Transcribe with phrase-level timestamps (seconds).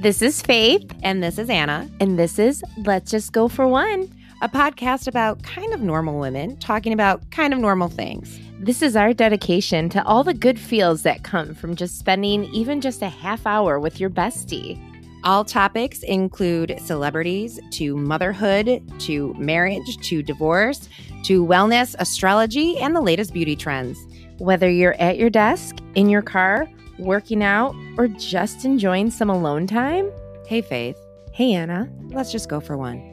[0.00, 4.08] This is Faith, And this is Anna, and this is Let's Just Go for One.
[4.40, 8.40] a podcast about kind of normal women talking about kind of normal things.
[8.58, 12.80] This is our dedication to all the good feels that come from just spending even
[12.80, 14.80] just a half hour with your bestie.
[15.22, 20.88] All topics include celebrities to motherhood to marriage to divorce
[21.24, 23.98] to wellness, astrology, and the latest beauty trends.
[24.38, 26.66] Whether you're at your desk, in your car,
[27.00, 30.10] working out, or just enjoying some alone time.
[30.46, 30.98] Hey, Faith,
[31.32, 31.88] Hey, Anna.
[32.10, 33.09] let's just go for one.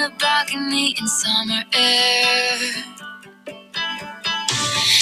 [0.00, 2.58] A balcony in summer air.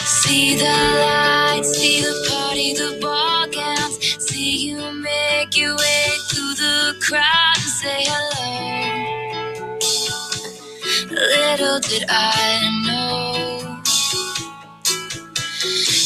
[0.04, 3.98] See the lights, see the party, the ball gowns.
[4.26, 9.78] See you make your way through the crowd and say hello.
[11.10, 13.82] Little did I know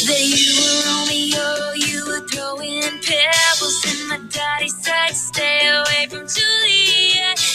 [0.06, 6.26] that you were Romeo, you were throwing pebbles, and my daddy said, Stay away from
[6.28, 7.51] Juliet.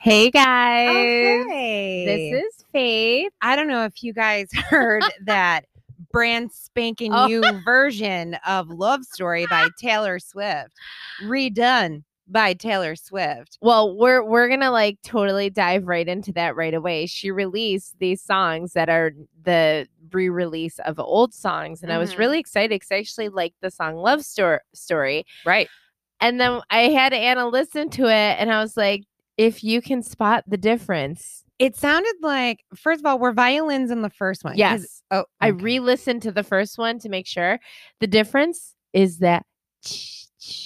[0.00, 0.88] Hey, guys.
[1.46, 2.04] Okay.
[2.04, 3.32] This is Faith.
[3.42, 5.64] I don't know if you guys heard that
[6.12, 7.26] brand spanking Oh.
[7.26, 10.72] new version of Love Story by Taylor Swift,
[11.24, 13.58] redone by Taylor Swift.
[13.60, 17.06] Well, we're we're gonna like totally dive right into that right away.
[17.06, 19.12] She released these songs that are
[19.42, 22.18] the re-release of old songs, and I was Mhm.
[22.18, 25.68] really excited because I actually liked the song "Love Story." Right.
[26.20, 29.04] And then I had Anna listen to it, and I was like,
[29.38, 34.02] "If you can spot the difference." It sounded like, first of all, were violins in
[34.02, 34.56] the first one?
[34.56, 35.02] Yes.
[35.10, 37.58] Oh, I re-listened to the first one to make sure.
[37.98, 39.44] The difference is that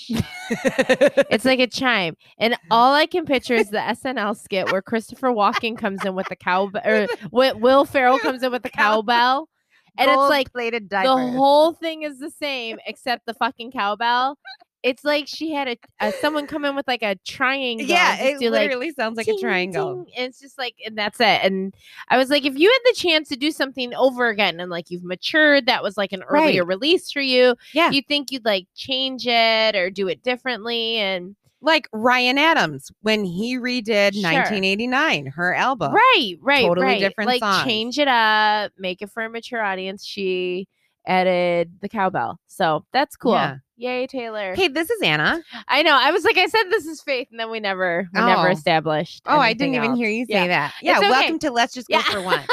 [0.09, 5.29] it's like a chime, and all I can picture is the SNL skit where Christopher
[5.29, 9.49] Walken comes in with the cowbell, or Wi- Will Ferrell comes in with the cowbell,
[9.97, 14.39] and it's like the whole thing is the same except the fucking cowbell.
[14.83, 17.87] It's like she had a, a someone come in with like a triangle.
[17.87, 20.05] Yeah, it do, like, literally sounds like a triangle.
[20.05, 21.41] ting, and it's just like, and that's it.
[21.45, 21.73] And
[22.09, 24.91] I was like, if you had the chance to do something over again, and like
[24.91, 27.55] you've matured, that was like an earlier release for you.
[27.73, 27.91] Yeah.
[27.91, 33.25] you think you'd like change it or do it differently, and Like Ryan Adams when
[33.25, 34.23] he redid Sure.
[34.33, 35.93] 1989, her album.
[35.95, 36.99] right, right, Totally right.
[37.01, 37.63] different Like songs.
[37.65, 40.05] change it up, make it for a mature audience.
[40.05, 40.67] She
[41.07, 43.33] added the cowbell, so that's cool.
[43.35, 43.57] Yeah.
[43.83, 44.55] Yay, Taylor!
[44.55, 45.43] Hey, this is Anna.
[45.67, 45.99] I know.
[46.01, 48.53] I was like, I said this is faith, and then we never, we never Oh.
[48.53, 49.23] established.
[49.27, 50.47] Oh, I didn't anything even hear you say Yeah.
[50.47, 50.75] that.
[50.81, 51.11] Yeah, okay.
[51.11, 52.03] welcome to Let's Just Go Yeah.
[52.05, 52.45] for One.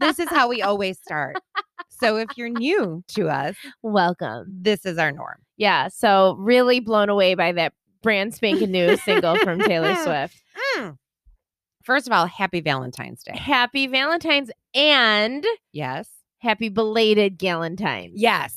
[0.00, 1.36] this is how we always start.
[1.88, 4.44] So if you're new to us, Welcome.
[4.50, 5.38] this is our norm.
[5.56, 5.88] Yeah.
[5.88, 7.72] So really blown away by that
[8.02, 10.42] brand spanking new single from Taylor Swift.
[10.76, 10.98] Mm.
[11.84, 13.34] First of all, happy Valentine's Day.
[13.34, 16.06] Happy Valentine's and Yes.
[16.40, 18.20] happy belated Galentine's.
[18.20, 18.54] Yes.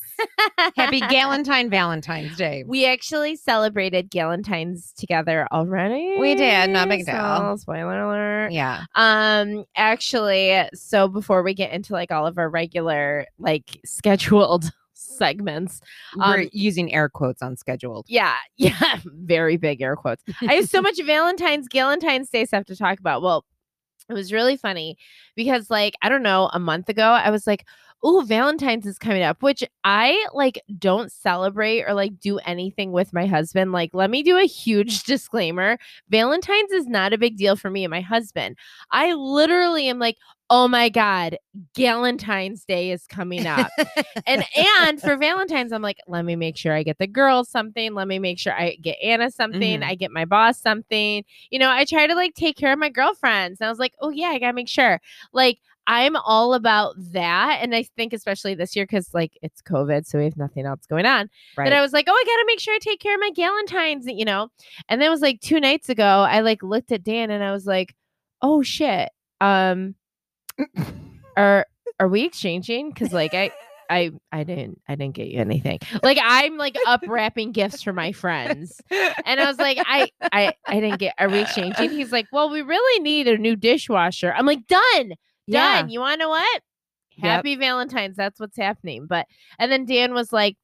[0.75, 2.63] Happy Galentine Valentine's Day.
[2.65, 6.17] We actually celebrated Galentine's together already.
[6.19, 7.57] We did, no big So, deal.
[7.57, 8.51] spoiler alert.
[8.51, 8.85] Yeah.
[8.95, 15.81] Um, actually, so before we get into like all of our regular, like scheduled segments,
[16.15, 18.05] We're Um, using air quotes on scheduled.
[18.07, 20.23] yeah, yeah, very big air quotes.
[20.41, 23.21] I have so much Valentine's, Galentine's Day stuff to talk about.
[23.21, 23.45] Well,
[24.09, 24.97] it was really funny
[25.35, 27.65] because, like, I don't know, a month ago, I was like,
[28.03, 33.11] oh, Valentine's is coming up, which I like don't celebrate or like do anything with
[33.13, 33.71] my husband.
[33.71, 35.77] Like, let me do a huge disclaimer
[36.09, 38.57] Valentine's is not a big deal for me and my husband.
[38.91, 40.17] I literally am like,
[40.49, 41.37] oh my God,
[41.75, 43.69] Galentine's Day is coming up
[44.25, 44.43] and
[44.79, 47.93] and for Valentine's, I'm like, let me make sure I get the girls something.
[47.93, 49.81] Let me make sure I get Anna something.
[49.81, 49.83] Mhm.
[49.85, 51.23] I get my boss something.
[51.49, 53.59] You know, I try to like take care of my girlfriends.
[53.59, 55.01] And I was like, oh yeah, I gotta make sure.
[55.33, 57.59] Like I'm all about that.
[57.61, 60.85] And I think especially this year, because like it's COVID, so we have nothing else
[60.85, 61.29] going on.
[61.55, 61.69] right.
[61.69, 64.05] That I was like, oh, I gotta make sure I take care of my Galentine's,
[64.05, 64.49] you know.
[64.89, 67.53] And then it was like two nights ago, I like looked at Dan and I
[67.53, 67.95] was like,
[68.41, 69.09] oh shit.
[69.39, 69.95] Um,
[71.37, 71.65] are
[71.99, 72.89] are we exchanging?
[72.89, 73.51] Because like I.
[73.89, 75.79] I I didn't I didn't get you anything.
[76.03, 78.81] Like I'm like up wrapping gifts for my friends.
[78.91, 81.91] And I was like, I I I didn't get are we exchanging?
[81.91, 84.33] He's like, Well, we really need a new dishwasher.
[84.33, 85.13] I'm like, done.
[85.47, 85.81] Yeah.
[85.81, 85.89] Done.
[85.89, 86.61] You wanna know what?
[87.17, 87.23] Yep.
[87.25, 88.15] Happy Valentine's.
[88.15, 89.05] That's what's happening.
[89.07, 89.25] But
[89.57, 90.55] and then Dan was like,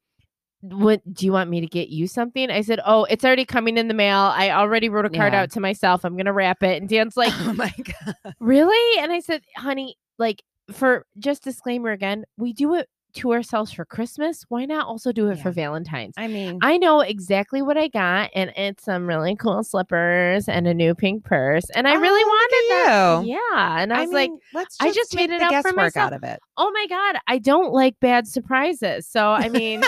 [0.60, 2.50] what do you want me to get you something?
[2.50, 4.18] I said, Oh, it's already coming in the mail.
[4.34, 5.42] I already wrote a card Yeah.
[5.42, 6.04] out to myself.
[6.04, 6.80] I'm gonna wrap it.
[6.80, 7.72] And Dan's like, oh my
[8.06, 8.34] god.
[8.40, 9.02] Really?
[9.02, 10.42] And I said, honey, like
[10.72, 14.44] for just disclaimer again, we do it to ourselves for Christmas.
[14.48, 16.14] Why not also do it for Valentine's?
[16.16, 20.66] I mean, I know exactly what I got, and it's some really cool slippers and
[20.66, 21.64] a new pink purse.
[21.74, 23.26] And I Oh, really wanted at that.
[23.26, 23.82] Yeah.
[23.82, 26.06] And I was like, let's I just, just made it up for guesswork myself.
[26.06, 26.40] out of it.
[26.56, 29.06] oh my God, I don't like bad surprises.
[29.08, 29.82] So, I mean,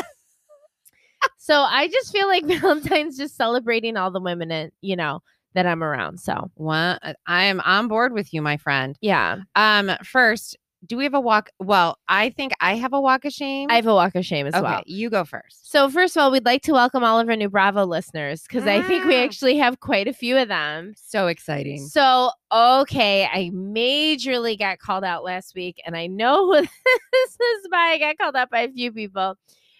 [1.39, 5.21] so I just feel like Valentine's just celebrating all the women, and you know,
[5.55, 6.19] that I'm around.
[6.21, 8.97] So, One, uh, I am on board with you, my friend.
[9.01, 11.51] yeah, Um, first, do we have a walk?
[11.59, 13.69] Well, I think I have a walk of shame.
[13.71, 14.83] I have a walk of shame as okay, well.
[14.87, 15.71] you go first.
[15.71, 18.67] So, first of all, we'd like to welcome all of our new Bravo listeners because
[18.67, 19.25] I think we Mm.
[19.25, 20.93] actually have quite a few of them.
[20.97, 21.87] So exciting.
[21.87, 27.69] So, okay, I majorly got called out last week, and I know who this is
[27.71, 27.79] by.
[27.95, 29.37] I got called out by a few people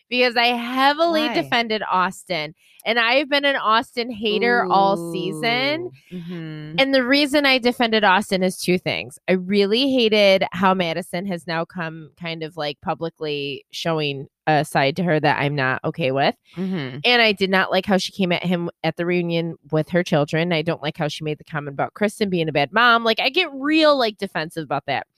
[0.09, 1.35] because I heavily Why?
[1.35, 2.55] defended Austin,
[2.85, 5.91] and I've been an Austin hater all season.
[6.13, 6.81] Mhm.
[6.81, 9.19] And the reason I defended Austin is two things.
[9.29, 14.95] I really hated how Madison has now come kind of like publicly showing a side
[14.95, 16.37] to her that I'm not okay with.
[16.55, 17.01] Mhm.
[17.05, 20.05] And I did not like how she came at him at the reunion with her
[20.05, 20.53] children.
[20.53, 23.03] I don't like how she made the comment about Kristen being a bad mom.
[23.03, 25.09] Like I get real like defensive about that.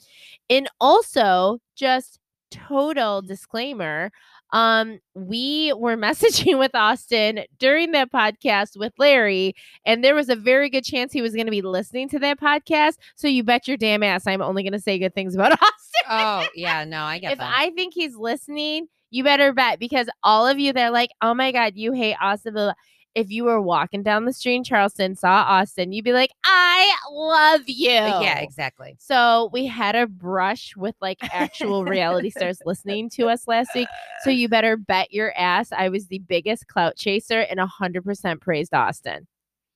[0.49, 2.19] And also just
[2.51, 4.11] total disclaimer
[4.53, 9.55] um we were messaging with Austin during that podcast with Larry
[9.85, 12.41] and there was a very good chance he was going to be listening to that
[12.41, 15.53] podcast so you bet your damn ass I'm only going to say good things about
[15.63, 15.73] Austin
[16.11, 17.33] Oh yeah, no, I get that.
[17.33, 17.55] if that.
[17.59, 21.53] I think he's listening, you better bet because all of you they're like, oh my
[21.53, 22.55] God, you hate Austin.
[22.55, 22.75] blah, blah,"
[23.15, 26.95] If you were walking down the street in Charleston, saw Austin, you'd be like, I
[27.11, 27.89] love you.
[27.89, 28.97] yeah, exactly.
[29.01, 33.89] So we had a brush with like actual reality stars listening to us last week.
[34.23, 38.75] So you better bet your ass I was the biggest clout chaser and 100% praised
[38.75, 39.27] Austin.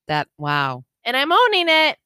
[0.08, 0.84] That wow.
[1.04, 1.98] And I'm owning it.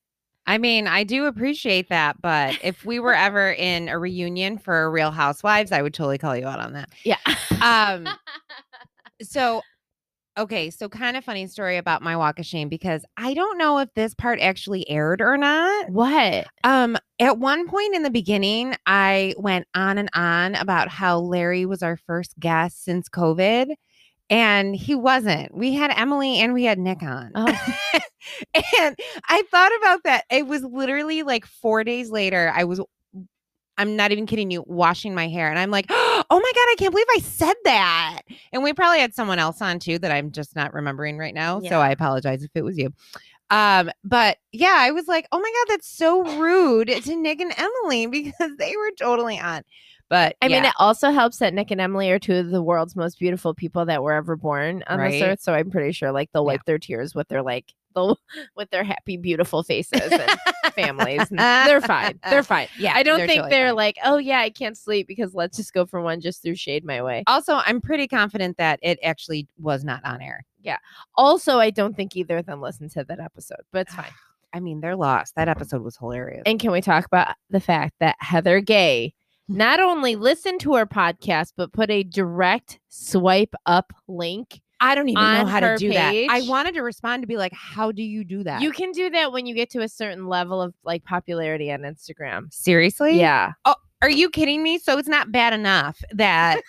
[0.47, 4.89] I mean, I do appreciate that, but if we were ever in a reunion for
[4.93, 6.91] Real Housewives, I would totally call you out on that.
[7.03, 7.19] Yeah.
[7.61, 8.09] Um,
[9.23, 9.63] so
[10.39, 13.79] okay, so kind of funny story about my walk of shame because I don't know
[13.79, 15.91] if this part actually aired or not.
[15.91, 16.47] what?
[16.65, 21.67] Um, at one point in the beginning, I went on and on about how Larry
[21.67, 23.75] was our first guest since COVID.
[24.29, 25.55] And he wasn't.
[25.55, 27.31] We had Emily and we had Nick on.
[27.37, 27.47] Oh.
[28.55, 28.97] and
[29.29, 30.25] I thought about that.
[30.31, 32.53] It was literally like four days later.
[32.53, 32.81] I was,
[33.79, 35.51] I'm not even kidding you, washing my hair.
[35.51, 38.23] And I'm like, oh my God, I can't believe I said that.
[38.53, 41.61] And we probably had someone else on too that I'm just not remembering right now.
[41.71, 42.93] So I apologize if it was you.
[43.51, 47.53] Um, but yeah, I was like, oh my God, that's so rude to Nick and
[47.57, 49.63] Emily because they were totally on.
[50.09, 52.95] But I mean, it also helps that Nick and Emily are two of the world's
[52.95, 55.41] most beautiful people that were ever born on this earth.
[55.41, 56.53] So I'm pretty sure like they'll Yeah.
[56.53, 58.17] wipe their tears with their like they'll
[58.57, 60.31] with their happy, beautiful faces and
[60.75, 61.29] families.
[61.31, 62.21] and they're fine.
[62.31, 62.69] They're fine.
[62.79, 63.77] yeah, I don't they're think totally they're fine.
[63.77, 66.85] like, oh yeah, I can't sleep because let's just go for one just through shade
[66.85, 67.25] my way.
[67.27, 70.45] also, I'm pretty confident that it actually was not on air.
[70.63, 70.79] Yeah.
[71.17, 74.11] Also, I don't think either of them listened to that episode, but it's fine.
[74.53, 75.35] I mean, they're lost.
[75.35, 76.43] That episode was hilarious.
[76.47, 79.13] And can we talk about the fact that Heather Gay.
[79.49, 85.09] Not only listen to her podcast, but put a direct swipe up link I don't
[85.09, 86.15] even know how to do that.
[86.31, 88.61] I wanted to respond to be like, how do you do that?
[88.61, 91.81] You can do that when you get to a certain level of like popularity on
[91.81, 92.53] Instagram.
[92.53, 93.19] seriously?
[93.19, 93.53] Yeah.
[93.65, 94.79] Oh, Are you kidding me?
[94.79, 96.61] So it's not bad enough that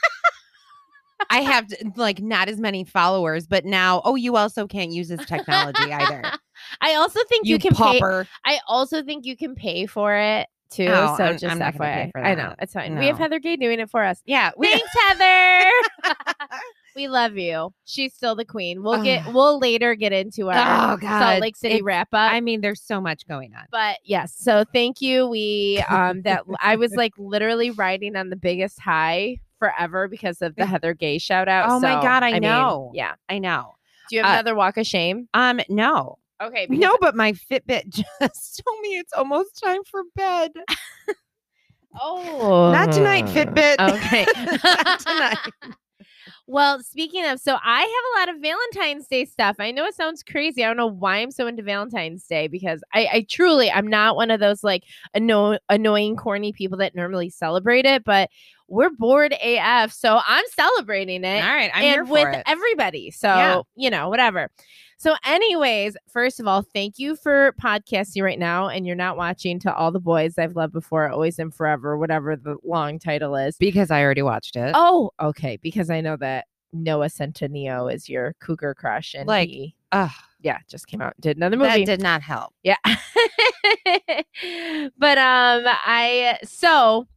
[1.29, 5.25] I have like not as many followers, but now, oh, you also can't use this
[5.25, 6.23] technology either.
[6.81, 7.99] I also think you, You, can pay.
[8.45, 10.87] I also think you can pay for it too.
[10.89, 12.11] Oh, so I'm- just I'm FYI.
[12.15, 12.97] I know it's fine.
[12.97, 14.21] We have Heather Gay doing it for us.
[14.25, 14.51] Yeah.
[14.57, 15.71] we- Thanks, Heather.
[16.95, 17.73] we love you.
[17.85, 18.81] She's still the queen.
[18.83, 19.31] We'll get.
[19.33, 21.19] We'll later get into our Oh, God.
[21.21, 22.31] Salt Lake City It's- wrap up.
[22.31, 23.65] I mean, there's so much going on.
[23.71, 25.27] but yes, so thank you.
[25.27, 30.55] We um that I was like literally riding on the biggest high forever because of
[30.55, 31.69] the Heather Gay shout out.
[31.69, 32.91] Oh my God, I mean, know.
[32.93, 33.13] yeah.
[33.29, 33.73] I know.
[34.09, 35.27] Do you have Uh, another walk of shame?
[35.33, 36.17] Um, no.
[36.41, 36.67] Okay.
[36.69, 40.51] No, but my Fitbit just told me it's almost time for bed.
[41.99, 43.31] Oh, Not tonight, oh.
[43.31, 43.79] Fitbit.
[43.79, 44.25] Okay.
[44.85, 45.75] Not tonight.
[46.49, 49.57] Well, speaking of, so I have a lot of Valentine's Day stuff.
[49.59, 50.63] I know it sounds crazy.
[50.63, 54.15] I don't know why I'm so into Valentine's Day because I, I truly, I'm not
[54.15, 58.29] one of those like anno- annoying, corny people that normally celebrate it, but
[58.67, 59.91] we're bored AF.
[59.93, 61.43] So I'm celebrating it.
[61.43, 62.43] All right, I'm and here for with it.
[62.45, 63.11] everybody.
[63.11, 63.61] So, Yeah.
[63.75, 64.49] you know, whatever.
[64.99, 68.67] So, anyways, first of all, thank you for podcasting right now.
[68.67, 72.35] And you're not watching to all the boys I've loved before, always and forever, whatever
[72.35, 73.57] the long title is.
[73.57, 74.71] because I already watched it.
[74.73, 75.57] Oh, okay.
[75.61, 79.13] Because I know that Noah Centineo is your cougar crush.
[79.13, 80.09] And Like, he, ugh.
[80.41, 82.53] yeah, just came out did another movie that did not help.
[82.63, 82.75] yeah.
[84.97, 87.07] but um, I so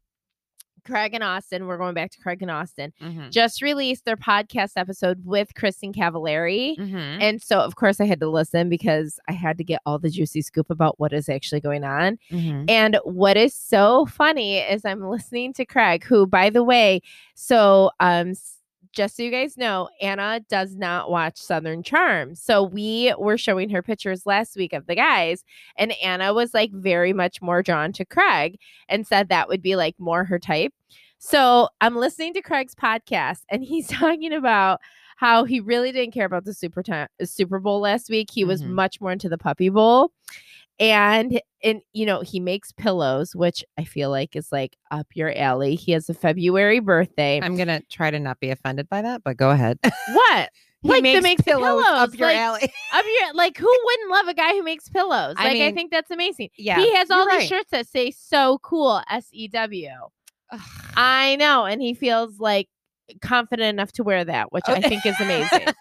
[0.85, 3.31] Craig and Austin, we're going back to Craig and Austin, Mhm.
[3.31, 6.77] just released their podcast episode with Kristin Cavallari.
[6.79, 7.19] Mhm.
[7.21, 10.11] And so, of course, I had to listen because I had to get all the
[10.11, 12.19] juicy scoop about what is actually going on.
[12.31, 12.69] Mhm.
[12.69, 17.01] And what is so funny is I'm listening to Craig, who, by the way,
[17.35, 18.33] so um,
[18.93, 22.35] just so you guys know, Anna does not watch Southern Charm.
[22.35, 25.45] So we were showing her pictures last week of the guys,
[25.77, 29.77] and Anna was like very much more drawn to Craig and said that would be
[29.77, 30.73] like more her type.
[31.19, 34.81] So I'm listening to Craig's podcast, and he's talking about
[35.17, 38.29] how he really didn't care about the Super Ti- Super Bowl last week.
[38.33, 38.69] He was Mhm.
[38.71, 40.13] much more into the Puppy Bowl
[40.81, 45.31] and and you know he makes pillows which i feel like is like up your
[45.37, 49.23] alley he has a february birthday I'm gonna try to not be offended by that,
[49.23, 49.79] but go ahead.
[49.83, 50.51] what
[50.83, 52.63] He like makes makes pillows, up your like, alley.
[52.95, 55.91] up your like who wouldn't love a guy who makes pillows like i mean, think
[55.91, 57.49] that's amazing Yeah, he has all these right.
[57.49, 59.91] shirts that say so cool s-e-w
[60.53, 60.61] Ugh.
[60.97, 62.69] i know and he feels like
[63.21, 65.67] confident enough to wear that which i think is amazing.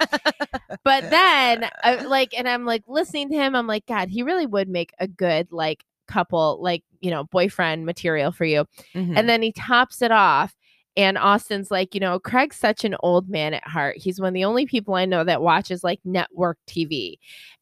[0.84, 4.46] But then I, like and i'm like listening to him i'm like god he really
[4.46, 8.66] would make a good like couple like you know boyfriend material for you.
[8.96, 9.18] Mhm.
[9.18, 10.56] and then he tops it off
[10.98, 13.98] and austin's like you know craig's such an old man at heart.
[13.98, 17.16] He's one of the only people i know that watches like network tv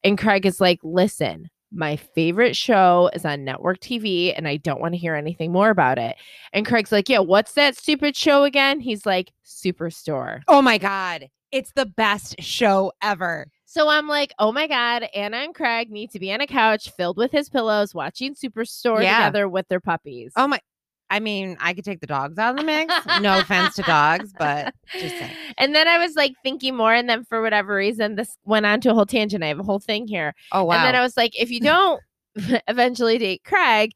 [0.03, 4.79] and craig is like listen my favorite show is on network TV and I don't
[4.79, 6.15] want to hear anything more about it.
[6.53, 8.79] And Craig's like, Yeah, what's that stupid show again?
[8.79, 10.41] He's like, Superstore.
[10.47, 13.47] oh my god, it's the best show ever.
[13.65, 16.89] So I'm like, oh my God, Anna and Craig need to be on a couch
[16.91, 19.17] filled with his pillows, watching Superstore Yeah.
[19.17, 20.31] together with their puppies.
[20.37, 20.61] Oh my,
[21.09, 22.93] I mean, I could take the dogs out of the mix.
[23.21, 25.31] no offense to dogs, but just saying.
[25.57, 28.81] And then I was like thinking more, and then for whatever reason, this went on
[28.81, 29.43] to a whole tangent.
[29.43, 30.35] I have a whole thing here.
[30.51, 30.75] Oh wow.
[30.75, 32.01] And then I was like, if you don't
[32.67, 33.93] eventually date Craig,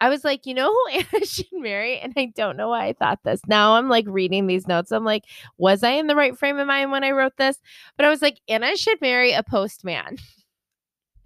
[0.00, 1.98] I was like, you know who Anna should marry?
[1.98, 3.40] And I don't know why I thought this.
[3.46, 4.90] Now I'm like reading these notes.
[4.90, 5.24] I'm like,
[5.58, 7.58] was I in the right frame of mind when I wrote this?
[7.96, 10.16] But I was like, Anna should marry a postman.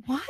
[0.07, 0.23] What?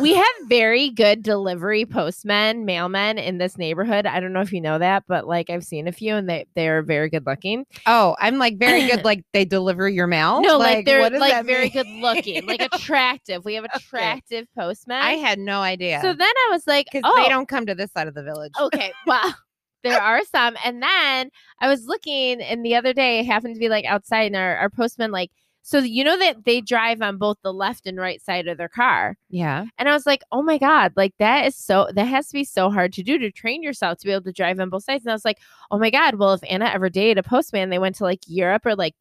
[0.00, 4.06] we have very good delivery postmen, mailmen in this neighborhood.
[4.06, 6.46] I don't know if you know that, but like I've seen a few and they
[6.54, 7.64] they're very good looking.
[7.86, 9.00] Oh, I'm like very good.
[9.04, 10.40] Like they deliver your mail.
[10.40, 11.72] No, like, they're what like very mean?
[11.72, 13.44] good looking, like attractive.
[13.44, 13.76] We have Okay.
[13.76, 15.02] attractive postmen.
[15.02, 16.00] I had no idea.
[16.00, 18.22] So then I was like, because oh, they don't come to this side of the
[18.22, 18.52] village.
[18.58, 19.34] okay, well,
[19.84, 20.56] there are some.
[20.64, 21.30] And then
[21.60, 24.70] I was looking, and the other day happened to be like outside, and our, our
[24.70, 25.30] postman, like,
[25.66, 28.68] so you know that they drive on both the left and right side of their
[28.68, 29.16] car.
[29.30, 29.64] Yeah.
[29.78, 32.44] And I was like, oh my God, like that is so, that has to be
[32.44, 35.06] so hard to do to train yourself to be able to drive on both sides.
[35.06, 35.38] And I was like,
[35.70, 38.66] oh my God, well, if Anna ever dated a postman, they went to like Europe
[38.66, 38.94] or like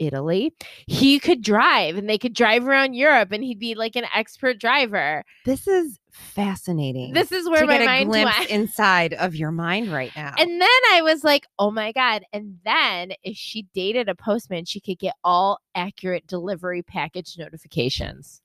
[0.00, 0.52] Italy,
[0.86, 4.58] he could drive and they could drive around Europe and he'd be like an expert
[4.58, 5.24] driver.
[5.44, 7.12] This is fascinating.
[7.12, 8.50] This is where to my get a mind glimpse went.
[8.50, 10.34] inside of your mind right now.
[10.38, 12.22] And then I was like, oh my God.
[12.32, 18.40] And then if she dated a postman, she could get all accurate delivery package notifications.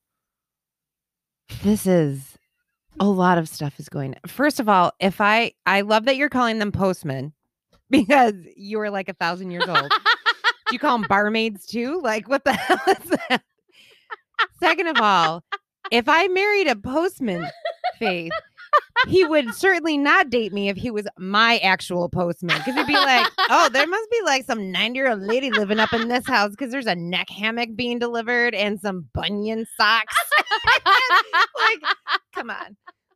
[1.63, 2.37] this is
[2.99, 4.15] a lot of stuff is going.
[4.27, 7.33] First of all, if I I love that you're calling them postmen
[7.89, 9.91] because you are like a thousand years old.
[10.67, 12.01] Do you call them barmaids too?
[12.01, 13.43] Like what the hell is that?
[14.59, 15.43] Second of all,
[15.91, 17.47] if I married a postman,
[17.99, 18.33] Faith,
[19.07, 22.57] he would certainly not date me if he was my actual postman.
[22.57, 25.79] Because he'd be like, oh, there must be like some 90 year old lady living
[25.79, 30.15] up in this house because there's a neck hammock being delivered and some bunion socks.
[30.85, 31.81] like,
[32.33, 32.75] come on,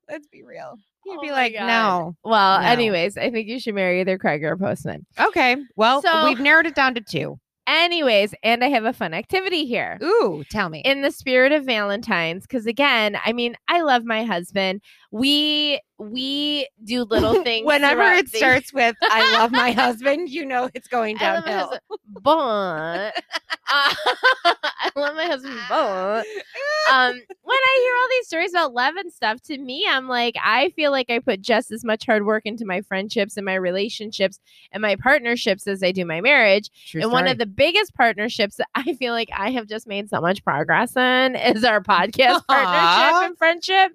[0.10, 0.78] let's be real.
[1.18, 2.16] Oh be my like, no.
[2.24, 2.68] Well, No.
[2.68, 5.06] anyways, I think you should marry either Craig or postman.
[5.20, 7.38] Okay, well, So- we've narrowed it down to two.
[7.68, 10.00] Anyways, and I have a fun activity here.
[10.02, 10.82] Ooh, tell me.
[10.84, 14.82] In the spirit of Valentine's, because again, I mean, I love my husband.
[15.12, 17.66] We we do little things.
[17.66, 21.46] Whenever it the- starts with "I love my husband," you know it's going I love
[21.46, 21.80] my downhill.
[22.22, 23.14] but
[23.72, 23.94] uh,
[24.46, 26.26] I love my husband, but
[26.92, 27.14] um,
[27.44, 30.70] when I hear all these stories about love and stuff, to me, I'm like, I
[30.72, 34.40] feel like I put just as much hard work into my friendships and my relationships
[34.72, 36.70] and my partnerships as I do my marriage.
[36.88, 40.10] True and one of the biggest partnerships that I feel like I have just made
[40.10, 42.54] so much progress in is our podcast Aw.
[42.54, 43.92] partnership and friendship.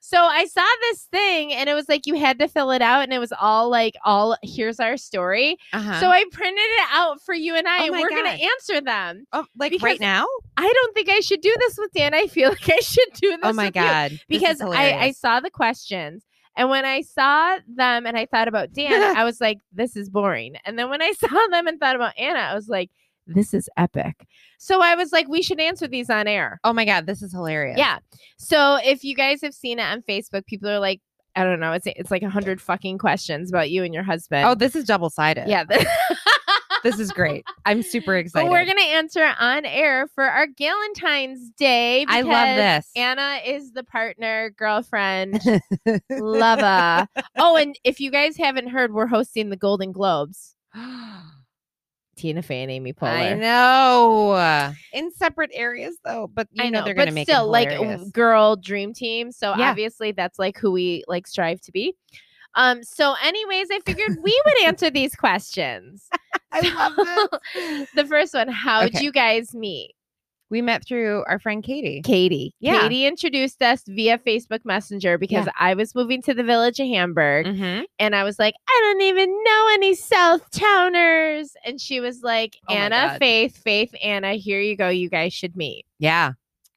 [0.00, 3.02] So I saw this thing and it was like you had to fill it out
[3.02, 5.56] and it was all like all here's our story.
[5.72, 6.00] uh-huh.
[6.00, 9.24] So I printed it out for you and I Oh we're gonna answer them.
[9.32, 10.26] oh, like right now?
[10.56, 12.14] I don't think I should do this with Dan.
[12.14, 14.20] I feel like I should do this Oh my with god.
[14.28, 16.24] Because I, I saw the questions
[16.58, 20.10] and when I saw them and I thought about Dan, I was like, this is
[20.10, 20.56] boring.
[20.64, 22.90] And then when I saw them and thought about Anna, I was like,
[23.28, 24.26] this is epic.
[24.58, 26.58] So I was like, we should answer these on air.
[26.64, 27.78] Oh my god, this is hilarious.
[27.78, 27.98] Yeah.
[28.38, 31.00] So if you guys have seen it on Facebook, people are like,
[31.36, 34.46] I don't know, it's it's like a hundred fucking questions about you and your husband.
[34.48, 35.48] Oh, this is double sided.
[35.48, 35.64] yeah.
[36.84, 37.44] This is great.
[37.66, 38.50] I'm super But excited.
[38.50, 42.06] we're gonna answer on air for our Galentine's Day.
[42.08, 42.88] I love this.
[42.94, 45.40] Anna is the partner, girlfriend,
[46.10, 47.08] lover.
[47.36, 50.54] Oh, and if you guys haven't heard, we're hosting the Golden Globes.
[52.18, 53.06] Tina Fey and Amy Poehler.
[53.06, 54.74] I know.
[54.92, 57.70] In separate areas though, but you I know, know, they're but gonna make still, like
[58.12, 59.32] girl dream team.
[59.32, 59.70] So Yeah.
[59.70, 61.94] obviously, that's like who we like strive to be.
[62.54, 62.82] Um.
[62.82, 66.08] So, anyways, I figured we would answer these questions.
[66.52, 66.92] I love
[67.54, 67.88] this.
[67.94, 69.04] the first one: How'd Okay.
[69.04, 69.94] you guys meet?
[70.50, 72.00] We met through our friend Katie.
[72.02, 72.54] Katie.
[72.60, 72.80] Yeah.
[72.80, 75.52] Katie introduced us via Facebook Messenger because Yeah.
[75.58, 77.46] I was moving to the village of Hamburg.
[77.46, 77.82] Mm-hmm.
[77.98, 81.52] And I was like, I don't even know any South Towners.
[81.64, 84.88] And she was like, Oh Anna, Faith, Faith, Anna, here you go.
[84.88, 85.84] You guys should meet.
[85.98, 86.32] Yeah.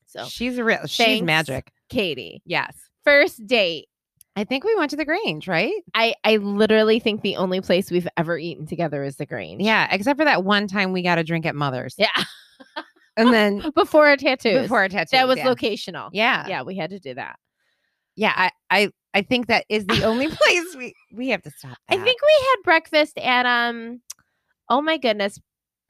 [0.05, 1.71] So, She's a real she's magic.
[1.89, 2.75] Katie, Yes.
[3.05, 3.87] first date.
[4.35, 5.73] I think we went to the Grange, right?
[5.93, 9.61] I, I literally think the only place we've ever eaten together is the Grange.
[9.61, 11.95] Yeah, except for that one time we got a drink at Mother's.
[11.97, 12.07] Yeah.
[13.17, 14.63] And then Before our tattoos.
[14.63, 15.11] before our tattoos.
[15.11, 15.45] that was yeah.
[15.47, 16.09] locational.
[16.13, 16.47] Yeah.
[16.47, 17.37] Yeah, we had to do that.
[18.15, 18.33] Yeah.
[18.35, 21.77] I, I I think that is the only place we we have to stop.
[21.89, 24.01] I think we had breakfast at um
[24.69, 25.39] oh my goodness,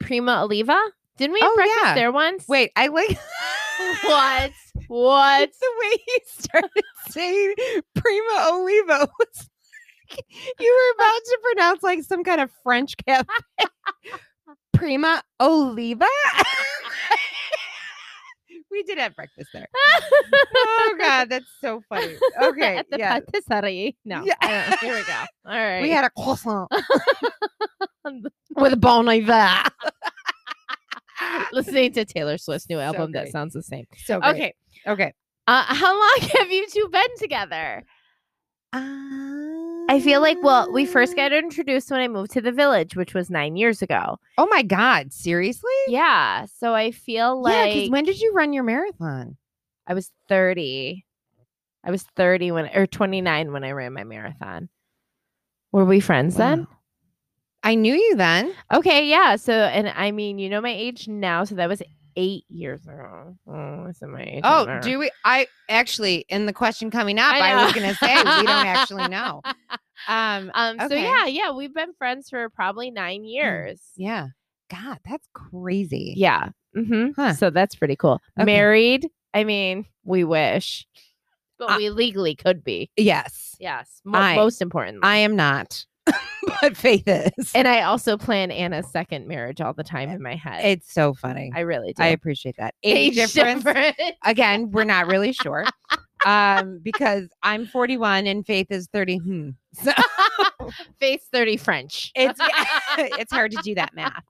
[0.00, 0.78] Prima Oliva.
[1.18, 1.94] Didn't we have Oh, breakfast yeah.
[1.94, 2.48] there once?
[2.48, 3.18] Wait, I like
[4.04, 4.52] What?
[4.88, 5.50] What?
[5.60, 6.70] The way you started
[7.10, 7.54] saying
[7.94, 9.48] Prima Oliva was
[10.10, 10.24] like
[10.60, 13.26] you were about to pronounce like some kind of French cafe.
[14.72, 16.06] Prima Oliva.
[18.70, 19.68] we did have breakfast there.
[20.54, 22.16] Oh God, that's so funny.
[22.42, 23.20] Okay, At the yeah.
[23.20, 23.96] patisserie.
[24.04, 24.24] No.
[24.24, 24.76] Yeah.
[24.80, 25.12] Here we go.
[25.46, 25.82] All right.
[25.82, 26.70] We had a croissant
[28.56, 29.62] with a bon iver.
[31.52, 33.86] listening to Taylor Swift's new So album that sounds the same.
[34.04, 34.30] So great.
[34.30, 34.54] Okay.
[34.86, 35.12] okay.
[35.46, 37.84] Uh, how long have you two been together?
[38.72, 41.36] I feel like, well, we first got ah.
[41.36, 44.18] introduced when I moved to the village, which was nine years ago.
[44.38, 45.12] Oh my God!
[45.12, 45.70] Seriously?
[45.88, 46.46] Yeah.
[46.46, 47.52] So I feel Yeah.
[47.56, 49.36] like Because when did you run your marathon?
[49.86, 51.04] I was 30.
[51.84, 54.68] I was 30 when, or 29 when I ran my marathon.
[55.72, 56.66] Were we friends then?
[57.64, 58.54] I knew you then.
[58.72, 59.08] Okay.
[59.08, 59.36] Yeah.
[59.36, 61.44] So, and I mean, you know my age now.
[61.44, 61.82] So that was
[62.16, 63.36] eight years ago.
[63.46, 64.40] Oh, it's it my age?
[64.44, 65.10] Oh, do we?
[65.24, 68.48] I actually, in the question coming up, I I, was going to say we don't
[68.66, 69.42] actually know.
[70.08, 73.80] Um, Um, so yeah, yeah, we've been friends for probably nine years.
[73.96, 74.28] yeah.
[74.68, 76.14] God, that's crazy.
[76.16, 76.48] Yeah.
[76.76, 77.10] Mm-hmm.
[77.14, 77.34] Huh.
[77.34, 78.20] So that's pretty cool.
[78.36, 78.44] Okay.
[78.46, 79.08] Married.
[79.34, 80.86] I mean, we wish,
[81.58, 82.90] but Uh, we legally could be.
[82.96, 84.00] Yes, Yes.
[84.04, 85.02] Mo- I- most importantly.
[85.04, 85.84] I am not,
[86.60, 87.52] but Faith is.
[87.54, 90.64] and I also plan Anna's second marriage all the time eh, in my head.
[90.64, 91.52] it's so funny.
[91.54, 92.02] I really do.
[92.02, 92.74] I appreciate that.
[92.82, 93.64] Age, difference.
[93.64, 93.96] difference.
[94.24, 95.66] Again, we're not really sure.
[96.26, 99.16] um, because I'm 41 and Faith is 30.
[99.18, 99.50] Hmm.
[99.74, 99.90] So
[101.00, 102.12] Face 30 French.
[102.14, 102.38] it's
[102.98, 104.22] it's hard to do that math.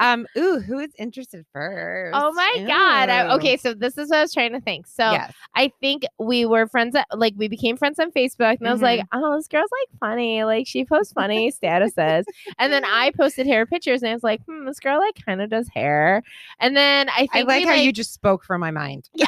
[0.00, 2.16] Um, ooh, who is interested first?
[2.18, 3.08] Oh my god.
[3.10, 4.86] I- okay, so this is what I was trying to think.
[4.86, 5.32] So yes.
[5.54, 8.80] I think we were friends at like we became friends on Facebook and I was
[8.82, 9.24] like, Mm-hmm.
[9.24, 10.42] oh, this girl's like funny.
[10.42, 12.24] Like she posts funny statuses.
[12.58, 15.40] And then I posted hair pictures and I was like, hmm, this girl like kind
[15.42, 16.22] of does hair.
[16.58, 19.08] And then I think I like we, how you just spoke from my mind.
[19.14, 19.26] Yeah.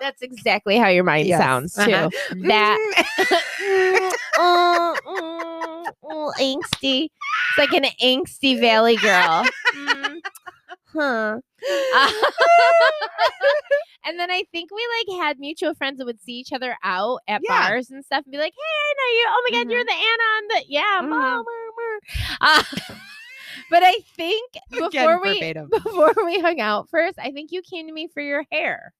[0.00, 1.40] That's exactly how your mind Yes.
[1.40, 1.92] sounds too.
[1.92, 2.10] Uh-huh.
[2.42, 2.78] That
[4.38, 7.04] mm, mm, mm, angsty.
[7.04, 9.44] It's like an angsty valley girl.
[9.76, 10.16] Mm,
[10.92, 11.36] huh.
[14.06, 17.20] and then I think we like had mutual friends that would see each other out
[17.28, 17.68] at Yeah.
[17.68, 19.26] bars and stuff and be like, "Hey, I know you.
[19.28, 21.10] Oh my god, you're the Anna on the yeah." Mhm.
[21.10, 22.00] mom, mom, mom."
[22.40, 22.62] Uh,
[23.70, 25.68] but I think Again, before we verbatim.
[25.70, 28.92] before we hung out first, I think you came to me for your hair.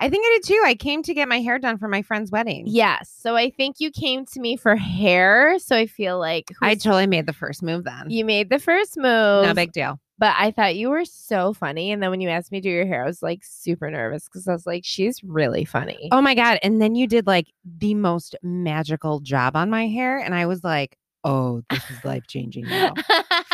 [0.00, 0.62] I think I did too.
[0.64, 2.64] I came to get my hair done for my friend's wedding.
[2.66, 5.58] Yes, so I think you came to me for hair.
[5.58, 8.10] So I feel like I totally made the first move then.
[8.10, 9.44] you made the first move.
[9.44, 10.00] no big deal.
[10.16, 11.90] But I thought you were so funny.
[11.90, 14.24] And then when you asked me to do your hair, I was like super nervous
[14.26, 16.08] because I was like, she's really funny.
[16.12, 16.58] Oh my god!
[16.62, 20.62] And then you did like the most magical job on my hair, and I was
[20.62, 22.94] like, "Oh, this is life changing now.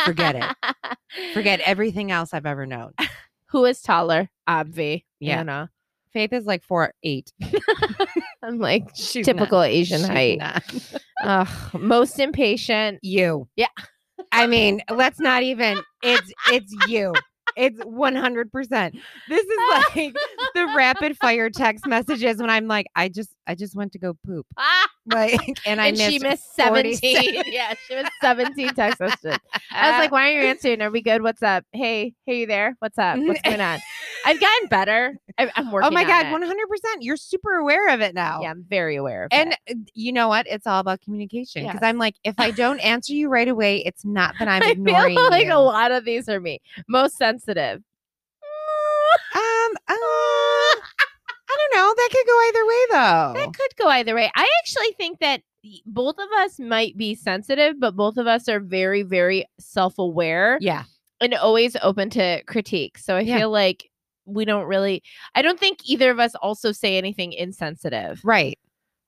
[0.05, 0.95] forget it.
[1.33, 2.93] Forget everything else I've ever known."
[3.47, 4.29] Who is taller?
[4.47, 5.03] Obvi.
[5.19, 5.39] Yeah.
[5.39, 5.71] Anna.
[6.13, 7.31] Faith is like four eight.
[8.43, 10.39] I'm like She's not- typical Asian she's height.
[11.23, 11.47] Ugh,
[11.79, 12.99] most impatient.
[13.01, 13.47] You.
[13.55, 13.67] Yeah.
[14.31, 15.81] I mean, let's not even.
[16.03, 17.13] It's it's you.
[17.57, 18.95] It's one hundred percent.
[19.27, 19.59] This is
[19.95, 20.15] like
[20.55, 24.15] the rapid fire text messages when I'm like, I just I just went to go
[24.25, 24.45] poop.
[25.07, 27.23] Like, and I and she missed 47.
[27.23, 27.43] 17.
[27.51, 29.39] yeah, she missed 17 text messages.
[29.71, 30.81] I was like, why aren't you answering?
[30.83, 31.23] Are we good?
[31.23, 31.65] What's up?
[31.73, 32.75] Hey, hey, you there?
[32.77, 33.17] What's up?
[33.17, 33.79] What's going on?
[34.25, 35.17] I've gotten better.
[35.37, 35.87] I, I'm working.
[35.87, 37.03] oh my god, one hundred percent.
[37.03, 38.41] You're super aware of it now.
[38.41, 39.77] Yeah, I'm very aware of And it.
[39.77, 40.45] uh, you know what?
[40.47, 41.63] It's all about communication.
[41.63, 41.87] Because Yes.
[41.89, 45.17] I'm like, if I don't answer you right away, it's not that I'm ignoring.
[45.17, 45.53] I feel like you.
[45.53, 46.59] a lot of these are me.
[46.87, 47.81] Most sensitive.
[49.33, 51.93] Um, uh, I don't know.
[51.95, 53.33] That could go either way, though.
[53.39, 54.31] That could go either way.
[54.35, 55.41] I actually think that
[55.85, 60.57] both of us might be sensitive, but both of us are very, very self aware
[60.61, 60.83] yeah.
[61.19, 62.97] and always open to critique.
[62.97, 63.37] So I Yeah.
[63.39, 63.90] feel like
[64.33, 65.03] we don't really,
[65.35, 68.21] I don't think either of us also say anything insensitive.
[68.23, 68.57] Right.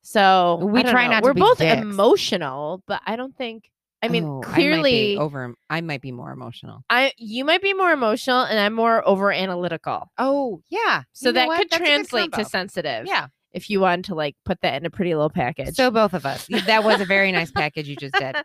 [0.02, 1.12] So we try know.
[1.14, 1.82] not to we're both dicks.
[1.82, 3.70] emotional, but I don't think,
[4.02, 5.14] I mean, Oh, clearly.
[5.14, 5.56] be over.
[5.70, 6.84] I might be more emotional.
[6.90, 10.12] I you might be more emotional and I'm more over analytical.
[10.18, 11.04] Oh yeah.
[11.14, 13.06] So You that could That's translate to sensitive.
[13.08, 13.28] Yeah.
[13.54, 15.76] If you wanted to like put that in a pretty little package.
[15.76, 16.48] So both of us.
[16.66, 18.36] That was a very nice package you just did.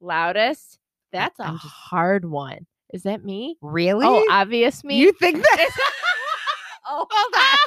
[0.00, 0.78] loudest.
[1.10, 2.66] That's a I'm just- hard one.
[2.92, 3.56] Is that me?
[3.60, 4.06] Really?
[4.06, 4.96] Oh, obvious me.
[4.96, 5.68] you think that?
[6.86, 7.58] oh, Hold on.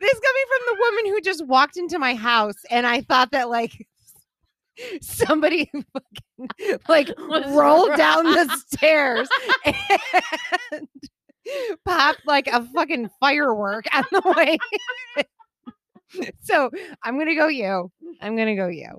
[0.00, 3.48] This coming from the woman who just walked into my house, and I thought that
[3.48, 3.88] like
[5.00, 9.28] somebody fucking like rolled down the stairs
[9.64, 10.88] and
[11.84, 14.58] popped like a fucking firework on the way.
[16.40, 16.70] so
[17.02, 17.90] I'm gonna go you.
[18.20, 18.90] I'm gonna go you.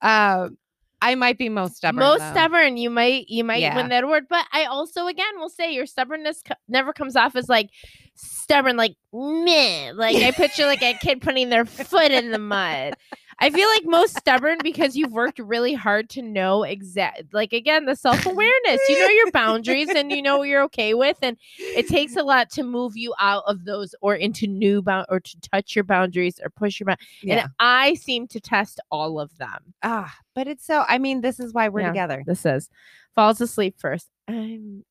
[0.00, 0.56] Um,
[1.02, 2.00] I might be most stubborn.
[2.00, 2.30] most though.
[2.32, 2.76] stubborn.
[2.76, 3.74] You might you might Yeah.
[3.76, 7.36] win that award, but I also again will say your stubbornness co- never comes off
[7.36, 7.70] as like
[8.14, 9.92] stubborn, like meh.
[9.94, 12.94] Like I picture like a kid putting their foot in the mud.
[13.40, 17.86] I feel like most stubborn because you've worked really hard to know exact like again
[17.86, 18.80] the self awareness.
[18.88, 22.22] You know your boundaries and you know what you're okay with, and it takes a
[22.22, 25.84] lot to move you out of those or into new bound or to touch your
[25.84, 26.98] boundaries or push your bound.
[27.22, 27.42] Yeah.
[27.42, 29.72] And I seem to test all of them.
[29.82, 30.84] Ah, but it's so.
[30.88, 31.88] I mean, this is why we're Yeah.
[31.88, 32.22] together.
[32.26, 32.68] This is
[33.14, 34.08] falls asleep first.
[34.28, 34.84] I'm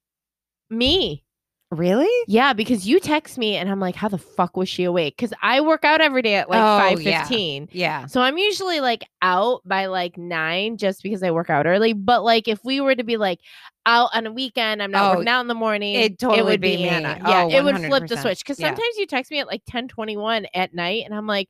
[0.69, 1.23] me.
[1.71, 2.09] Really?
[2.27, 5.15] Yeah, because you text me and I'm like, how the fuck was she awake?
[5.15, 7.21] Because I work out every day at like Oh, five yeah.
[7.21, 7.69] fifteen.
[7.71, 8.07] Yeah.
[8.07, 11.93] So I'm usually like out by like nine just because I work out early.
[11.93, 13.39] But like if we were to be like
[13.85, 15.93] out on a weekend, I'm not Oh, working out in the morning.
[15.93, 16.87] it totally would would be me.
[16.89, 17.19] Anna.
[17.27, 18.39] Yeah, Oh, it would flip the switch.
[18.39, 18.69] Because Yeah.
[18.69, 21.49] sometimes you text me at like ten twenty one at night and I'm like,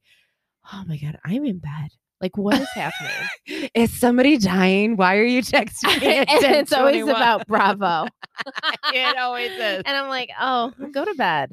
[0.73, 1.91] oh my God, I'm in bed.
[2.21, 3.69] Like what is happening?
[3.73, 4.95] Is somebody dying?
[4.97, 6.07] Why are you texting me?
[6.17, 8.07] and it's always about Bravo.
[8.93, 9.83] it always is.
[9.85, 11.51] And I'm like, oh, go to bed.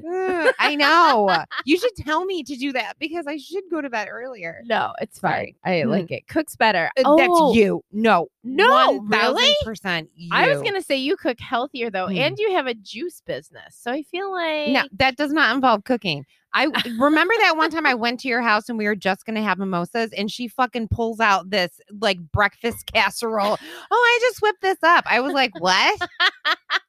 [0.59, 1.43] I know.
[1.65, 4.61] You should tell me to do that because I should go to bed earlier.
[4.65, 5.53] No, it's fine.
[5.65, 5.87] I Mm.
[5.89, 6.27] like it.
[6.27, 6.89] Cooks better.
[6.97, 7.81] Uh, Oh, That's you.
[7.91, 8.27] No.
[8.43, 9.53] No, really?
[9.63, 10.09] Percent.
[10.15, 10.29] You.
[10.31, 12.17] I was gonna say you cook healthier though, Mm.
[12.19, 13.75] and you have a juice business.
[13.79, 16.25] So I feel like No, that does not involve cooking.
[16.57, 19.43] I remember that one time I went to your house and we were just gonna
[19.43, 23.57] have mimosas, and she fucking pulls out this like breakfast casserole.
[23.91, 25.05] Oh, I just whipped this up.
[25.07, 26.01] I was like, what?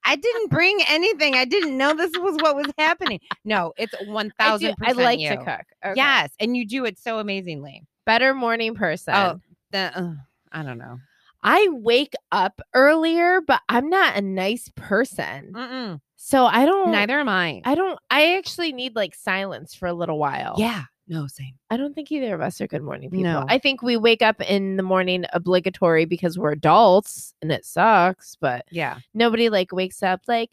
[0.06, 1.34] I didn't bring anything.
[1.34, 3.20] I didn't know this was what was happening.
[3.44, 5.28] No, it's one I, thousand I like you.
[5.28, 5.66] to cook.
[5.84, 5.92] Okay.
[5.96, 7.82] Yes, and you do it so amazingly.
[8.06, 9.14] better morning person.
[9.14, 10.14] Oh, the, uh,
[10.50, 10.98] I don't know.
[11.42, 16.00] I wake up earlier, but I'm not a nice person, Mm-mm.
[16.20, 16.90] So I don't.
[16.90, 17.62] Neither am I.
[17.64, 17.98] I don't.
[18.10, 20.56] I actually need like silence for a little while.
[20.58, 20.82] yeah.
[21.10, 21.54] No, same.
[21.70, 23.22] I don't think either of us are good morning people.
[23.24, 23.46] No.
[23.48, 28.36] I think we wake up in the morning obligatory because we're adults and it sucks,
[28.38, 28.98] but Yeah.
[29.14, 30.50] nobody like wakes up like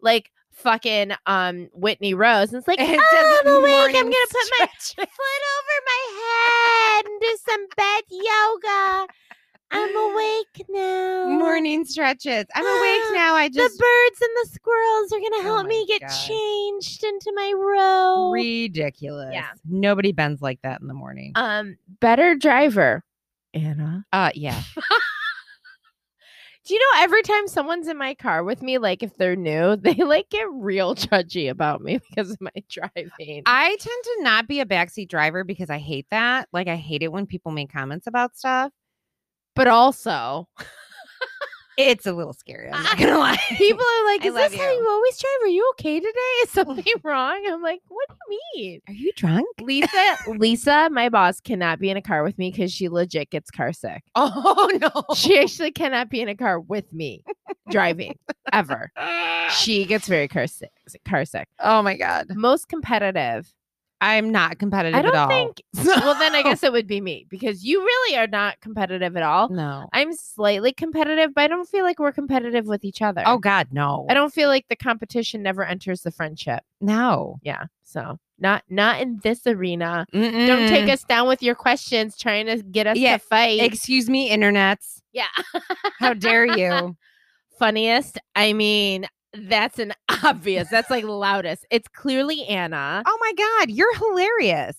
[0.00, 2.84] like fucking um Whitney Rose and it's like "Oh,
[3.44, 3.94] I'm awake.
[3.96, 5.08] I'm gonna put my foot
[5.58, 9.06] over my head and do some bed yoga.
[9.70, 11.26] I'm awake now.
[11.28, 12.44] Morning stretches.
[12.54, 13.34] I'm awake now.
[13.34, 16.10] I just The birds and the squirrels are gonna Oh help my me get God.
[16.10, 18.30] changed into my row.
[18.30, 19.30] ridiculous.
[19.32, 19.50] Yeah.
[19.68, 21.32] Nobody bends like that in the morning.
[21.34, 23.04] um, better driver,
[23.52, 24.04] Anna.
[24.12, 24.62] Uh yeah.
[26.66, 29.76] Do you know every time someone's in my car with me, like if they're new,
[29.80, 33.42] they like get real judgy about me because of my driving.
[33.46, 36.46] I tend to not be a backseat driver because I hate that.
[36.52, 38.70] Like I hate it when people make comments about stuff.
[39.58, 40.48] But also,
[41.76, 42.68] It's a little scary.
[42.72, 43.38] I'm not gonna lie.
[43.50, 44.78] People are like, "Is this how you.
[44.78, 45.44] you always drive?
[45.44, 46.18] Are you okay today?
[46.42, 49.46] Is something wrong?" I'm like, "What do you mean?" Are you drunk?
[49.60, 53.52] Lisa, Lisa, my boss cannot be in a car with me because she legit gets
[53.52, 54.02] car sick.
[54.16, 55.14] Oh no.
[55.14, 57.22] She actually cannot be in a car with me
[57.70, 58.18] driving
[58.52, 58.90] ever.
[59.50, 60.72] She gets very car sick.
[61.08, 61.46] Car sick.
[61.60, 62.26] oh my god.
[62.34, 63.52] Most competitive.
[64.00, 65.28] I'm not competitive I don't at all.
[65.28, 65.62] think.
[65.84, 69.22] Well, then I guess it would be me because you really are not competitive at
[69.22, 69.48] all.
[69.48, 69.88] no.
[69.92, 73.22] I'm slightly competitive, but I don't feel like we're competitive with each other.
[73.26, 74.06] Oh god, no.
[74.08, 76.62] I don't feel like the competition never enters the friendship.
[76.80, 77.38] no.
[77.42, 77.64] Yeah.
[77.82, 80.06] So not not in this arena.
[80.12, 83.60] Don't take us down with your questions trying to get us Yeah, to fight.
[83.62, 85.00] Excuse me, internets.
[85.12, 85.24] yeah.
[85.98, 86.96] How dare you?
[87.58, 88.18] Funniest.
[88.36, 89.92] I mean, that's an
[90.24, 90.68] obvious.
[90.68, 91.66] That's like loudest.
[91.70, 93.02] It's clearly Anna.
[93.06, 94.76] oh my god, you're hilarious.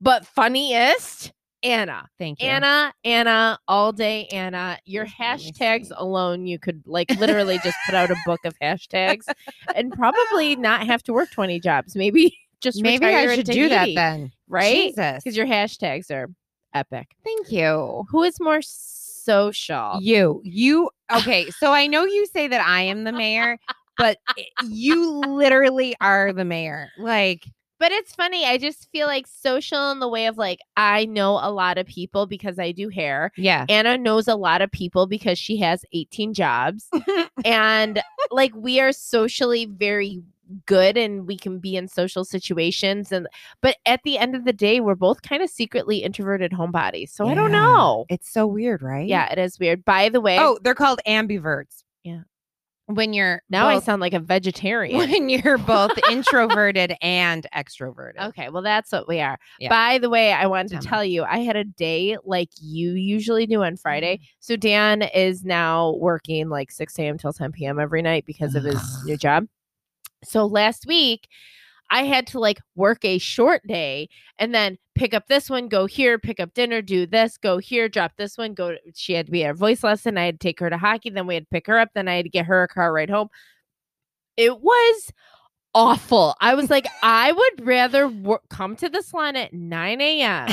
[0.00, 1.32] But funniest,
[1.62, 2.08] Anna.
[2.18, 2.48] Thank you.
[2.48, 4.78] Anna, Anna, all day Anna.
[4.86, 9.26] Your hashtags alone, you could like literally just put out a book of hashtags
[9.74, 11.94] and probably not have to work 20 jobs.
[11.94, 14.32] Maybe just Maybe I should do that then.
[14.48, 14.94] right?
[14.94, 15.22] Jesus.
[15.22, 16.28] Because your hashtags are
[16.74, 17.08] epic.
[17.24, 18.04] Thank you.
[18.10, 19.98] Who is more social?
[20.00, 21.50] You, you, okay.
[21.50, 23.58] So I know you say that I am the mayor,
[24.00, 24.18] but
[24.68, 26.90] you literally are the mayor.
[26.98, 27.44] Like,
[27.78, 28.44] But it's funny.
[28.46, 31.86] I just feel like social in the way of like, I know a lot of
[31.86, 33.30] people because I do hair.
[33.36, 33.64] yeah.
[33.68, 36.88] Anna knows a lot of people because she has 18 jobs.
[37.44, 40.22] and like, we are socially very
[40.66, 43.12] good and we can be in social situations.
[43.12, 43.28] And,
[43.62, 47.10] but at the end of the day, we're both kind of secretly introverted homebodies.
[47.10, 48.04] So I don't know.
[48.08, 49.06] It's so weird, right?
[49.06, 49.84] Yeah, it is weird.
[49.84, 51.84] By the way, Oh, they're called ambiverts.
[52.02, 52.22] Yeah.
[52.94, 54.96] When you're now I sound like a vegetarian.
[54.98, 58.28] when you're both introverted and extroverted.
[58.28, 59.38] Okay, well, that's what we are.
[59.58, 59.68] Yeah.
[59.68, 63.46] By the way, I wanted to tell you, I had a day like you usually
[63.46, 64.16] do on Friday.
[64.16, 64.24] Mm-hmm.
[64.40, 67.18] So Dan is now working like 6 a.m.
[67.18, 67.78] till 10 p.m.
[67.78, 69.46] every night because of his new job.
[70.24, 71.28] So last week,
[71.90, 75.86] I had to like work a short day and then pick up this one, go
[75.86, 78.76] here, pick up dinner, do this, go here, drop this one, go.
[78.94, 80.16] She had to be at a voice lesson.
[80.18, 81.10] I had to take her to hockey.
[81.10, 81.90] Then we had to pick her up.
[81.94, 83.28] Then I had to get her a car ride home.
[84.36, 85.12] It was
[85.74, 86.34] awful.
[86.40, 90.48] I was like, I would rather wor- come to the salon at 9 a.m.,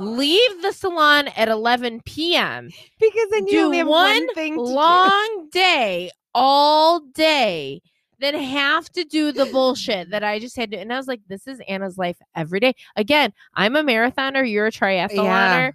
[0.00, 4.54] leave the salon at 11 p.m., Because then you do only have one one thing
[4.54, 4.72] to do.
[4.72, 7.80] long day all day,
[8.18, 10.78] then have to do the bullshit that I just had to.
[10.78, 12.74] And I was like, this is Anna's life every day.
[12.96, 15.24] Again, I'm a marathoner, you're a triathloner.
[15.24, 15.70] Yeah.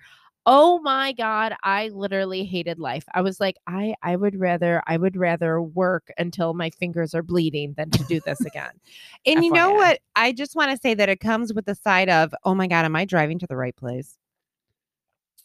[0.48, 3.04] Oh my god, I literally hated life.
[3.14, 7.22] I was like, I I would rather I would rather work until my fingers are
[7.22, 8.72] bleeding than to do this again.
[9.28, 10.00] And you know what?
[10.16, 12.86] I just want to say that it comes with the side of, oh my God,
[12.86, 14.18] am I driving to the right place?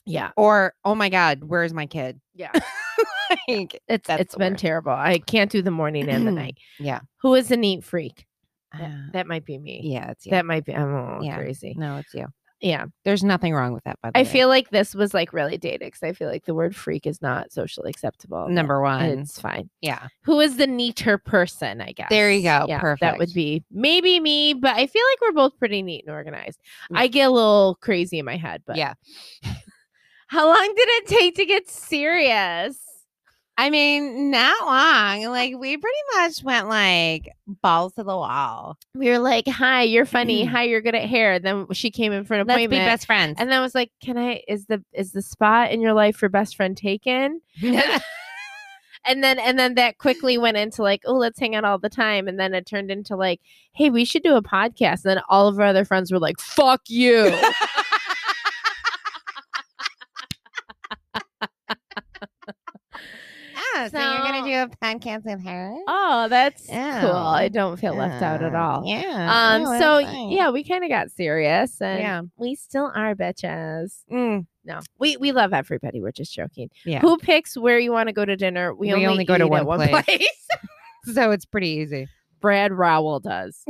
[0.06, 0.30] Yeah.
[0.36, 2.20] Or, oh my God, where's my kid?
[2.34, 2.52] Yeah.
[3.48, 4.62] like, It's it's been worst.
[4.62, 4.92] terrible.
[4.92, 6.58] I can't do the morning and the night.
[6.78, 7.00] yeah.
[7.22, 8.26] Who is a neat freak?
[8.72, 9.80] That, Uh, that might be me.
[9.84, 10.30] yeah, it's you.
[10.30, 11.36] That might be I'm a little Yeah.
[11.36, 11.74] crazy.
[11.76, 12.26] no, it's you.
[12.60, 12.86] Yeah.
[13.04, 14.28] There's nothing wrong with that, by the I way.
[14.28, 17.20] feel like this was like really dated because I feel like the word freak is
[17.20, 18.48] not socially acceptable.
[18.48, 19.04] number one.
[19.04, 19.68] It's fine.
[19.82, 20.08] yeah.
[20.22, 22.08] Who is the neater person, I guess?
[22.08, 22.64] There you go.
[22.66, 26.14] Yeah, That would be maybe me, but I feel like we're both pretty neat and
[26.14, 26.58] organized.
[26.90, 26.96] Mm.
[26.98, 28.94] I get a little crazy in my head, but Yeah.
[30.28, 32.78] How long did it take to get serious?
[33.58, 35.30] I mean, not long.
[35.32, 37.30] Like, we pretty much went like
[37.62, 38.76] balls to the wall.
[38.94, 40.44] We were like, "Hi, you're funny.
[40.44, 42.48] Hi, you're good at hair." Then she came in for an Mm.
[42.48, 43.36] Let's be best friends.
[43.38, 44.42] and then I was like, "Can I?
[44.46, 47.40] Is the is the spot in your life for best friend taken?"
[49.06, 51.88] and then and then that quickly went into like, "Oh, let's hang out all the
[51.88, 53.40] time," and then it turned into like,
[53.72, 56.38] "Hey, we should do a podcast." And then all of our other friends were like,
[56.40, 57.34] "Fuck you."
[63.76, 65.76] yeah, so, you're gonna do a podcast with her?
[65.88, 66.76] oh, that's cool.
[66.76, 68.82] I don't feel left out at all.
[68.86, 69.54] Yeah.
[69.56, 70.30] Um, no, so fine.
[70.30, 72.22] yeah, we kind of got serious, and Yeah.
[72.36, 74.02] we still are bitches.
[74.10, 76.00] Mm, No, we we love everybody.
[76.00, 76.70] We're just joking.
[76.84, 77.00] yeah.
[77.00, 78.74] Who picks where you want to go to dinner?
[78.74, 80.04] We, We only, only go to one one place.
[80.04, 80.46] place.
[81.14, 82.08] so it's pretty easy.
[82.40, 83.64] Brad Rowell does.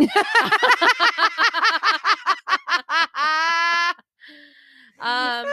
[5.01, 5.47] um,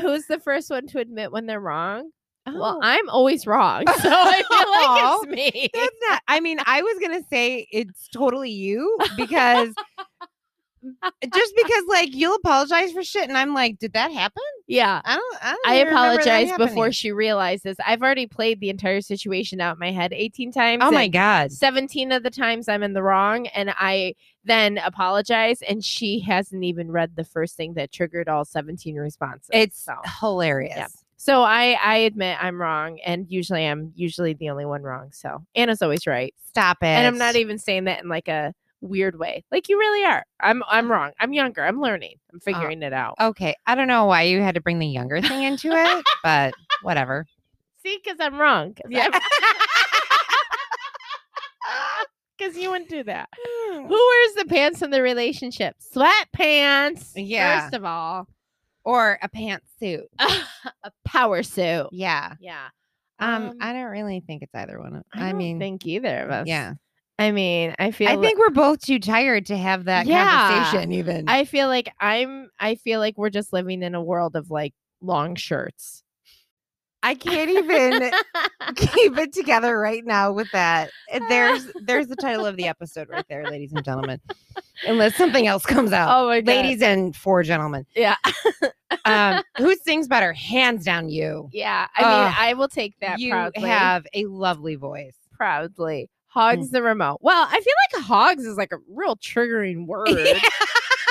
[0.00, 2.10] who's the first one to admit when they're wrong?
[2.46, 2.80] Well, Oh.
[2.82, 5.68] I'm always wrong, so I feel like it's me.
[5.74, 6.22] That's not.
[6.28, 9.74] I mean, I was gonna say it's totally you because
[11.34, 14.42] just because like you'll apologize for shit, and I'm like, did that happen?
[14.68, 15.00] yeah.
[15.04, 15.36] I don't.
[15.42, 17.76] I, don't I even remember that apologize before she realizes.
[17.84, 20.82] I've already played the entire situation out in my head 18 times.
[20.84, 21.50] Oh my god!
[21.52, 26.62] 17 of the times I'm in the wrong and I then apologize and she hasn't
[26.62, 29.50] even read the first thing that triggered all 17 responses.
[29.52, 30.76] It's so hilarious.
[30.76, 30.86] Yeah.
[31.16, 35.10] So I I admit I'm wrong, and usually I'm usually the only one wrong.
[35.12, 36.86] So Anna's always right, Stop it.
[36.86, 39.44] and I'm not even saying that in like a weird way.
[39.50, 40.24] Like you really are.
[40.40, 41.12] I'm I'm wrong.
[41.20, 41.62] I'm younger.
[41.62, 42.14] I'm learning.
[42.32, 43.14] I'm oh, figuring it out.
[43.20, 43.54] Okay.
[43.66, 47.26] I don't know why you had to bring the younger thing into it, but whatever.
[47.82, 48.74] See, because I'm wrong.
[48.74, 49.08] Because Yeah.
[52.60, 53.28] you wouldn't do that.
[53.72, 55.76] Who wears the pants in the relationship?
[55.94, 57.12] Sweatpants.
[57.14, 57.62] Yeah.
[57.62, 58.28] First of all,
[58.86, 60.04] or a pantsuit.
[60.18, 61.88] a power suit.
[61.90, 62.34] Yeah.
[62.40, 62.68] Yeah.
[63.18, 64.96] Um, I don't really think it's either one.
[64.96, 66.46] Of, I, I, mean, think either of us.
[66.46, 66.74] yeah.
[67.18, 68.08] I mean, I feel.
[68.08, 70.50] I think we're both too tired to have that Yeah.
[70.50, 70.92] conversation.
[70.92, 72.50] Even I feel like I'm.
[72.60, 76.04] I feel like we're just living in a world of like long shirts.
[77.02, 78.10] I can't even
[78.76, 80.90] keep it together right now with that.
[81.12, 84.20] Uh, There's there's the title of the episode right there, ladies and gentlemen.
[84.86, 86.08] Unless something else comes out.
[86.16, 87.86] oh my god, ladies and four gentlemen.
[87.94, 88.16] Yeah,
[89.04, 90.32] Um, who sings better?
[90.32, 91.48] Hands down, you.
[91.52, 91.86] yeah.
[91.96, 93.62] I mean, Ugh, I will take that you proudly.
[93.68, 95.14] have a lovely voice.
[95.32, 96.10] proudly.
[96.26, 97.18] Hogs the remote.
[97.22, 100.08] Well, I feel like hogs is like a real triggering word.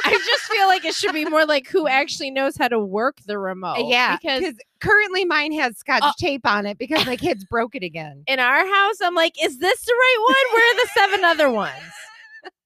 [0.06, 3.18] I just feel like it should be more like who actually knows how to work
[3.26, 3.88] the remote.
[3.88, 7.84] yeah, because currently mine has scotch Uh, tape on it because my kids broke it
[7.84, 8.24] again.
[8.28, 10.54] in our house, I'm like, is this the right one?
[10.54, 11.74] Where are the seven other ones?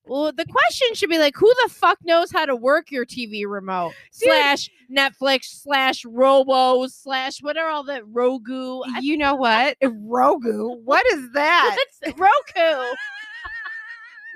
[0.06, 3.44] Well, the question should be like, who the fuck knows how to work your TV
[3.46, 4.28] remote Dude.
[4.30, 8.82] slash Netflix slash Robo slash what are all the Rogu?
[9.00, 9.78] You know what?
[9.80, 10.80] Rogu.
[10.82, 11.76] What is that?
[12.02, 12.84] What's Roku?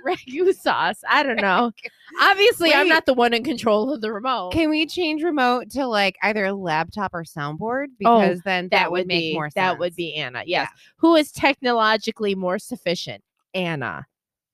[0.05, 1.01] Ragu sauce.
[1.09, 1.73] I don't know.
[2.21, 4.53] Obviously, I'm not the one in control of the remote.
[4.53, 7.87] Can we change remote to like either a laptop or soundboard?
[8.05, 9.55] Oh, Because then that, would, make be more sense.
[9.55, 10.43] that would be Anna.
[10.47, 10.71] Yes.
[10.99, 13.23] Who is technologically more sufficient?
[13.55, 14.07] Anna.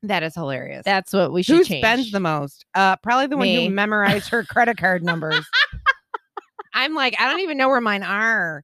[0.02, 0.82] that is hilarious.
[0.84, 1.82] That's what we should Who change.
[1.84, 2.64] spends the most?
[2.74, 3.66] Uh, probably the one Me.
[3.66, 5.44] who memorized her credit card numbers.
[6.74, 8.62] I'm like, I don't even know where mine are,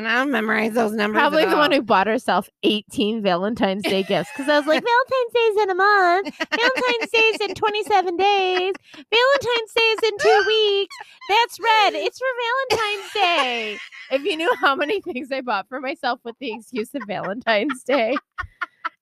[0.00, 1.20] and I don't memorize those numbers.
[1.20, 5.32] Probably the one who bought herself 18 Valentine's Day gifts because I was like, Valentine's
[5.34, 6.36] Day's in a month.
[6.50, 8.74] Valentine's Day's in 27 days.
[8.94, 10.96] Valentine's Day's in two weeks.
[11.28, 11.94] That's red.
[11.96, 12.26] It's for
[12.70, 13.78] Valentine's Day.
[14.10, 17.82] If you knew how many things I bought for myself with the excuse of Valentine's
[17.84, 18.16] Day.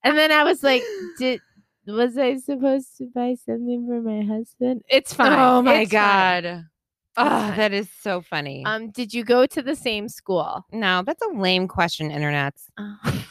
[0.03, 0.83] And then I was like,
[1.19, 1.41] did
[1.87, 4.83] was I supposed to buy something for my husband?
[4.89, 5.39] It's fine.
[5.39, 6.69] Oh my It's fine.
[7.19, 8.63] Oh, that is so funny.
[8.65, 10.65] Um, did you go to the same school?
[10.73, 12.69] no, that's a lame question, internets.
[12.79, 13.25] Oh,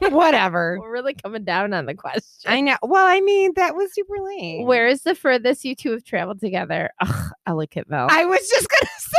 [0.10, 0.78] Whatever.
[0.80, 2.50] we're really coming down on the question.
[2.50, 2.76] I know.
[2.82, 4.64] Well, I mean, that was super lame.
[4.64, 6.90] Where is the furthest you two have traveled together?
[7.00, 8.08] Ugh, Ellicottville.
[8.10, 9.18] I was just gonna say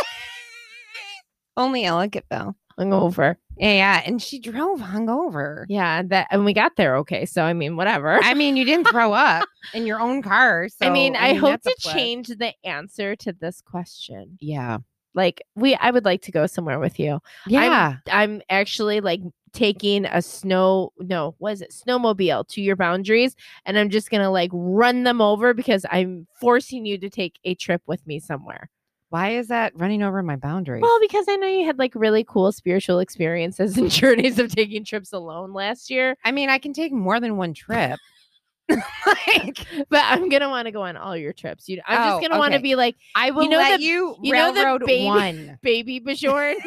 [1.57, 2.55] only Ellicottville.
[2.79, 3.35] Hungover.
[3.57, 5.65] Yeah, yeah, and she drove hungover.
[5.69, 7.25] Yeah, that and we got there okay.
[7.25, 8.19] So I mean, whatever.
[8.23, 10.67] I mean, you didn't throw up in your own car.
[10.69, 14.37] So I mean, I, hope that's a to change the answer to this question.
[14.41, 14.79] Yeah,
[15.13, 17.19] Like we, I would like to go somewhere with you.
[17.47, 17.97] yeah.
[18.11, 19.21] I'm actually like
[19.53, 24.49] taking a snow, no, was it, snowmobile to your boundaries, and I'm just gonna like
[24.51, 28.69] run them over because I'm forcing you to take a trip with me somewhere.
[29.13, 30.81] Why is that running over my boundaries?
[30.81, 34.83] Well, because I know you had like really cool spiritual experiences and journeys of taking
[34.83, 36.17] trips alone last year.
[36.25, 37.99] I mean, I can take more than one trip.
[38.69, 41.69] like, But I'm gonna want to go on all your trips.
[41.69, 44.15] You, I'm Oh, just gonna want to be like I will know let the- you,
[44.23, 45.59] you know the baby- one.
[45.61, 46.55] baby Bajorn.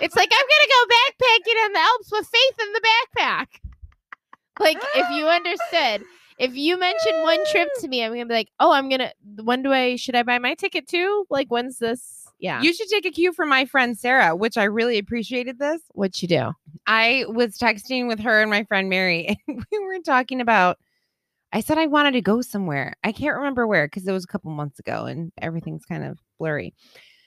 [0.00, 2.80] it's like I'm gonna go backpacking in the Alps with Faith in the
[3.20, 3.46] backpack.
[4.58, 6.06] Like if you understood,
[6.38, 9.12] if you mention one trip to me, I'm gonna be like, oh, I'm gonna.
[9.42, 9.96] When do I?
[9.96, 11.26] Should I buy my ticket too?
[11.30, 12.26] Like when's this?
[12.38, 12.60] Yeah.
[12.60, 15.80] You should take a cue from my friend Sarah, which I really appreciated this.
[15.92, 16.52] What'd you do?
[16.86, 20.78] I was texting with her and my friend Mary, and we were talking about.
[21.54, 22.94] I said I wanted to go somewhere.
[23.04, 26.18] I can't remember where because it was a couple months ago and everything's kind of
[26.38, 26.72] blurry.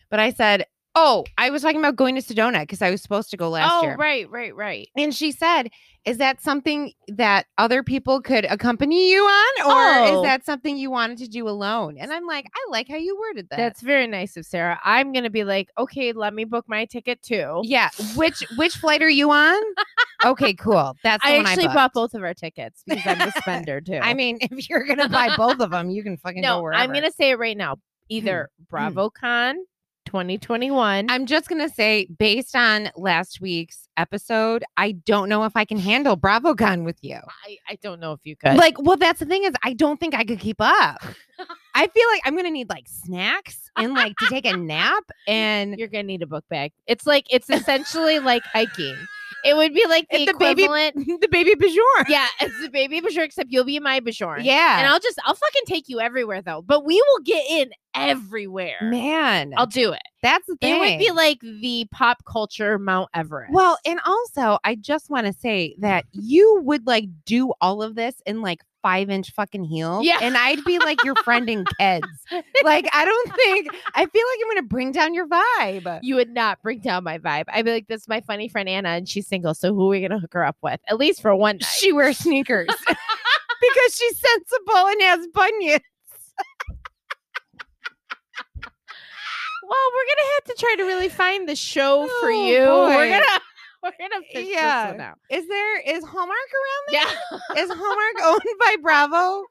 [0.09, 0.65] But I said,
[0.97, 3.69] Oh, I was talking about going to Sedona because I was supposed to go last
[3.73, 3.95] oh, year.
[3.97, 4.87] right, right, right.
[4.95, 5.69] And she said,
[6.05, 9.65] Is that something that other people could accompany you on?
[9.65, 10.17] Or Oh.
[10.19, 11.97] is that something you wanted to do alone?
[11.99, 13.57] And I'm like, I like how you worded that.
[13.57, 14.79] That's very nice of Sarah.
[14.85, 17.59] I'm gonna be like, okay, let me book my ticket too.
[17.63, 17.89] yeah.
[18.15, 19.61] Which which flight are you on?
[20.23, 20.95] okay, cool.
[21.03, 23.81] That's the I one actually I bought both of our tickets because I'm the spender
[23.85, 23.99] too.
[24.01, 26.81] I mean, if you're gonna buy both of them, you can fucking go no, wherever.
[26.81, 27.75] I'm gonna say it right now.
[28.07, 28.77] Either hmm.
[28.77, 28.97] Hmm.
[28.97, 29.55] BravoCon
[30.15, 31.07] 2021.
[31.09, 35.77] I'm just gonna say, based on last week's episode, I don't know if I can
[35.77, 37.19] handle BravoCon with you.
[37.45, 38.55] I, I don't know if you could.
[38.55, 41.03] Like, well, that's the thing is, I don't think I could keep up.
[41.75, 45.77] I feel like I'm gonna need like snacks and like to take a nap and
[45.77, 46.71] you're gonna need a book bag.
[46.87, 48.95] It's like it's essentially like hiking.
[49.45, 50.95] It would be like the, the baby- equivalent.
[51.21, 52.09] the baby Bajorn.
[52.09, 54.43] yeah, it's the baby Bajorn, except you'll be my Bajorn.
[54.43, 56.61] Yeah, And I'll just I'll fucking take you everywhere though.
[56.61, 58.77] But we will get in everywhere.
[58.81, 60.01] man, I'll do it.
[60.21, 60.75] That's the thing.
[60.75, 63.53] It would be like the pop culture Mount Everest.
[63.53, 67.95] Well, and also, I just want to say that you would like do all of
[67.95, 70.01] this in like five inch fucking heel.
[70.03, 70.19] Yeah.
[70.21, 72.05] And I'd be like your friend and kids.
[72.63, 75.99] Like, I don't think, I feel like I'm going to bring down your vibe.
[76.03, 77.45] you would not bring down my vibe.
[77.47, 79.53] I'd be like, this is my funny friend Anna, and she's single.
[79.55, 80.79] So who are we gonna hook her up with?
[80.87, 81.65] At least for one night.
[81.65, 85.81] She wears sneakers because she's sensible and has bunions.
[89.63, 92.59] well, we're gonna have to try to really find the show for Oh, you.
[92.95, 93.39] We're gonna
[93.85, 94.85] we're gonna fish Yeah.
[94.87, 95.17] this one out.
[95.29, 97.01] Is there, is Hallmark around there?
[97.55, 97.63] Yeah.
[97.63, 99.43] Is Hallmark owned by Bravo?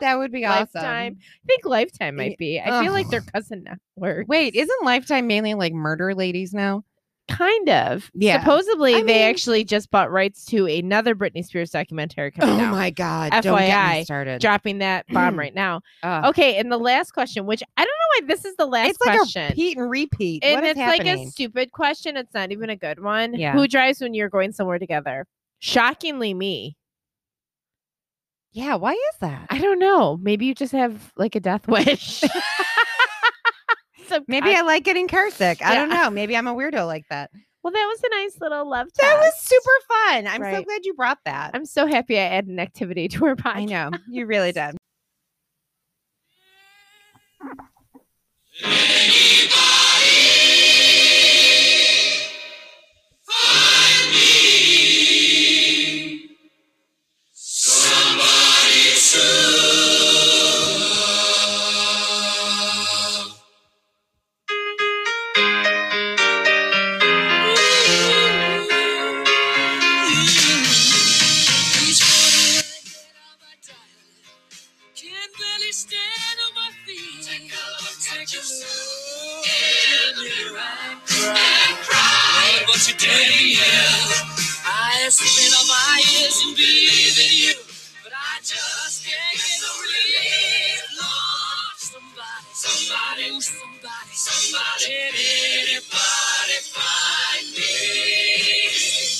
[0.00, 0.68] That would be awesome.
[0.74, 1.18] Lifetime.
[1.20, 2.58] I think Lifetime might be.
[2.58, 3.32] I feel like their Ugh.
[3.34, 4.26] cousin network.
[4.28, 6.84] Wait, isn't Lifetime mainly like murder ladies now?
[7.30, 8.10] Kind of.
[8.14, 8.40] Yeah.
[8.40, 12.64] Supposedly, I they mean- actually just bought rights to another Britney Spears documentary coming oh
[12.64, 12.72] out.
[12.72, 13.30] Oh my god!
[13.42, 14.40] Don't get FYI, me started.
[14.40, 15.80] Dropping that bomb right now.
[16.02, 16.26] Ugh.
[16.26, 19.00] Okay, and the last question, which I don't know why this is the last it's
[19.00, 20.44] like a repeat and repeat.
[20.44, 22.16] and what is it's like a stupid question.
[22.16, 23.34] It's not even a good one.
[23.34, 23.52] Yeah.
[23.52, 25.26] Who drives when you're going somewhere together?
[25.60, 26.76] Shockingly, me.
[28.52, 29.46] yeah, why is that?
[29.50, 30.16] I don't know.
[30.16, 32.24] Maybe you just have like a death wish.
[34.10, 35.64] Some Maybe kind- I like getting car sick.
[35.64, 36.10] I don't know.
[36.10, 37.30] Maybe I'm a weirdo like that.
[37.62, 39.00] well, that was a nice little love test.
[39.08, 40.26] That was super fun.
[40.26, 41.52] I'm so glad you brought that.
[41.54, 43.56] I'm so happy I added an activity to our podcast.
[43.56, 44.76] I know you really did.
[48.62, 49.48] Each
[86.46, 87.54] my years in you,
[88.04, 90.82] but I just can't get a relief.
[91.00, 95.14] Lord, somebody, somebody, somebody, somebody, can
[95.60, 97.70] anybody find me?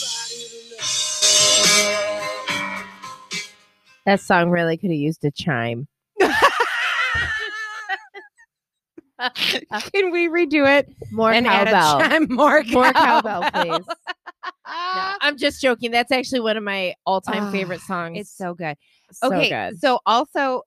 [0.01, 0.85] Somebody to love.
[4.07, 5.87] That song really could have used a chime.
[9.93, 10.89] Can we redo it?
[11.13, 12.09] More and add a cowbell.
[12.09, 13.85] chime- more More cowbell, cowbell, please.
[14.45, 14.53] No,
[15.21, 15.91] I'm just joking.
[15.91, 18.19] That's actually one of my all-time Ah, favorite songs.
[18.19, 18.77] It's so good.
[19.13, 19.81] so okay, good.
[19.81, 20.63] so also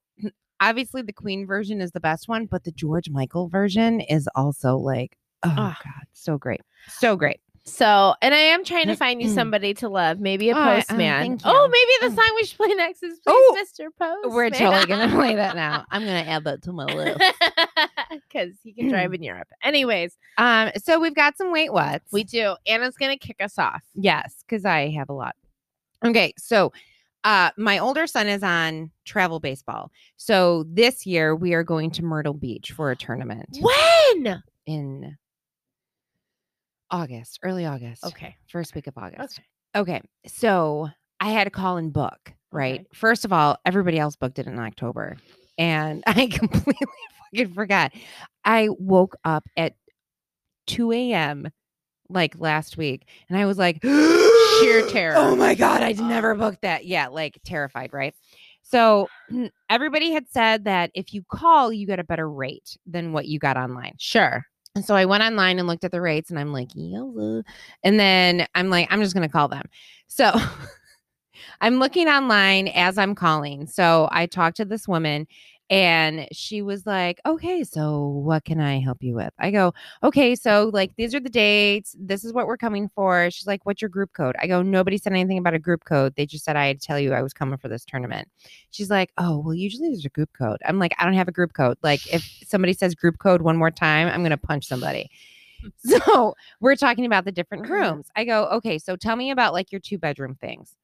[0.61, 4.77] obviously the Queen version is the best one, but the George Michael version is also
[4.77, 5.77] like oh Ah.
[5.83, 6.61] god, so great.
[6.87, 7.39] So great.
[7.65, 10.75] So, and I am trying to find you somebody to love, maybe a Oh, oh,
[10.75, 11.21] postman.
[11.39, 13.87] thank oh, maybe the song we should play next is Please, Oh, Mr.
[13.97, 14.33] Postman.
[14.35, 15.85] We're totally gonna play that now.
[15.89, 17.19] I'm gonna add that to my list.
[18.11, 19.47] because he can drive in Europe.
[19.63, 22.11] Anyways, Um, so we've got some wait whats.
[22.11, 22.55] we do.
[22.67, 23.81] Anna's gonna kick us off.
[23.95, 25.35] yes, because I have a lot.
[26.05, 26.73] Okay, so
[27.23, 29.89] uh my older son is on travel baseball.
[30.17, 34.43] So this year we are going to Myrtle Beach for a tournament When?
[34.65, 35.17] in
[36.93, 38.05] August, early August.
[38.05, 38.35] Okay.
[38.47, 39.39] First week of August.
[39.75, 39.97] Okay.
[39.97, 40.01] Okay.
[40.27, 40.89] So
[41.19, 42.81] I had to call and book, right?
[42.81, 42.87] Okay.
[42.93, 45.17] First of all, everybody else booked it in October.
[45.57, 46.75] And I completely
[47.33, 47.93] fucking forgot.
[48.45, 49.73] I woke up at
[50.67, 51.49] 2 a.m.
[52.09, 55.15] like last week and I was like, Sheer terror.
[55.17, 56.85] Oh my God, I'd uh, never booked that.
[56.85, 58.13] Yeah, like terrified, right?
[58.61, 59.07] So
[59.69, 63.39] everybody had said that if you call, you get a better rate than what you
[63.39, 63.95] got online.
[63.97, 64.45] Sure.
[64.75, 67.43] And so I went online and looked at the rates and I'm like, yellow.
[67.83, 69.63] And then I'm like, I'm just going to call them.
[70.07, 70.31] So
[71.61, 73.67] I'm looking online as I'm calling.
[73.67, 75.27] So I talked to this woman
[75.69, 79.33] and she was like, okay, so what can I help you with?
[79.39, 81.95] I go, okay, so like these are the dates.
[81.97, 83.31] This is what we're coming for.
[83.31, 84.35] She's like, what's your group code?
[84.39, 86.13] I go, nobody said anything about a group code.
[86.15, 88.27] They just said I had to tell you I was coming for this tournament.
[88.71, 90.57] She's like, oh, well, usually there's a group code.
[90.65, 91.77] I'm like, I don't have a group code.
[91.81, 95.09] Like, if somebody says group code one more time, I'm going to punch somebody.
[95.77, 98.07] So we're talking about the different rooms.
[98.17, 100.75] I go, okay, so tell me about like your two bedroom things.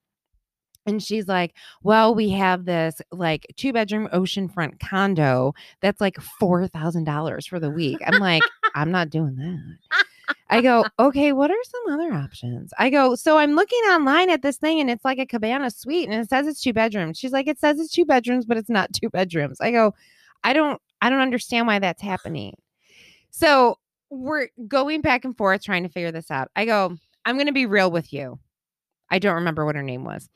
[0.89, 7.47] And she's like, well, we have this like two bedroom oceanfront condo that's like $4,000
[7.47, 7.99] for the week.
[8.05, 8.43] I'm like,
[8.75, 10.35] I'm not doing that.
[10.49, 12.73] I go, okay, what are some other options?
[12.77, 16.09] I go, so I'm looking online at this thing and it's like a cabana suite
[16.09, 17.17] and it says it's two bedrooms.
[17.17, 19.61] She's like, it says it's two bedrooms, but it's not two bedrooms.
[19.61, 19.93] I go,
[20.43, 22.55] I don't, I don't understand why that's happening.
[23.31, 23.77] So
[24.09, 26.49] we're going back and forth trying to figure this out.
[26.55, 28.39] I go, I'm going to be real with you.
[29.09, 30.29] I don't remember what her name was.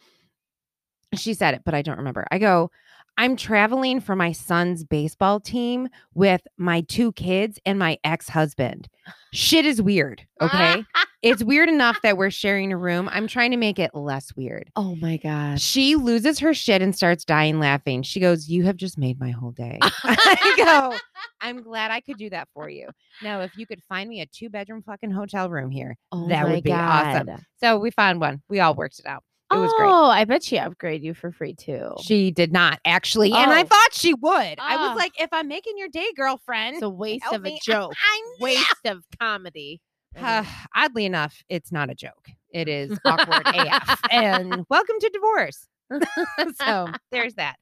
[1.16, 2.26] She said it, but I don't remember.
[2.32, 2.72] I go,
[3.16, 8.90] I'm traveling for my son's baseball team with my two kids and my ex husband.
[9.32, 10.26] Shit is weird.
[10.42, 10.84] Okay.
[11.22, 13.08] it's weird enough that we're sharing a room.
[13.12, 14.72] I'm trying to make it less weird.
[14.76, 15.62] oh my gosh.
[15.62, 18.02] She loses her shit and starts dying laughing.
[18.02, 19.78] She goes, You have just made my whole day.
[19.84, 20.98] I go,
[21.40, 22.90] I'm glad I could do that for you.
[23.22, 26.48] Now, if you could find me a two bedroom fucking hotel room here, Oh that
[26.50, 27.30] would be awesome.
[27.60, 28.42] So we found one.
[28.50, 29.24] We all worked it out.
[29.54, 29.90] It was oh, great.
[29.90, 31.94] I bet she upgrade you for free too.
[32.02, 33.32] She did not actually.
[33.34, 33.66] And I Oh.
[33.66, 34.60] thought she would.
[34.60, 34.88] I Oh.
[34.90, 36.76] was like, if I'm making your day, girlfriend.
[36.76, 37.60] It's a waste of a me.
[37.64, 37.94] joke.
[38.04, 38.44] I know.
[38.46, 39.82] Waste of comedy.
[40.16, 40.46] Uh,
[40.76, 42.30] oddly enough, it's not a joke.
[42.52, 44.00] It is awkward AF.
[44.12, 45.68] And welcome to divorce.
[46.62, 47.56] so there's that.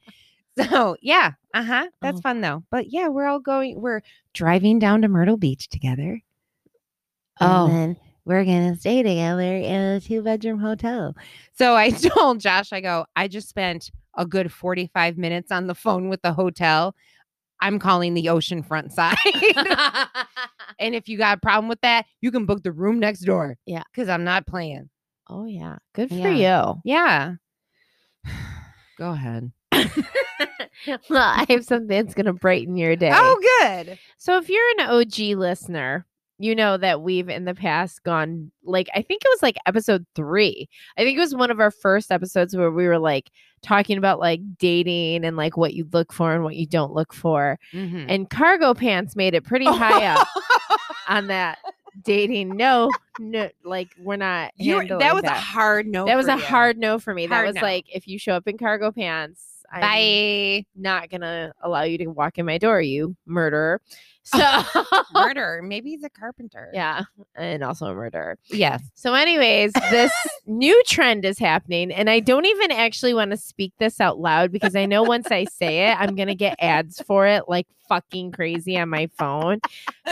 [0.67, 1.87] So yeah, uh huh.
[2.01, 2.21] That's Oh.
[2.21, 2.63] fun though.
[2.69, 3.79] But yeah, we're all going.
[3.79, 4.01] We're
[4.33, 6.19] driving down to Myrtle Beach together.
[7.39, 7.95] Oh.
[8.25, 11.15] We're gonna stay together in a two bedroom hotel.
[11.53, 15.75] So I told Josh, I go, I just spent a good 45 minutes on the
[15.75, 16.95] phone with the hotel.
[17.61, 19.15] I'm calling the oceanfront side.
[20.79, 23.57] and if you got a problem with that, you can book the room next door.
[23.65, 23.83] Yeah.
[23.91, 24.89] Because I'm not playing.
[25.29, 25.77] oh yeah.
[25.93, 26.73] Good for Yeah.
[26.73, 26.81] you.
[26.83, 27.35] Yeah.
[28.97, 29.51] Go ahead.
[31.09, 33.11] well, I have something that's gonna brighten your oh, day.
[33.13, 33.97] Oh, good.
[34.17, 36.05] So if you're an OG listener,
[36.43, 40.05] you know that we've in the past gone like I think it was like episode
[40.15, 40.67] 3.
[40.97, 43.31] I think it was one of our first episodes where we were like
[43.61, 47.13] talking about like dating and like what you look for and what you don't look
[47.13, 47.59] for.
[47.73, 48.05] Mhm.
[48.09, 50.27] And cargo pants made it pretty high up
[51.07, 51.59] on that
[52.03, 52.55] dating.
[52.57, 52.89] No,
[53.19, 56.05] no like we're not You, that was a hard no.
[56.05, 56.41] that was a you.
[56.41, 57.27] hard no for me.
[57.27, 57.61] that was no.
[57.61, 60.65] like if you show up in cargo pants, I'm Bye.
[60.75, 63.81] not gonna allow you to walk in my door, you murderer.
[64.23, 64.61] So
[65.13, 65.61] Murder.
[65.63, 66.69] Maybe he's a carpenter.
[66.73, 67.03] yeah,
[67.35, 68.37] and also a murderer.
[68.49, 68.81] Yes.
[68.93, 70.11] So, anyways, this
[70.45, 74.51] new trend is happening, and I don't even actually want to speak this out loud
[74.51, 78.31] because I know once I say it, I'm gonna get ads for it like fucking
[78.31, 79.59] crazy on my phone.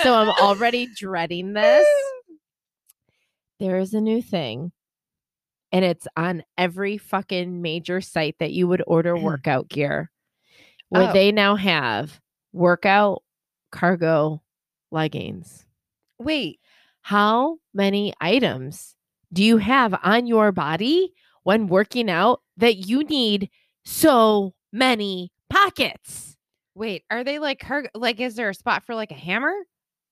[0.04, 1.88] So I'm already dreading this.
[3.60, 4.72] There is a new thing,
[5.72, 9.22] and it's on every fucking major site that you would order mm.
[9.22, 10.10] workout gear,
[10.90, 11.14] where Oh.
[11.14, 12.20] they now have
[12.54, 13.22] workout
[13.72, 14.42] cargo
[14.92, 15.66] leggings.
[16.20, 16.60] Wait.
[17.02, 18.96] How many items
[19.32, 21.14] do you have on your body
[21.44, 23.50] when working out that you need
[23.86, 26.36] so many pockets?
[26.76, 27.04] Wait.
[27.10, 27.90] Are they like cargo?
[27.96, 29.54] Like, is there a spot for like a hammer?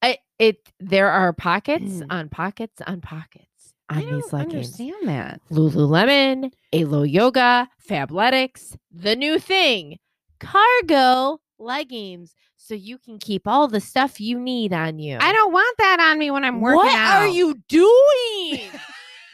[0.02, 2.06] I, it there are pockets Mm.
[2.10, 4.54] on pockets on pockets I on these don't leggings.
[4.80, 5.42] understand that.
[5.52, 9.98] Lululemon, Alo Yoga, Fabletics, the new thing,
[10.40, 15.18] cargo leggings, so you can keep all the stuff you need on you.
[15.20, 17.22] I don't want that on me when I'm working what out.
[17.22, 18.70] are you doing?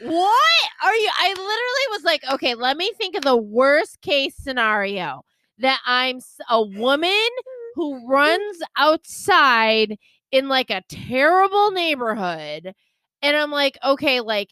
[0.00, 1.10] what are you?
[1.18, 5.24] I literally was like, okay, let me think of the worst case scenario
[5.58, 6.20] that I'm
[6.50, 7.28] a woman
[7.74, 9.98] who runs outside
[10.30, 12.74] in like a terrible neighborhood.
[13.22, 14.50] And I'm like, okay, like,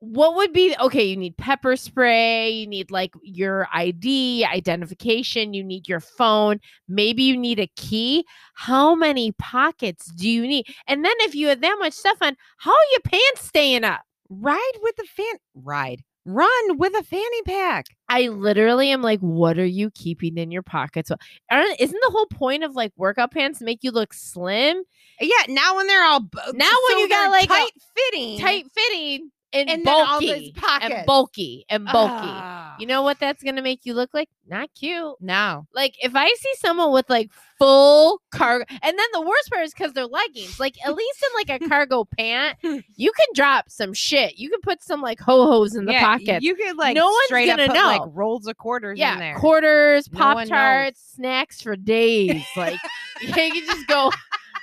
[0.00, 1.04] what would be okay?
[1.04, 7.22] You need pepper spray, you need like your ID, identification, you need your phone, maybe
[7.22, 8.24] you need a key.
[8.54, 10.66] How many pockets do you need?
[10.86, 14.00] And then if you have that much stuff on, how are your pants staying up?
[14.30, 15.34] Ride with the fan.
[15.54, 16.02] Ride.
[16.26, 17.86] Run with a fanny pack.
[18.08, 21.10] I literally am like, what are you keeping in your pockets?
[21.10, 24.82] Isn't the whole point of like workout pants make you look slim,
[25.20, 25.44] Yeah.
[25.48, 26.20] Now when they're all
[26.54, 31.84] Now when you got, like, tight fitting, tight fitting, and, And bulky, and bulky, and
[31.86, 32.12] bulky?
[32.28, 32.76] Ah.
[32.78, 34.28] You know what that's gonna make you look like?
[34.46, 35.14] Not cute.
[35.20, 35.66] no.
[35.74, 39.74] Like if I see someone with like full cargo, and then the worst part is
[39.74, 40.58] because they're leggings.
[40.58, 44.38] Like at least in like a cargo pant, you can drop some shit.
[44.38, 46.44] You can put some like ho hos in the yeah, pockets.
[46.44, 47.84] You could like No one's straight gonna put, know.
[47.86, 49.36] like rolls of quarters in yeah, there.
[49.36, 52.44] quarters, No pop tarts, snacks for days.
[52.56, 52.78] Like
[53.20, 54.10] you can just go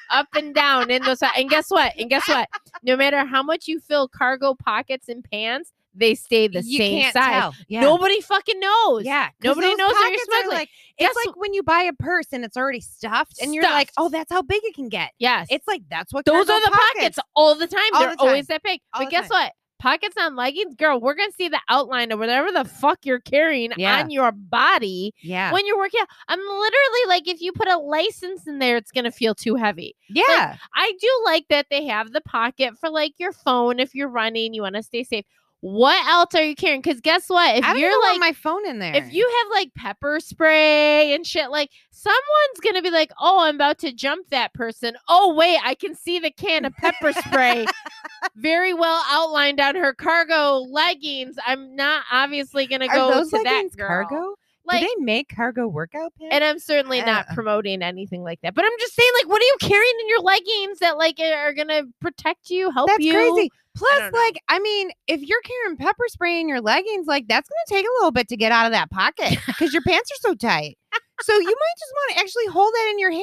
[0.09, 1.21] up and down in those.
[1.35, 1.93] And guess what?
[1.97, 2.47] And guess what?
[2.83, 7.11] No matter how much you fill cargo pockets and pants, they stay the you same
[7.11, 7.53] size.
[7.67, 7.81] Yeah.
[7.81, 9.03] Nobody fucking knows.
[9.03, 9.29] Yeah.
[9.43, 10.57] Nobody knows that you're smuggling.
[10.57, 13.91] Like, it's like when you buy a purse and it's already stuffed, and you're like,
[13.97, 15.47] "Oh, that's how big it can get." Yes.
[15.49, 17.17] It's like that's what Those are the pockets.
[17.35, 17.79] all the time.
[17.93, 18.27] All They're the time.
[18.27, 18.79] always that big.
[18.93, 19.43] All but guess time.
[19.45, 19.53] what?
[19.79, 23.71] Pockets on leggings, girl, we're gonna see the outline of whatever the fuck you're carrying
[23.77, 23.99] Yeah.
[24.01, 26.07] on your body Yeah, when you're working out.
[26.27, 29.95] I'm literally like, if you put a license in there, it's gonna feel too heavy.
[30.09, 30.55] yeah.
[30.73, 34.53] I do like that they have the pocket for like your phone if you're running,
[34.53, 35.25] you want to stay safe.
[35.61, 36.81] What else are you carrying?
[36.81, 37.57] Because guess what?
[37.57, 38.95] If I you're like my phone in there.
[38.95, 43.55] if you have like pepper spray and shit, like someone's gonna be like, "Oh, I'm
[43.55, 47.65] about to jump that person." Oh, wait, I can see the can of pepper spray
[48.35, 51.35] very well outlined on her cargo leggings.
[51.45, 53.87] I'm not obviously gonna are go to that girl.
[53.87, 54.35] cargo?
[54.67, 56.33] Like, Do they make cargo workout pants?
[56.33, 58.53] and I'm certainly not promoting anything like that.
[58.53, 61.53] But I'm just saying, like, what are you carrying in your leggings that like are
[61.53, 62.93] gonna protect you, help you.
[62.95, 63.13] That's you?
[63.13, 63.51] crazy.
[63.75, 67.47] Plus, don't like, I mean, if you're carrying pepper spray in your leggings, like that's
[67.47, 70.29] gonna take a little bit to get out of that pocket because your pants are
[70.29, 70.77] so tight.
[71.21, 73.11] So you might just want to actually hold that in your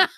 [0.00, 0.08] hand.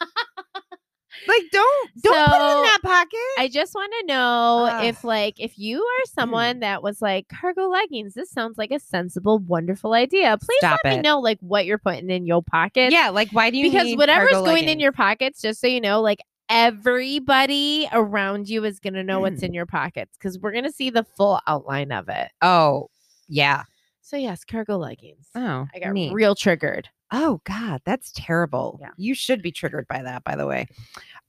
[1.27, 3.19] Like, don't don't put it in that pocket.
[3.39, 4.85] I just want to know Ugh.
[4.85, 6.15] if, like, if you are mm.
[6.15, 10.37] someone that was like cargo leggings, this sounds like a sensible, wonderful idea.
[10.39, 10.97] Please Stop let it.
[10.97, 12.93] me know, like, what you're putting in your pocket.
[12.93, 16.01] yeah, like why do you because whatever's going in your pockets, just so you know,
[16.01, 19.57] like everybody around you is gonna know what's in mm.
[19.57, 22.31] your pockets because we're gonna see the full outline of it.
[22.43, 22.89] Oh,
[23.29, 23.65] yeah.
[24.01, 25.29] So yes, cargo leggings.
[25.35, 26.13] Oh, I got neat.
[26.13, 26.89] real triggered.
[27.11, 28.79] Oh God, that's terrible.
[28.81, 28.91] Yeah.
[28.97, 30.67] You should be triggered by that, by the way.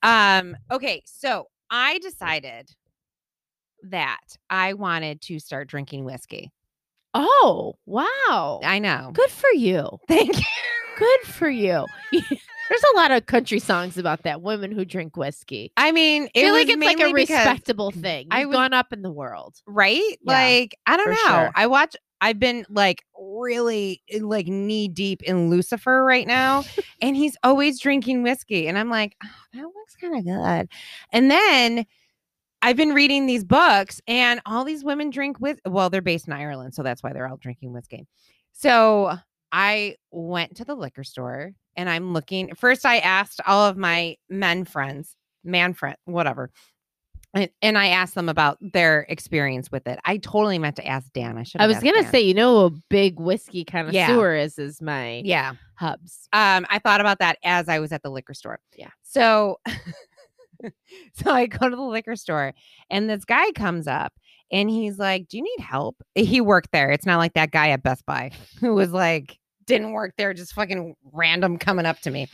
[0.03, 2.69] Um, okay, so I decided
[3.83, 4.19] that
[4.49, 6.51] I wanted to start drinking whiskey.
[7.13, 8.59] Oh wow!
[8.63, 9.11] I know.
[9.13, 9.97] Good for you.
[10.07, 10.43] Thank you.
[10.97, 11.85] Good for you.
[12.11, 14.41] There's a lot of country songs about that.
[14.41, 15.71] Women who drink whiskey.
[15.75, 18.27] I mean, I feel like it's like a respectable thing.
[18.29, 19.55] I You've was- gone up in the world.
[19.65, 19.97] right?
[20.21, 21.15] Yeah, like, I don't know.
[21.15, 21.51] sure.
[21.55, 26.63] I watch I've been like really eh, like knee deep in Lucifer right now,
[27.01, 28.67] and he's always drinking whiskey.
[28.67, 30.69] And I'm like, oh, that looks kind of good.
[31.11, 31.85] And then
[32.61, 36.33] I've been reading these books, and all these women drink with well, they're based in
[36.33, 38.05] Ireland, so that's why they're all drinking whiskey.
[38.51, 39.17] So
[39.51, 42.53] I went to the liquor store and I'm looking.
[42.55, 46.51] First, I asked all of my men friends, man friend, whatever.
[47.33, 49.99] And, and I asked them about their experience with it.
[50.03, 51.37] I totally meant to ask Dan.
[51.37, 51.61] I should.
[51.61, 54.43] I was gonna say, you know, a big whiskey kind connoisseur Yeah.
[54.43, 55.53] is is my yeah.
[55.75, 56.27] hubs.
[56.33, 58.59] Um, I thought about that as I was at the liquor store.
[58.75, 58.89] Yeah.
[59.03, 59.59] So,
[61.13, 62.53] so I go to the liquor store,
[62.89, 64.13] and this guy comes up,
[64.51, 66.89] and he's like, "Do you need help?" He worked there.
[66.91, 70.53] It's not like that guy at Best Buy who was like didn't work there, just
[70.53, 72.27] fucking random coming up to me.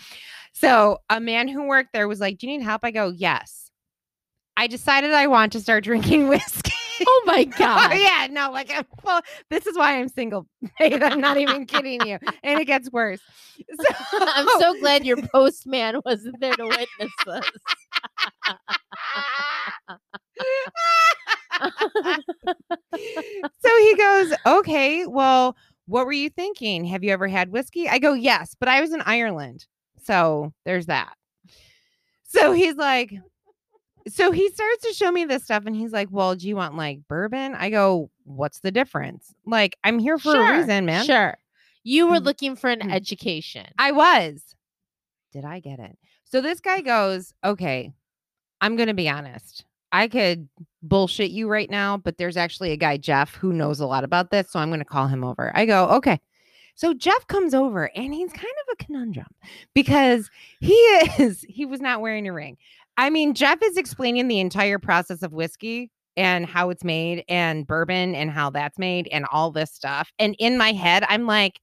[0.54, 3.65] So a man who worked there was like, "Do you need help?" I go, "Yes."
[4.58, 6.72] I decided I want to start drinking whiskey.
[7.02, 7.92] Oh my oh, god!
[7.92, 8.72] Oh, yeah, no, like,
[9.04, 10.48] well, this is why I'm single,
[10.80, 11.02] babe.
[11.04, 12.18] I'm not even kidding you.
[12.44, 13.22] And it gets worse.
[13.58, 17.52] So, I'm so glad your postman wasn't there to witness this.
[23.60, 25.56] so he goes, Okay, well,
[25.88, 26.86] what were you thinking?
[26.86, 27.88] Have you ever had whiskey?
[27.88, 29.66] I go, Yes, but I was in Ireland.
[30.04, 31.14] So there's that.
[32.28, 33.14] So he's like,
[34.08, 36.78] So he starts to show me this stuff and he's like, Well, do you want
[36.78, 37.56] like bourbon?
[37.56, 39.34] I go, What's the difference?
[39.46, 41.06] Like, I'm here for a reason, man.
[41.06, 41.38] Sure.
[41.84, 42.26] You were Mm.
[42.26, 42.94] looking for an Mm.
[42.94, 43.66] education.
[43.80, 44.56] I was.
[45.34, 45.98] Did I get it?
[46.24, 47.92] So this guy goes, Okay,
[48.62, 49.66] I'm going to be honest.
[49.92, 50.50] I could
[50.84, 54.30] bullshit you right now, but there's actually a guy, Jeff, who knows a lot about
[54.30, 54.52] this.
[54.52, 55.52] So I'm going to call him over.
[55.56, 56.20] I go, Okay.
[56.78, 59.28] So Jeff comes over and he's kind of a conundrum
[59.74, 60.30] because
[60.60, 60.74] he
[61.20, 62.58] is, he was not wearing a ring.
[62.98, 67.68] I mean, Jeff is explaining the entire process of whiskey and how it's made and
[67.68, 70.12] bourbon and how that's made and all this stuff.
[70.18, 71.60] And in my head, I'm like,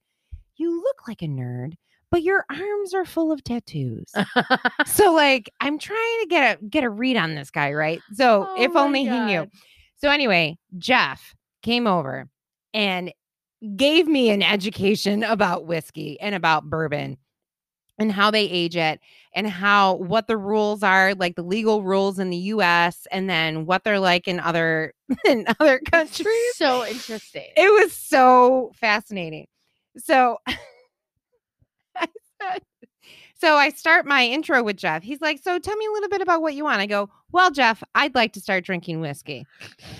[0.57, 1.75] you look like a nerd,
[2.11, 4.13] but your arms are full of tattoos.
[4.87, 8.01] so like I'm trying to get a get a read on this guy, right?
[8.13, 9.47] So Oh if only he knew.
[9.97, 12.29] So anyway, Jeff came over
[12.75, 13.13] and
[13.77, 17.17] gave me an education about whiskey and about bourbon
[17.99, 19.01] and how they age it
[19.35, 23.67] and how what the rules are like the legal rules in the US and then
[23.67, 24.95] what they're like in other
[25.27, 27.49] in other countries so interesting.
[27.57, 29.47] it was so fascinating.
[29.99, 30.39] So
[33.43, 35.03] so I start my intro with Jeff.
[35.03, 36.81] He's like, So tell me a little bit about what you want.
[36.81, 39.45] I go, Well, Jeff, I'd like to start drinking whiskey.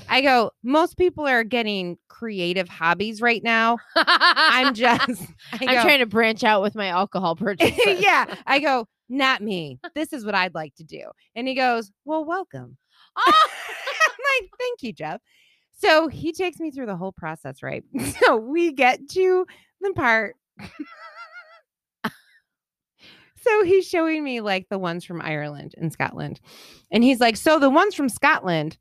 [0.09, 3.79] I go, Most people are getting creative hobbies right now.
[3.97, 5.23] I'm just,
[5.61, 7.77] I I'm trying to branch out with my alcohol purchase.
[7.85, 8.33] yeah.
[8.47, 9.81] I go, Not me.
[9.97, 11.03] This is what I'd like to do.
[11.35, 12.77] And he goes, Well, welcome.
[13.17, 15.21] Oh, I'm like, thank you, Jeff.
[15.79, 17.83] So he takes me through the whole process, right?
[18.21, 19.47] So we get to
[19.81, 20.37] the part.
[23.43, 26.41] So he's showing me like the ones from Ireland and Scotland.
[26.91, 28.79] And he's like, so the ones from Scotland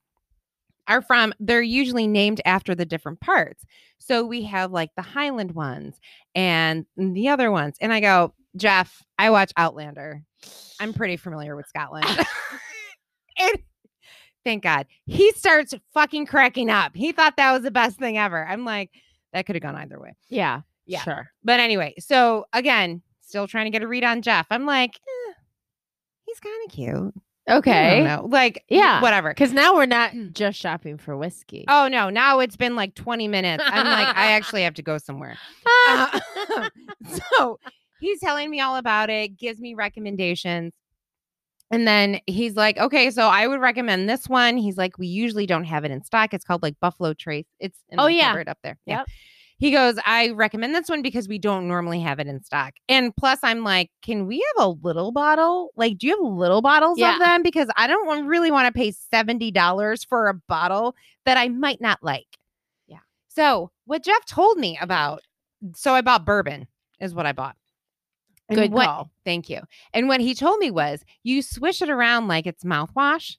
[0.88, 3.64] are from, they're usually named after the different parts.
[4.00, 6.00] So we have like the Highland ones
[6.36, 7.78] and the other ones.
[7.82, 10.24] And I go, Jeff, I watch Outlander.
[10.80, 12.06] I'm pretty familiar with Scotland.
[13.40, 13.60] and
[14.44, 14.88] thank God.
[15.06, 16.96] He starts fucking cracking up.
[16.96, 18.46] He thought that was the best thing ever.
[18.46, 18.92] I'm like,
[19.34, 20.16] that could have gone either way.
[20.30, 20.62] yeah.
[20.88, 21.04] Yeah.
[21.04, 21.32] Sure.
[21.44, 23.02] But anyway, so again,
[23.32, 24.46] still trying to get a read on Jeff.
[24.52, 25.34] I'm like, eh,
[26.26, 27.14] he's kind of cute.
[27.50, 28.18] Okay.
[28.22, 29.02] Like, Yeah.
[29.02, 29.30] whatever.
[29.32, 31.66] Because now we're not just shopping for whiskey.
[31.68, 33.64] Oh no, now it's been like 20 minutes.
[33.66, 35.38] I'm like, I actually have to go somewhere.
[35.90, 36.20] Uh,
[37.40, 37.60] so
[38.00, 40.74] he's telling me all about it, gives me recommendations.
[41.72, 44.58] And then he's like, okay, so I would recommend this one.
[44.58, 46.34] He's like, we usually don't have it in stock.
[46.34, 47.46] It's called like Buffalo Trace.
[47.62, 48.32] It's in Oh, yeah.
[48.32, 48.78] cupboard up there.
[48.86, 49.04] Yeah.
[49.62, 52.74] He goes, I recommend this one because we don't normally have it in stock.
[52.90, 55.70] And plus, I'm like, can we have a little bottle?
[55.76, 57.14] Like, do you have little bottles Yeah.
[57.14, 57.44] of them?
[57.44, 60.96] Because I don't want, really want to pay $70 for a bottle
[61.26, 62.26] that I might not like.
[62.88, 62.98] Yeah.
[63.28, 65.22] So, what Jeff told me about,
[65.76, 66.68] so I bought bourbon,
[67.00, 67.56] is what I bought.
[68.50, 69.12] And Good what- call.
[69.26, 69.62] Thank you.
[69.94, 73.38] And what he told me was you swish it around like it's mouthwash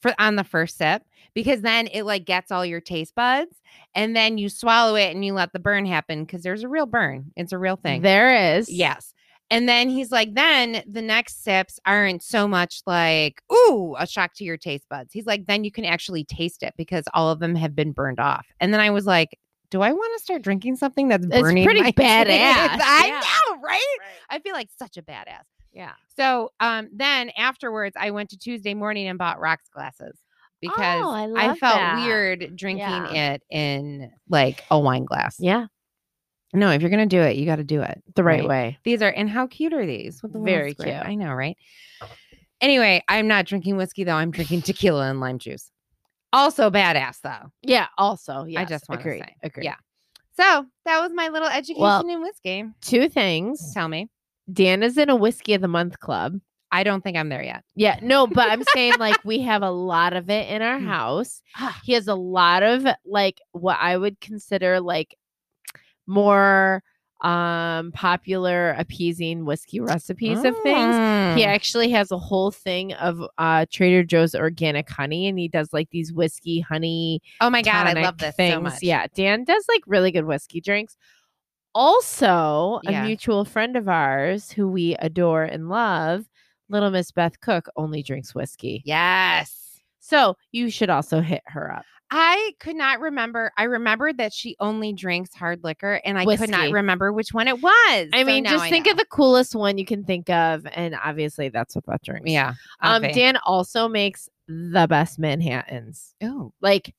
[0.00, 1.04] for on the first sip
[1.34, 3.60] because then it like gets all your taste buds
[3.94, 6.86] and then you swallow it and you let the burn happen because there's a real
[6.86, 7.32] burn.
[7.36, 8.02] It's a real thing.
[8.02, 8.68] There is.
[8.70, 9.14] Yes.
[9.50, 14.32] And then he's like, then the next sips aren't so much like, ooh, a shock
[14.36, 15.12] to your taste buds.
[15.12, 18.18] He's like, then you can actually taste it because all of them have been burned
[18.18, 18.46] off.
[18.60, 19.38] And then I was like,
[19.70, 21.64] do I want to start drinking something that's It's burning?
[21.64, 22.28] pretty my badass.
[22.28, 23.20] I yeah.
[23.20, 23.96] know, right?
[24.30, 25.44] I feel like such a badass.
[25.72, 25.92] Yeah.
[26.16, 30.18] So um, then afterwards, I went to Tuesday morning and bought rocks glasses
[30.62, 32.06] because Oh, I I, felt that.
[32.06, 33.32] weird drinking Yeah.
[33.34, 35.36] it in like a wine glass.
[35.38, 35.66] Yeah.
[36.54, 38.48] No, if you're gonna do it, you got to do it The right, right.
[38.48, 38.78] way.
[38.84, 40.22] These are and how cute are these?
[40.22, 40.88] With the Very cute.
[40.94, 41.56] I know, right?
[42.60, 44.14] Anyway, I'm not drinking whiskey though.
[44.14, 45.70] I'm drinking tequila and lime juice.
[46.32, 47.50] Also badass though.
[47.62, 47.86] Yeah.
[47.98, 49.20] Also, I just wanna agreed.
[49.20, 49.64] say, Agreed.
[49.64, 49.76] yeah.
[50.38, 52.64] So that was my little education Well- in whiskey.
[52.80, 53.72] Two things.
[53.74, 54.08] Tell me.
[54.52, 56.38] Dan is in a whiskey of the month club.
[56.72, 57.62] I don't think I'm there yet.
[57.76, 60.86] Yeah, no, but I'm saying like we have a lot of it in our Mm.
[60.86, 61.42] house.
[61.56, 61.78] Ah.
[61.84, 65.14] He has a lot of like what I would consider like
[66.06, 66.82] more
[67.20, 70.96] um popular appeasing whiskey recipes of things.
[71.36, 71.46] He Mm.
[71.46, 75.88] actually has a whole thing of uh Trader Joe's organic honey and he does like
[75.90, 78.54] these whiskey honey Oh my god, I love this things.
[78.54, 78.82] so much.
[78.82, 80.96] Yeah, Dan does like really good whiskey drinks.
[81.74, 83.02] Also, Yeah.
[83.04, 86.24] a mutual friend of ours who we adore and love,
[86.72, 88.82] Little Miss Beth Cook, only drinks whiskey.
[88.84, 89.80] Yes.
[90.00, 91.84] So you should also hit her up.
[92.14, 93.52] I could not remember.
[93.56, 97.48] I remembered that she only drinks hard liquor, and I could not remember which one
[97.48, 98.08] it was.
[98.12, 98.92] I So mean, just I think know.
[98.92, 102.30] of the coolest one you can think of, and obviously that's what Beth drinks.
[102.30, 102.52] yeah.
[102.80, 103.00] Um.
[103.02, 106.52] Dan also makes the best Manhattans, Oh.
[106.60, 106.94] like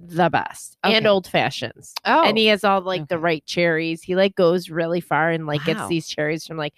[0.00, 1.92] the best, and old fashions.
[2.04, 2.24] Oh.
[2.24, 4.02] and he has all like the right cherries.
[4.02, 6.74] He like goes really far and like gets these cherries from like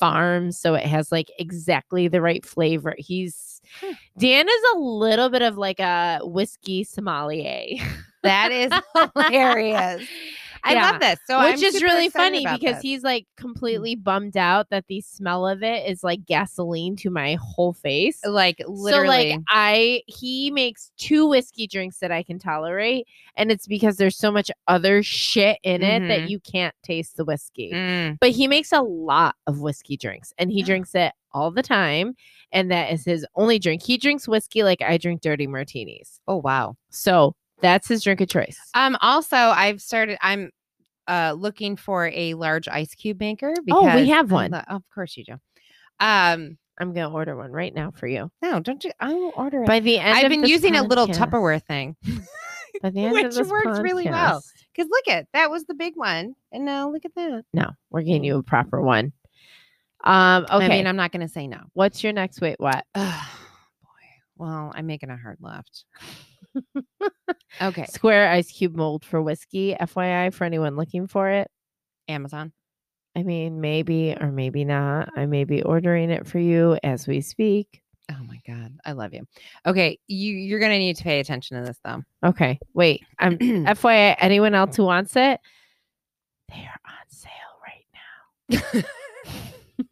[0.00, 2.94] farms, so it has like exactly the right flavor.
[2.98, 3.60] He's.
[4.16, 7.76] Dan is a little bit of like a whiskey sommelier,
[8.22, 8.72] that is
[9.14, 10.06] hilarious.
[10.68, 10.90] I Yeah.
[10.90, 11.18] love this.
[11.26, 12.82] So which I'm is really funny because this.
[12.82, 17.36] he's like completely bummed out that the smell of it is like gasoline to my
[17.40, 18.20] whole face.
[18.24, 19.30] like literally.
[19.30, 23.06] So like I he makes two whiskey drinks that I can tolerate
[23.36, 26.08] and it's because there's so much other shit in it Mhm.
[26.08, 27.70] that you can't taste the whiskey.
[27.72, 28.18] Mm.
[28.20, 30.64] But he makes a lot of whiskey drinks and he Yeah.
[30.66, 32.14] drinks it all the time
[32.52, 33.82] and that is his only drink.
[33.82, 36.20] He drinks whiskey like I drink dirty martinis.
[36.28, 36.76] Oh wow.
[36.90, 38.56] So that's his drink of choice.
[38.74, 38.96] Um.
[39.00, 40.16] Also, I've started.
[40.22, 40.50] I'm
[41.08, 43.54] uh looking for a large ice cube maker.
[43.70, 44.50] Oh, we have one.
[44.52, 45.34] lo- of course you do.
[46.00, 46.58] Um.
[46.80, 48.30] I'm gonna order one right now for you.
[48.40, 48.92] No, don't you?
[49.00, 49.66] I will order it.
[49.66, 51.96] By the end I've been using a little Tupperware thing.
[52.82, 54.42] By the end which of this works really well.
[54.72, 57.44] Because look at that was the big one, and now look at that.
[57.52, 59.12] No, we're getting you a proper one.
[60.04, 60.66] Um, okay.
[60.66, 61.62] I mean, I'm not going to say no.
[61.72, 62.84] What's your next wait what?
[62.94, 63.28] Oh,
[63.82, 63.88] boy.
[64.44, 65.84] Well, I'm making a hard left.
[67.60, 67.86] Okay.
[67.86, 71.50] Square ice cube mold for whiskey, FYI, for anyone looking for it.
[72.08, 72.52] Amazon.
[73.16, 75.10] I mean, maybe or maybe not.
[75.16, 77.82] I may be ordering it for you as we speak.
[78.10, 79.26] Oh my god, I love you.
[79.66, 82.02] Okay, you you're gonna need to pay attention to this though.
[82.24, 83.02] Okay, wait.
[83.18, 85.40] I'm FYI, anyone else who wants it,
[86.48, 87.32] they are on sale
[87.66, 88.82] right now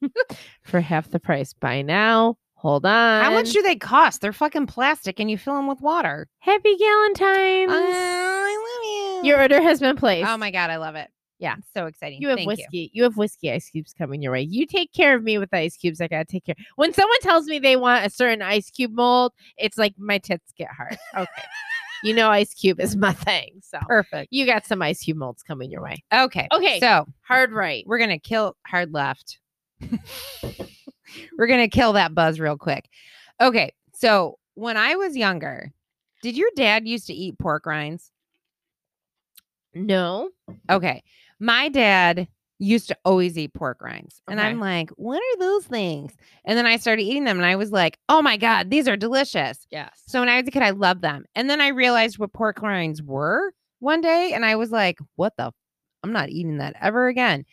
[0.62, 1.52] for half the price.
[1.52, 2.38] Buy now.
[2.56, 3.22] Hold on.
[3.24, 4.20] How much do they cost?
[4.20, 6.26] They're fucking plastic, and you fill them with water.
[6.40, 7.70] Happy Galentine's.
[7.70, 9.28] Oh, I love you.
[9.30, 10.28] Your order has been placed.
[10.28, 11.10] oh my god, I love it.
[11.38, 11.56] Yeah.
[11.58, 12.22] It's so exciting.
[12.22, 12.90] You have Thank whiskey.
[12.94, 13.02] You.
[13.02, 14.40] have whiskey ice cubes coming your way.
[14.40, 16.00] You take care of me with the ice cubes.
[16.00, 16.54] I gotta take care.
[16.76, 20.50] When someone tells me they want a certain ice cube mold, it's like my tits
[20.56, 20.96] get hard.
[21.14, 21.42] Okay.
[22.02, 23.60] you know ice cube is my thing.
[23.62, 24.28] So Perfect.
[24.32, 26.02] you got some ice cube molds coming your way.
[26.12, 26.48] Okay.
[26.52, 26.80] Okay.
[26.80, 27.84] So Hard right.
[27.86, 29.38] we're gonna kill hard left.
[31.38, 32.88] we're gonna kill that buzz real quick.
[33.40, 33.72] Okay.
[33.94, 35.72] So when I was younger,
[36.22, 38.10] did your dad used to eat pork rinds?
[39.74, 40.30] No.
[40.70, 41.02] Okay.
[41.38, 42.28] My dad
[42.58, 44.22] used to always eat pork rinds.
[44.28, 44.48] And Okay.
[44.48, 46.14] I'm like, what are those things?
[46.46, 48.96] And then I started eating them and I was like, oh my God, these are
[48.96, 49.66] delicious.
[49.70, 50.02] Yes.
[50.06, 51.26] So when I was a kid, I loved them.
[51.34, 54.32] And then I realized what pork rinds were one day.
[54.32, 55.46] And I was like, what the?
[55.48, 55.54] f-
[56.02, 57.44] I'm not eating that ever again.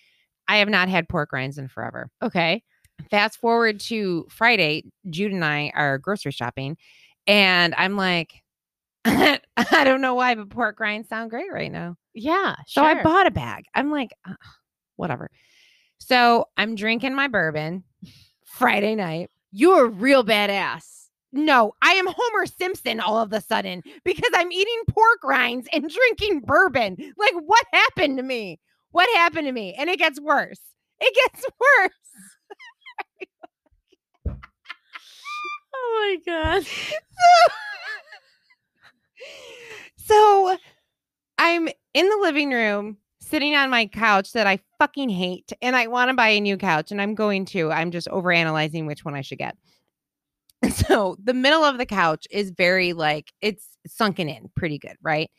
[0.48, 2.10] I have not had pork rinds in forever.
[2.22, 2.64] Okay.
[3.14, 6.78] Fast forward to Friday, Jude and I are grocery shopping.
[7.28, 8.42] And I'm like,
[9.06, 9.40] I
[9.84, 11.96] don't know why, but pork rinds sound great right now.
[12.16, 12.56] Yeah.
[12.66, 13.66] So I bought a bag.
[13.76, 14.36] I'm like, "Ugh,
[14.96, 15.30] whatever.
[16.00, 17.84] So I'm drinking my bourbon
[18.46, 19.30] Friday night.
[19.52, 21.10] You're a real badass.
[21.32, 25.88] No, I am Homer Simpson all of a sudden because I'm eating pork rinds and
[25.88, 26.98] drinking bourbon.
[27.16, 28.60] Like, what happened to me?
[28.90, 29.76] What happened to me?
[29.76, 30.62] And it gets worse.
[31.00, 31.92] It gets worse.
[35.84, 36.66] Oh my god.
[40.06, 40.58] So
[41.38, 45.88] I'm in the living room sitting on my couch that I fucking hate and I
[45.88, 47.72] want to buy a new couch and I'm going to.
[47.72, 49.58] I'm just overanalyzing which one I should get.
[50.88, 55.30] So the middle of the couch is very like it's sunken in pretty good, right?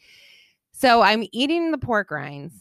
[0.73, 2.55] So I'm eating the pork rinds,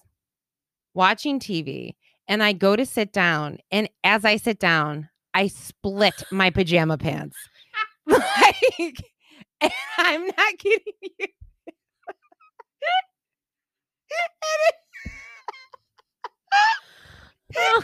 [0.93, 1.95] watching TV,
[2.27, 6.97] and I go to sit down and as I sit down, I split my pajama
[6.97, 7.35] pants.
[8.07, 9.03] like
[9.61, 11.27] and I'm not kidding you.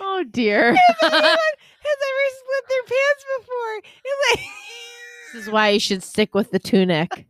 [0.00, 0.74] Oh dear.
[0.74, 3.74] Has ever split their pants before,
[4.30, 4.46] like
[5.32, 7.26] This is why you should stick with the tunic.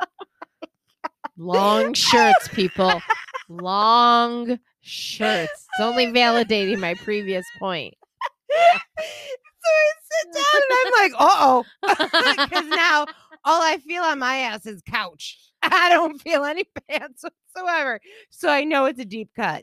[1.39, 3.01] Long shirts, people.
[3.49, 5.51] Long shirts.
[5.53, 7.95] It's only validating my previous point.
[10.03, 11.65] Sit down and I'm like, uh oh.
[12.45, 13.07] Because now
[13.45, 15.39] all I feel on my ass is couch.
[15.63, 18.01] I don't feel any pants whatsoever.
[18.31, 19.63] So I know it's a deep cut.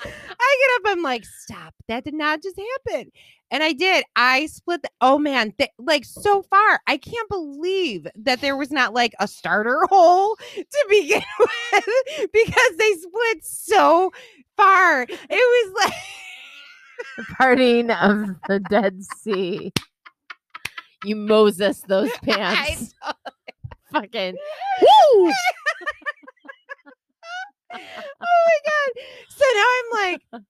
[0.00, 1.74] I get up, I'm like, stop.
[1.88, 3.10] That did not just happen.
[3.50, 4.04] And I did.
[4.14, 6.80] I split the oh man, th- like so far.
[6.86, 12.76] I can't believe that there was not like a starter hole to begin with because
[12.78, 14.12] they split so
[14.56, 15.02] far.
[15.02, 15.94] It was like
[17.16, 19.72] the parting of the Dead Sea.
[21.04, 22.94] You Moses those pants.
[23.92, 24.36] Fucking
[24.82, 25.32] woo!
[27.72, 29.02] oh my god.
[29.28, 30.44] So now I'm like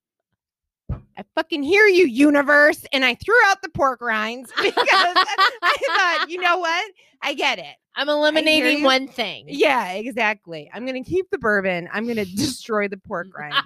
[1.17, 2.85] I fucking hear you, universe.
[2.93, 6.93] And I threw out the pork rinds because I thought, you know what?
[7.23, 7.77] I get it.
[7.97, 9.47] I'm eliminating one thing.
[9.49, 10.71] Yeah, exactly.
[10.73, 11.89] I'm gonna keep the bourbon.
[11.93, 13.57] I'm gonna destroy the pork rinds.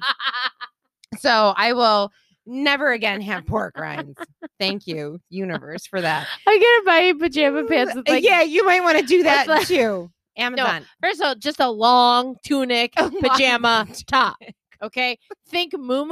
[1.18, 2.11] So I will
[2.53, 4.18] never again have pork rinds.
[4.61, 6.26] Thank you, universe, for that.
[6.46, 9.22] I'm gonna buy you pajama pants with Uh, like yeah, you might want to do
[9.24, 10.11] that like- too.
[10.36, 10.86] Amazon.
[11.03, 14.36] First of all, just a long tunic, A long pajama top.
[14.82, 15.18] Okay.
[15.48, 16.05] Think moo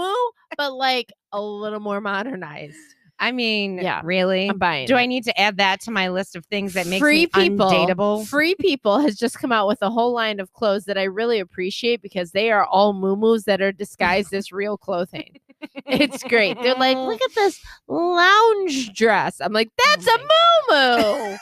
[0.58, 2.76] but like a little more modernized.
[3.18, 4.48] I mean, Yeah, really?
[4.48, 4.86] I'm buying.
[4.86, 5.00] Do it.
[5.00, 7.70] I need to add that to my list of things that makes Free me people,
[7.70, 8.26] undateable?
[8.26, 11.38] Free People has just come out with a whole line of clothes that I really
[11.38, 15.38] appreciate because they are all moo that are disguised as real clothing.
[15.86, 16.60] It's great.
[16.62, 19.40] They're like, look at this lounge dress.
[19.40, 20.26] I'm like, that's a moo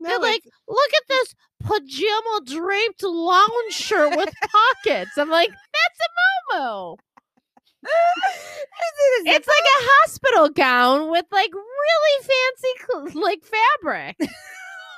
[0.00, 5.16] They're No, like, look at this pajama draped lounge shirt with pockets.
[5.16, 6.96] I'm like, that's a moo
[7.84, 14.16] it It's like a hospital gown with like really fancy like fabric.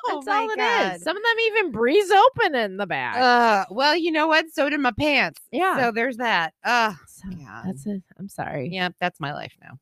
[0.07, 0.95] Oh That's all it God.
[0.97, 1.03] is.
[1.03, 3.17] Some of them even breeze open in the back.
[3.17, 4.47] Uh, well, you know what?
[4.53, 5.41] So did my pants.
[5.51, 5.79] yeah.
[5.79, 6.53] So there's that.
[6.65, 7.65] Uh, So God.
[7.67, 8.03] that's it.
[8.19, 8.69] I'm sorry.
[8.73, 9.79] yeah, that's my life now.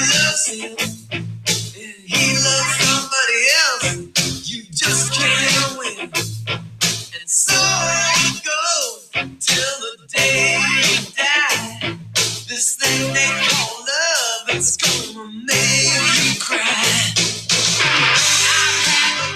[0.00, 0.76] Loves him.
[2.06, 4.50] He loves somebody else.
[4.50, 6.10] You just can't win.
[7.20, 11.98] And so it goes till the day you die.
[12.48, 15.86] This thing they call love, it's gonna make
[16.18, 17.14] you cry.
[17.80, 19.26] I've had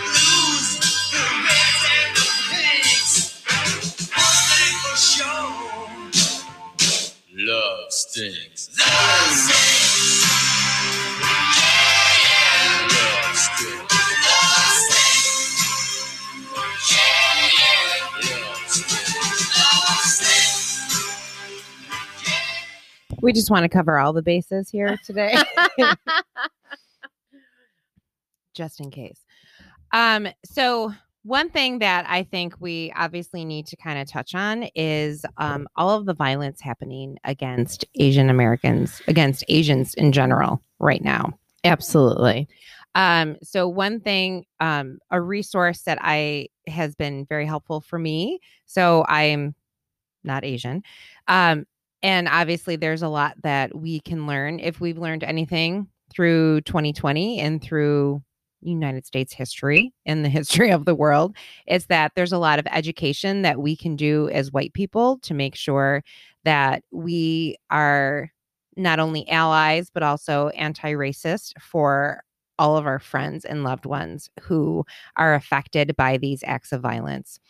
[23.23, 25.37] We just want to cover all the bases here today,
[28.55, 29.21] just in case.
[29.93, 30.93] Um, so
[31.23, 35.69] one thing that I think we obviously need to kind of touch on is um,
[35.77, 41.39] all of the violence happening against Asian Americans, against Asians in general, right now.
[41.65, 42.49] Absolutely.
[42.95, 48.41] Um, so one thing, um, a resource that I has been very helpful for me.
[48.67, 49.55] So I'm
[50.25, 50.83] not Asian.
[51.29, 51.67] Um,
[52.03, 57.39] and obviously there's a lot that we can learn if we've learned anything through 2020
[57.39, 58.23] and through
[58.63, 61.37] United States history and the history of the world
[61.67, 65.35] is that there's a lot of education that we can do as white people to
[65.35, 66.03] make sure
[66.45, 68.31] that we are
[68.77, 72.23] not only allies but also anti-racist for
[72.59, 74.85] all of our friends and loved ones who
[75.17, 77.41] are affected by these acts of violence.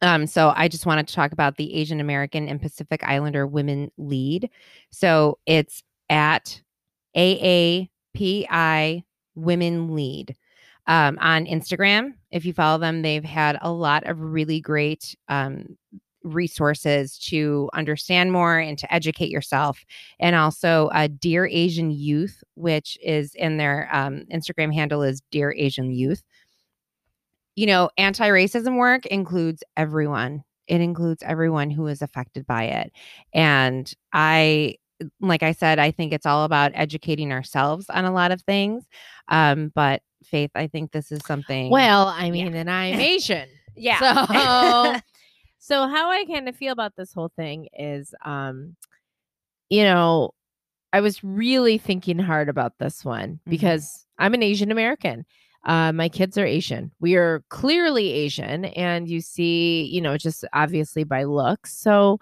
[0.00, 3.90] Um, so I just wanted to talk about the Asian American and Pacific Islander Women
[3.98, 4.50] Lead.
[4.90, 6.60] So it's at
[7.16, 9.02] AAPI
[9.34, 10.36] Women Lead
[10.86, 12.14] um, on Instagram.
[12.30, 15.76] If you follow them, they've had a lot of really great um,
[16.24, 19.84] resources to understand more and to educate yourself.
[20.18, 25.52] And also, uh, Dear Asian Youth, which is in their um, Instagram handle is Dear
[25.56, 26.22] Asian Youth.
[27.58, 30.44] You know, anti racism work includes everyone.
[30.68, 32.92] It includes everyone who is affected by it.
[33.34, 34.76] And I,
[35.20, 38.84] like I said, I think it's all about educating ourselves on a lot of things.
[39.26, 41.68] Um, but Faith, I think this is something.
[41.68, 43.48] Well, I mean, and I'm Asian.
[43.74, 43.98] yeah.
[43.98, 45.00] So,
[45.58, 48.76] so how I kind of feel about this whole thing is, um,
[49.68, 50.30] you know,
[50.92, 55.26] I was really thinking hard about this one because I'm an Asian American.
[55.68, 56.90] Uh, my kids are Asian.
[56.98, 61.76] We are clearly Asian, and you see, you know, just obviously by looks.
[61.76, 62.18] So,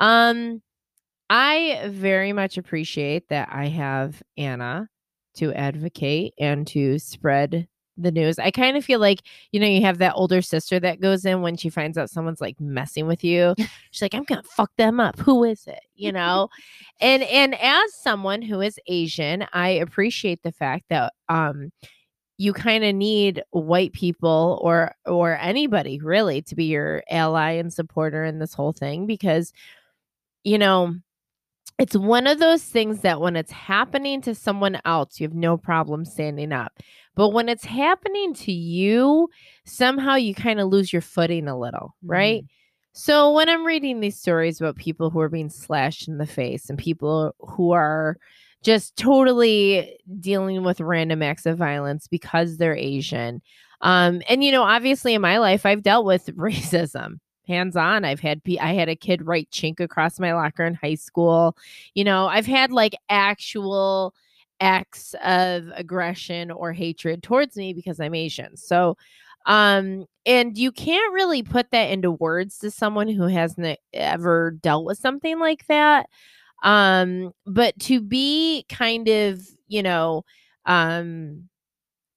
[0.00, 0.62] um,
[1.28, 4.88] I very much appreciate that I have Anna
[5.34, 7.66] to advocate and to spread
[7.96, 8.38] the news.
[8.38, 11.42] I kind of feel like, you know, you have that older sister that goes in
[11.42, 13.54] when she finds out someone's like messing with you.
[13.90, 15.18] She's like, I'm gonna fuck them up.
[15.18, 15.80] Who is it?
[15.96, 16.50] You know?
[17.00, 21.72] and and as someone who is Asian, I appreciate the fact that um
[22.38, 27.72] you kind of need white people or or anybody really to be your ally and
[27.72, 29.52] supporter in this whole thing because
[30.44, 30.94] you know
[31.78, 35.58] it's one of those things that when it's happening to someone else, you have no
[35.58, 36.72] problem standing up.
[37.14, 39.28] But when it's happening to you,
[39.64, 42.42] somehow you kind of lose your footing a little, right?
[42.42, 42.52] Mm-hmm.
[42.92, 46.70] So when I'm reading these stories about people who are being slashed in the face
[46.70, 48.16] and people who are
[48.66, 53.40] just totally dealing with random acts of violence because they're Asian.
[53.80, 58.04] Um, and you know, obviously in my life, I've dealt with racism hands on.
[58.04, 61.56] I've had I had a kid write chink across my locker in high school.
[61.94, 64.12] You know, I've had like actual
[64.58, 68.56] acts of aggression or hatred towards me because I'm Asian.
[68.56, 68.96] So
[69.46, 74.84] um and you can't really put that into words to someone who hasn't ever dealt
[74.86, 76.08] with something like that.
[76.62, 80.24] Um but to be kind of, you know,
[80.66, 81.48] um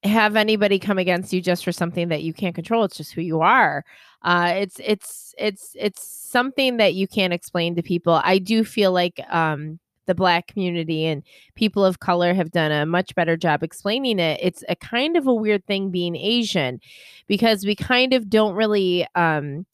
[0.03, 3.21] have anybody come against you just for something that you can't control it's just who
[3.21, 3.83] you are
[4.23, 8.21] uh it's it's it's it's something that you can't explain to people.
[8.23, 11.23] I do feel like um the black community and
[11.55, 14.39] people of color have done a much better job explaining it.
[14.41, 16.79] It's a kind of a weird thing being asian
[17.27, 19.65] because we kind of don't really um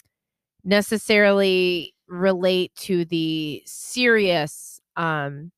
[0.66, 5.52] necessarily relate to the serious um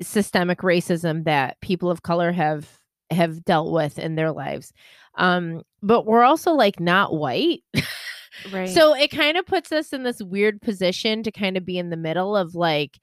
[0.00, 2.68] systemic racism that people of color have
[3.10, 4.72] have dealt with in their lives
[5.16, 7.62] um but we're also like not white
[8.50, 8.70] Right.
[8.70, 11.90] so it kind of puts us in this weird position to kind of be in
[11.90, 12.98] the middle of like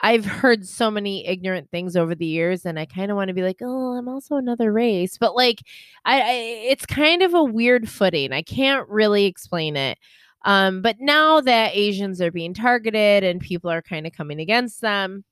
[0.00, 3.34] I've heard so many ignorant things over the years and I kind of want to
[3.34, 5.62] be like, "Oh, I'm also another race." But like
[6.04, 6.32] I, I
[6.70, 8.32] it's kind of a weird footing.
[8.32, 9.98] I can't really explain it.
[10.44, 14.80] Um but now that Asians are being targeted and people are kind of coming against
[14.80, 15.24] them,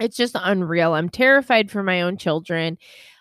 [0.00, 0.94] it's just unreal.
[0.94, 2.78] I'm terrified for my own children.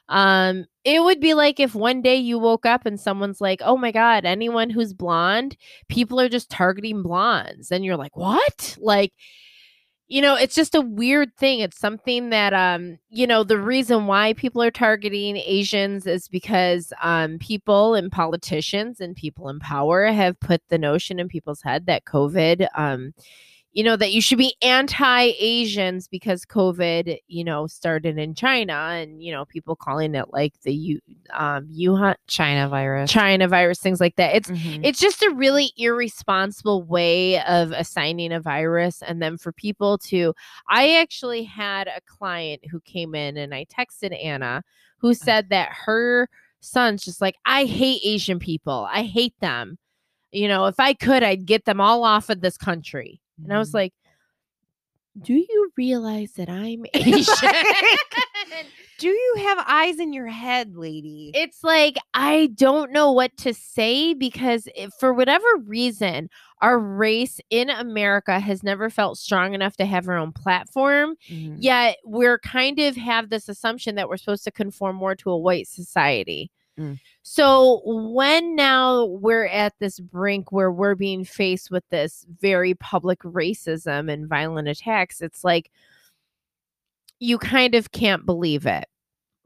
[0.09, 3.77] Um, it would be like if one day you woke up and someone's like, "Oh
[3.77, 5.57] my god, anyone who's blonde,
[5.89, 9.13] people are just targeting blondes." And you're like, "What?" Like
[10.11, 11.61] you know, it's just a weird thing.
[11.61, 16.91] It's something that um, you know, the reason why people are targeting Asians is because
[17.01, 21.85] um people and politicians and people in power have put the notion in people's head
[21.85, 23.13] that COVID um
[23.73, 29.23] you know that you should be anti-asians because covid you know started in china and
[29.23, 30.99] you know people calling it like the U,
[31.33, 33.11] um Wuhan China virus.
[33.11, 34.35] China virus things like that.
[34.35, 34.81] It's Mhm.
[34.83, 40.33] it's just a really irresponsible way of assigning a virus and then for people to
[40.67, 44.63] i actually had a client who came in and i texted anna
[44.97, 46.27] who said that her
[46.59, 48.87] son's just like i hate asian people.
[48.91, 49.77] I hate them.
[50.31, 53.57] You know if i could i'd get them all off of this country and i
[53.59, 53.75] was Mhm.
[53.75, 53.93] like
[55.21, 57.35] do you realize that i'm asian
[58.99, 61.31] Do you have eyes in your head, lady?
[61.33, 66.29] it's like I don't know what to say because if, for whatever reason,
[66.61, 71.15] our race in America has never felt strong enough to have our own platform.
[71.31, 71.55] Mhm.
[71.57, 75.37] Yet we're kind of have this assumption that we're supposed to conform more to a
[75.37, 76.51] white society.
[76.79, 76.99] Mm.
[77.21, 83.19] So when now we're at this brink where we're being faced with this very public
[83.19, 85.71] racism and violent attacks, it's like
[87.19, 88.85] you kind of can't believe it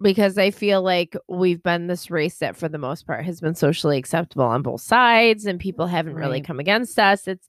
[0.01, 3.55] because I feel like we've been this race that for the most part has been
[3.55, 7.27] socially acceptable on both sides and people haven't really come against us.
[7.27, 7.47] It's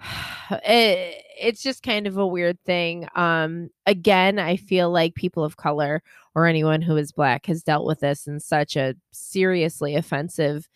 [0.50, 3.08] it, it's just kind of a weird thing.
[3.14, 6.02] Um again, I feel like people of color
[6.34, 10.68] or anyone who is black has dealt with this in such a seriously offensive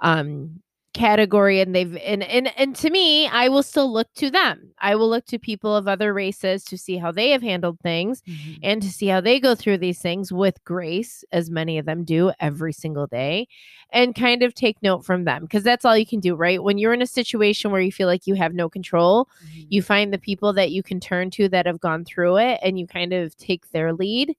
[0.00, 0.60] um
[0.94, 4.94] category and they've and, and and to me i will still look to them i
[4.94, 8.58] will look to people of other races to see how they have handled things Mhm.
[8.62, 12.04] and to see how they go through these things with grace, as many of them
[12.04, 13.48] do every single day,
[13.90, 16.62] and kind of take note from them because that's all you can do, right?
[16.62, 19.66] When you're in a situation where you feel like you have no control, Mhm.
[19.70, 22.78] you find the people that you can turn to that have gone through it and
[22.78, 24.36] you kind of take their lead.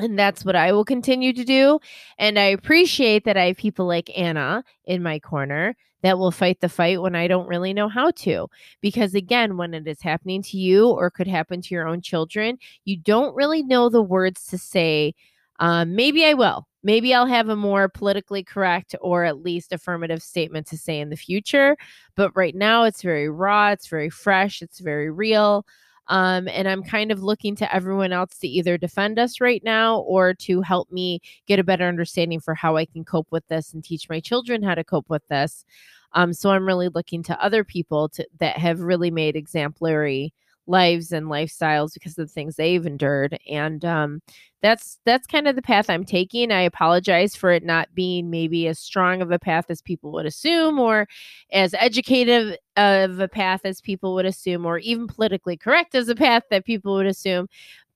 [0.00, 1.78] And that's what I will continue to do.
[2.18, 6.60] And I appreciate that I have people like Anna in my corner that will fight
[6.60, 8.48] the fight when I don't really know how to.
[8.80, 12.58] Because again, when it is happening to you or could happen to your own children,
[12.84, 15.14] you don't really know the words to say.
[15.58, 16.66] Um, maybe I will.
[16.82, 21.10] Maybe I'll have a more politically correct or at least affirmative statement to say in
[21.10, 21.76] the future.
[22.16, 25.66] But right now, it's very raw, it's very fresh, it's very real.
[26.08, 30.00] Um, and I'm kind of looking to everyone else to either defend us right now
[30.00, 33.72] or to help me get a better understanding for how I can cope with this
[33.72, 35.64] and teach my children how to cope with this.
[36.12, 40.32] Um, so I'm really looking to other people to, that have really made exemplary
[40.70, 44.20] lives and lifestyles because of the things they've endured and um,
[44.62, 48.66] that's that's kind of the path i'm taking i apologize for it not being maybe
[48.68, 51.06] as strong of a path as people would assume or
[51.52, 56.14] as educative of a path as people would assume or even politically correct as a
[56.14, 57.46] path that people would assume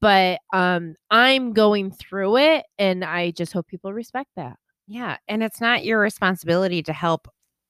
[0.01, 4.57] but um, i'm going through it and i just hope people respect that
[4.87, 7.29] Yeah, and it's not your responsibility to help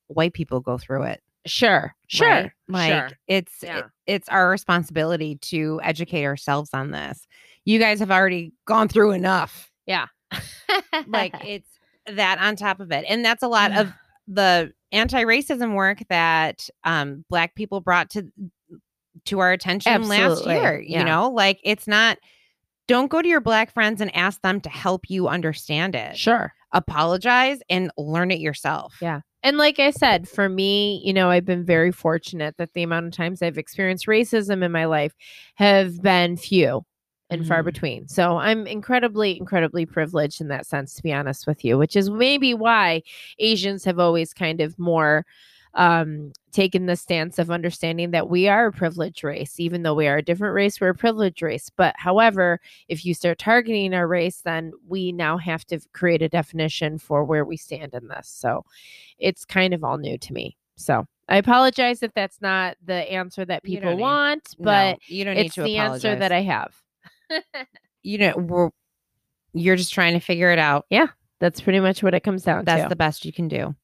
[0.09, 1.23] white people go through it.
[1.47, 2.51] Sure sure right?
[2.69, 3.11] Like sure.
[3.29, 3.79] it's Yeah.
[3.79, 7.27] it- it's our responsibility to educate ourselves on this.
[7.65, 9.71] You guys have already gone through enough.
[9.87, 10.07] Yeah,
[11.07, 11.69] like it's
[12.07, 13.05] that on top of it.
[13.09, 13.91] And that's a lot of
[14.29, 18.27] the anti-racism work that um black people brought to
[19.27, 20.81] to our attention last Absolutely, year.
[20.81, 20.99] yeah.
[20.99, 22.19] You know, like it's not
[22.89, 26.17] don't go to your black friends and ask them to help you understand it.
[26.19, 28.97] sure Apologize and learn it yourself.
[29.01, 29.21] Yeah.
[29.45, 33.07] And like I said, for me, you know, I've been very fortunate that the amount
[33.07, 35.15] of times I've experienced racism in my life
[35.57, 36.85] have been few
[37.31, 37.67] and far Mhm.
[37.67, 38.09] between.
[38.09, 42.11] So I'm incredibly, incredibly privileged in that sense, to be honest with you, which is
[42.11, 43.03] maybe why
[43.39, 45.27] Asians have always kind of more
[45.77, 50.07] um taken the stance of understanding that we are a privileged race even though we
[50.07, 51.69] are a different race we're a privileged race.
[51.77, 56.29] But however if you start targeting our race then we now have to create a
[56.29, 58.29] definition for where we stand in this.
[58.29, 58.65] So
[59.19, 60.57] it's kind of all new to me.
[60.77, 64.99] So i apologize if that's not the answer that people don't need- want No, but
[65.09, 66.75] you don't need it's to the answer that i have.
[68.03, 68.71] You know we're
[69.55, 70.85] you're just trying to figure it out.
[70.91, 71.07] Yeah,
[71.41, 72.89] that's pretty much what it comes down That's to.
[72.91, 73.75] the best you can do.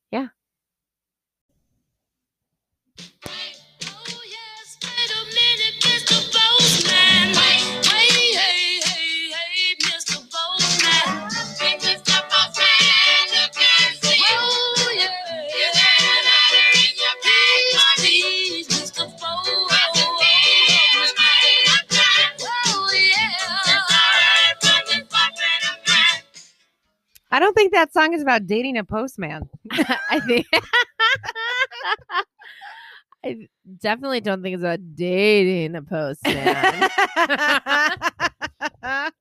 [27.33, 29.49] I don't think that song is about dating a postman.
[29.71, 30.47] I think
[33.25, 33.49] I
[33.81, 36.89] definitely don't think it's about dating a postman.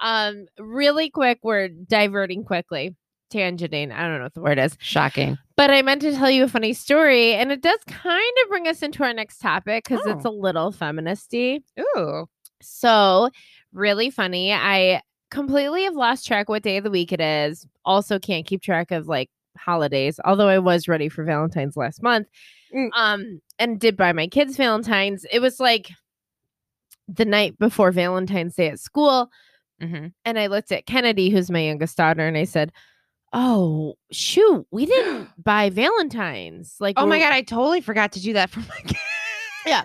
[0.00, 2.96] um, really quick, we're diverting quickly.
[3.32, 3.92] tangenting.
[3.92, 4.76] I don't know what the word is.
[4.80, 5.38] Shocking.
[5.56, 8.66] But I meant to tell you a funny story, and it does kind of bring
[8.66, 11.62] us into our next topic because it's a little feministy.
[11.78, 12.26] Ooh.
[12.60, 13.30] So,
[13.72, 14.52] really funny.
[14.52, 17.66] I completely have lost track what day of the week it is.
[17.84, 22.28] Also, can't keep track of like holidays, although I was ready for Valentine's last month.
[22.74, 22.88] Mm.
[22.94, 25.24] Um, and did buy my kids Valentine's.
[25.30, 25.90] It was like
[27.08, 29.30] the night before Valentine's Day at school.
[29.80, 32.72] hmm And I looked at Kennedy, who's my youngest daughter, and I said,
[33.32, 36.76] Oh, shoot, we didn't buy Valentine's.
[36.80, 39.00] Like, Oh my god, I totally forgot to do that for my kids.
[39.66, 39.82] Yeah.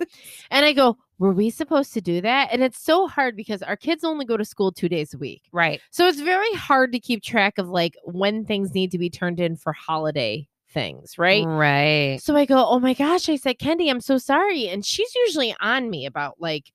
[0.52, 2.50] And I go, Were we supposed to do that?
[2.52, 5.44] And it's so hard because our kids only go to school two days a week.
[5.52, 5.82] Right.
[5.92, 9.40] So it's very hard to keep track of like when things need to be turned
[9.40, 11.46] in for holiday things, right?
[11.46, 12.20] Right.
[12.22, 13.30] So I go, Oh my gosh.
[13.30, 14.68] I said, Kendi, I'm so sorry.
[14.68, 16.72] And she's usually on me about like,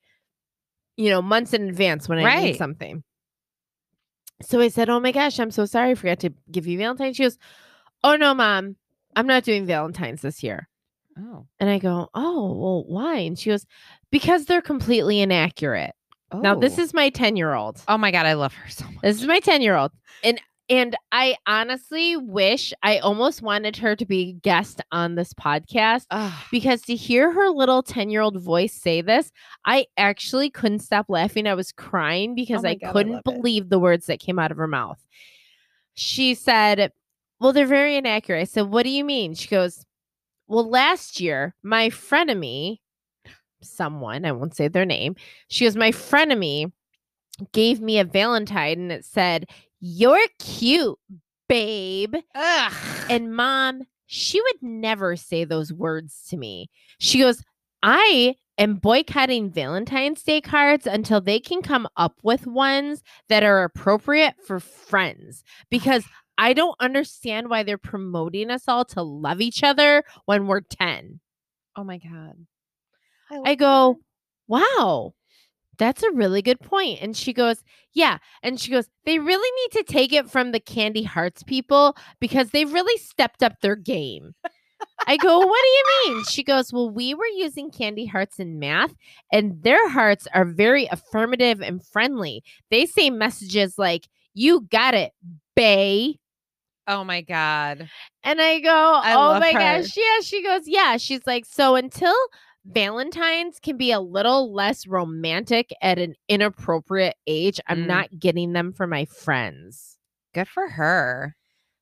[0.97, 2.57] you know, months in advance when I need Right.
[2.57, 3.03] something.
[4.43, 5.91] So I said, Oh my gosh, I'm so sorry.
[5.91, 7.17] I forgot to give you Valentine's.
[7.17, 7.39] She goes,
[8.03, 8.77] Oh no, mom,
[9.17, 10.69] I'm not doing Valentine's this year.
[11.19, 11.47] Oh.
[11.61, 13.19] And I go, Oh, well, why?
[13.19, 13.67] And she goes,
[14.11, 15.93] Because they're completely inaccurate.
[16.33, 16.41] Oh.
[16.41, 16.83] Now, this Oh.
[16.83, 17.83] is my 10 year old.
[17.89, 19.03] Oh my god, I love her so much.
[19.03, 19.93] This is my 10 year old.
[20.23, 25.35] And and I honestly wish I almost wanted her to be a guest on this
[25.35, 26.33] podcast Ugh.
[26.51, 29.31] because to hear her little 10 year old voice say this,
[29.67, 31.47] I actually couldn't stop laughing.
[31.47, 33.25] I was crying oh because my I God, couldn't it.
[33.25, 34.99] believe the words that came out of her mouth.
[35.95, 36.93] She said,
[37.41, 38.41] Well, they're very inaccurate.
[38.41, 39.35] I said, What do you mean?
[39.35, 39.85] She goes,
[40.47, 42.79] Well, last year, my frenemy,
[43.63, 45.17] someone, I won't say their name,
[45.49, 46.73] she goes, My frenemy
[47.53, 49.47] gave me a Valentine and it said,
[49.81, 50.99] You're cute,
[51.49, 52.15] babe.
[52.35, 52.73] Ugh.
[53.09, 56.69] And mom, she would never say those words to me.
[56.99, 57.43] She goes,
[57.83, 63.65] I am boycotting Valentine's Day cards until they can come up with ones that are
[63.65, 66.05] appropriate for friends because
[66.37, 71.21] I don't understand why they're promoting us all to love each other when we're 10.
[71.77, 72.35] oh my god.
[73.45, 73.99] I go,
[74.47, 75.15] wow,
[75.79, 77.01] that's a really good point.
[77.03, 78.19] And she goes, yeah.
[78.43, 82.51] And she goes, they really need to take it from the Candy Hearts people because
[82.51, 84.35] they've really stepped up their game.
[85.07, 86.25] I go, what do you mean?
[86.25, 88.95] She goes, well, we were using Candy Hearts in math,
[89.33, 92.43] and their hearts are very affirmative and friendly.
[92.71, 95.13] They say messages like, you got it,
[95.57, 96.19] Bay.
[96.87, 97.89] Oh my god.
[98.23, 98.71] And I go,
[99.05, 99.59] oh love my her.
[99.59, 99.97] gosh.
[99.97, 100.21] Yeah.
[100.23, 100.97] She goes, yeah.
[100.99, 102.15] She's like, so until
[102.67, 107.87] Valentine's can be a little less romantic at an inappropriate age, I'm Mm.
[107.87, 109.97] not getting them for my friends.
[110.35, 111.35] Good for her.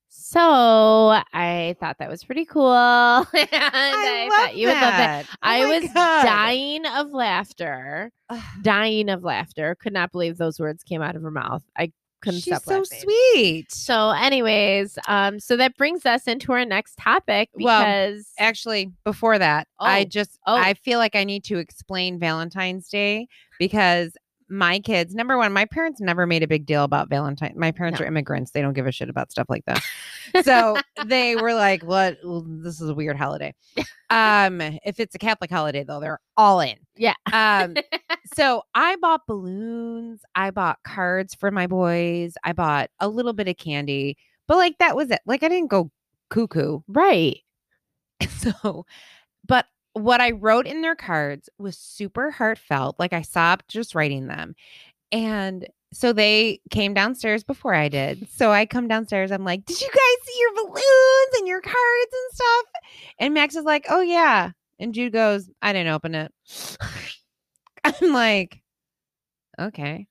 [0.09, 2.71] So I thought that was pretty cool.
[2.71, 5.25] and I, thought you would love that.
[5.31, 6.23] Oh I was God.
[6.23, 8.43] dying of laughter, Ugh.
[8.61, 9.75] dying of laughter.
[9.79, 11.63] Could not believe those words came out of her mouth.
[11.77, 11.91] I
[12.23, 12.99] couldn't She's stop so laughing.
[13.01, 13.71] sweet.
[13.71, 19.67] So, anyways, um, so that brings us into our next topic Well, Actually, before that,
[19.79, 20.05] I Oh.
[20.05, 20.55] just Oh.
[20.55, 23.27] I feel like I need to explain Valentine's Day
[23.59, 24.15] because
[24.49, 27.53] my kids, number one, my parents never made a big deal about Valentine.
[27.55, 28.05] My parents No.
[28.05, 29.83] are immigrants; they don't give a shit about stuff like that.
[30.43, 32.17] so they were like, "What?
[32.23, 33.53] Well, this is a weird holiday."
[34.09, 36.75] Um, if it's a Catholic holiday, though, they're all in.
[36.95, 37.15] Yeah.
[37.31, 37.75] Um,
[38.35, 40.21] so I bought balloons.
[40.35, 42.35] I bought cards for my boys.
[42.43, 44.15] I bought a little bit of candy,
[44.47, 45.21] but like that was it.
[45.25, 45.89] Like I didn't go
[46.29, 46.81] cuckoo.
[46.87, 47.37] right.
[48.37, 48.85] So,
[49.47, 52.97] but what I wrote in their cards was super heartfelt.
[52.99, 54.55] Like I sobbed just writing them.
[55.11, 58.27] And so they came downstairs before I did.
[58.29, 59.31] So I come downstairs.
[59.31, 62.65] I'm like, Did you guys see your balloons and your cards and stuff?
[63.19, 64.51] And Max is like, Oh, yeah.
[64.79, 66.33] And Jude goes, I didn't open it.
[67.83, 68.61] I'm like,
[69.59, 70.07] Okay.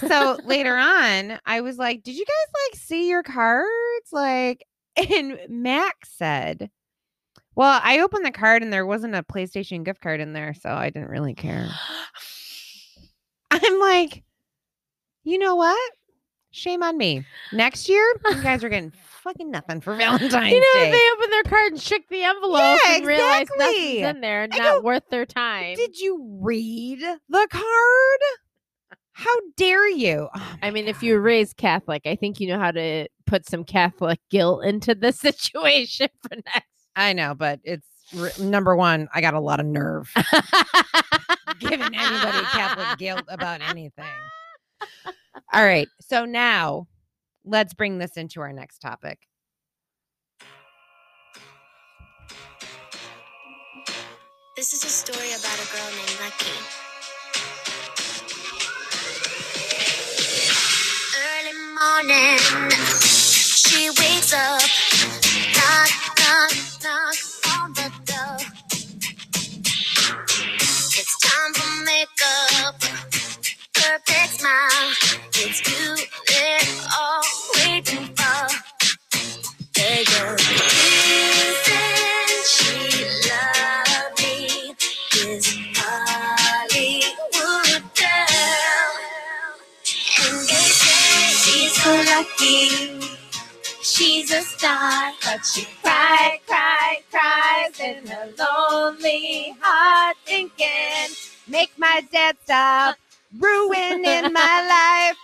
[0.00, 3.68] So later on, I was like, Did you guys like see your cards?
[4.10, 4.66] Like,
[4.96, 6.70] and Max said,
[7.56, 10.54] Well, I opened the card and there wasn't a PlayStation gift card in there.
[10.54, 11.68] So I didn't really care.
[13.50, 14.22] I'm like,
[15.24, 15.92] You know what?
[16.50, 17.24] Shame on me.
[17.52, 20.90] Next year, you guys are getting fucking nothing for Valentine's you know, Day.
[20.90, 24.00] they opened their card and shook the envelope Yeah, and realized exactly.
[24.00, 25.76] nothing's in there and I not go, worth their time.
[25.76, 28.20] Did you read the card?
[29.12, 30.28] How dare you?
[30.34, 33.46] Oh I mean, if you were raised Catholic, I think you know how to put
[33.48, 36.68] some Catholic guilt into the situation for next.
[36.96, 37.86] I know, but it's
[38.18, 39.08] r- number one.
[39.14, 40.12] I got a lot of nerve
[41.58, 44.04] giving anybody Catholic guilt about anything.
[45.52, 45.88] All right.
[46.00, 46.86] So now
[47.44, 49.18] let's bring this into our next topic.
[54.56, 56.54] This is a story about a girl named Lucky.
[61.18, 62.70] Early morning,
[63.66, 64.62] she wakes up.
[65.56, 66.52] Knock, knock,
[66.84, 67.16] knock
[67.60, 68.38] on the door.
[70.98, 72.80] It's time for makeup.
[73.74, 74.92] Perfect smile.
[75.34, 75.96] It's you
[76.28, 77.22] they're all
[77.56, 78.48] waiting for.
[79.74, 80.36] They go,
[94.24, 101.14] She's a star, but she cry, cry, cries in her lonely heart, thinking,
[101.46, 102.96] Make my dad stop
[103.38, 104.02] ruining
[104.32, 105.18] my life.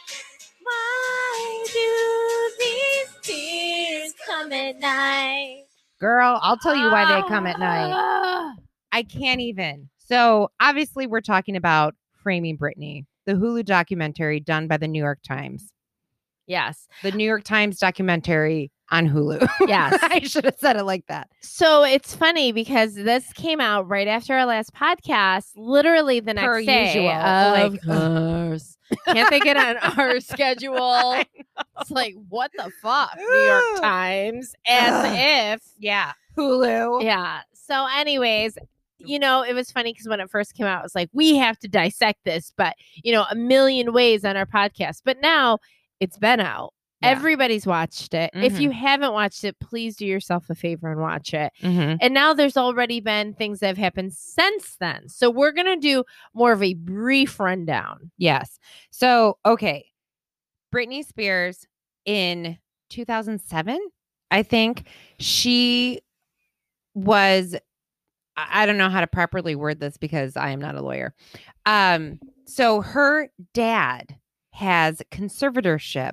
[0.62, 5.64] Why do these tears come at night?
[5.98, 7.92] Girl, I'll tell you why they come at night.
[7.94, 8.52] Ah.
[8.92, 9.88] I can't even.
[9.96, 15.20] So obviously, we're talking about Framing Britney, the Hulu documentary done by the New York
[15.26, 15.72] Times.
[16.46, 16.86] Yes.
[17.02, 19.48] The New York Times documentary on Hulu.
[19.68, 19.98] Yes.
[20.02, 21.30] I should have said it like that.
[21.40, 26.46] So it's funny because this came out right after our last podcast, literally the next
[26.46, 26.86] Per day.
[26.86, 28.76] usual, oh Of like- course.
[29.06, 31.14] Can't they get on our schedule?
[31.80, 34.54] It's like, what the fuck, New York Times?
[34.66, 35.04] As
[35.60, 35.62] if.
[35.78, 36.12] Yeah.
[36.36, 37.04] Hulu.
[37.04, 37.42] Yeah.
[37.54, 38.58] So, anyways,
[38.98, 41.36] you know, it was funny because when it first came out, it was like, we
[41.36, 45.02] have to dissect this, but, you know, a million ways on our podcast.
[45.04, 45.58] But now
[46.00, 46.74] it's been out.
[47.02, 47.08] Yeah.
[47.10, 48.30] Everybody's watched it.
[48.34, 51.52] If you haven't watched it, please do yourself a favor and watch it.
[51.62, 51.96] Mhm.
[52.00, 55.08] And now there's already been things that have happened since then.
[55.08, 56.04] So we're going to do
[56.34, 58.10] more of a brief rundown.
[58.18, 58.58] Yes.
[58.90, 59.86] So, okay.
[60.74, 61.66] Britney Spears
[62.04, 62.58] in
[62.90, 63.78] 2007,
[64.30, 64.86] I think
[65.18, 66.00] she
[66.94, 67.56] was
[68.36, 71.14] I don't know how to properly word this because I am not a lawyer.
[71.66, 74.16] Um so her dad
[74.52, 76.12] has conservatorship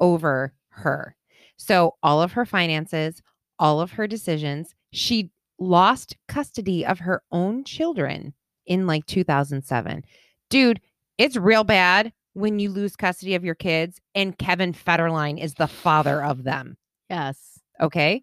[0.00, 1.16] over her.
[1.56, 3.22] So all of her finances,
[3.58, 8.34] all of her decisions, she lost custody of her own children
[8.66, 10.04] in like 2007.
[10.50, 10.80] Dude,
[11.18, 15.66] it's real bad when you lose custody of your kids and Kevin Federline is the
[15.66, 16.76] father of them.
[17.08, 17.58] Yes.
[17.80, 18.22] Okay.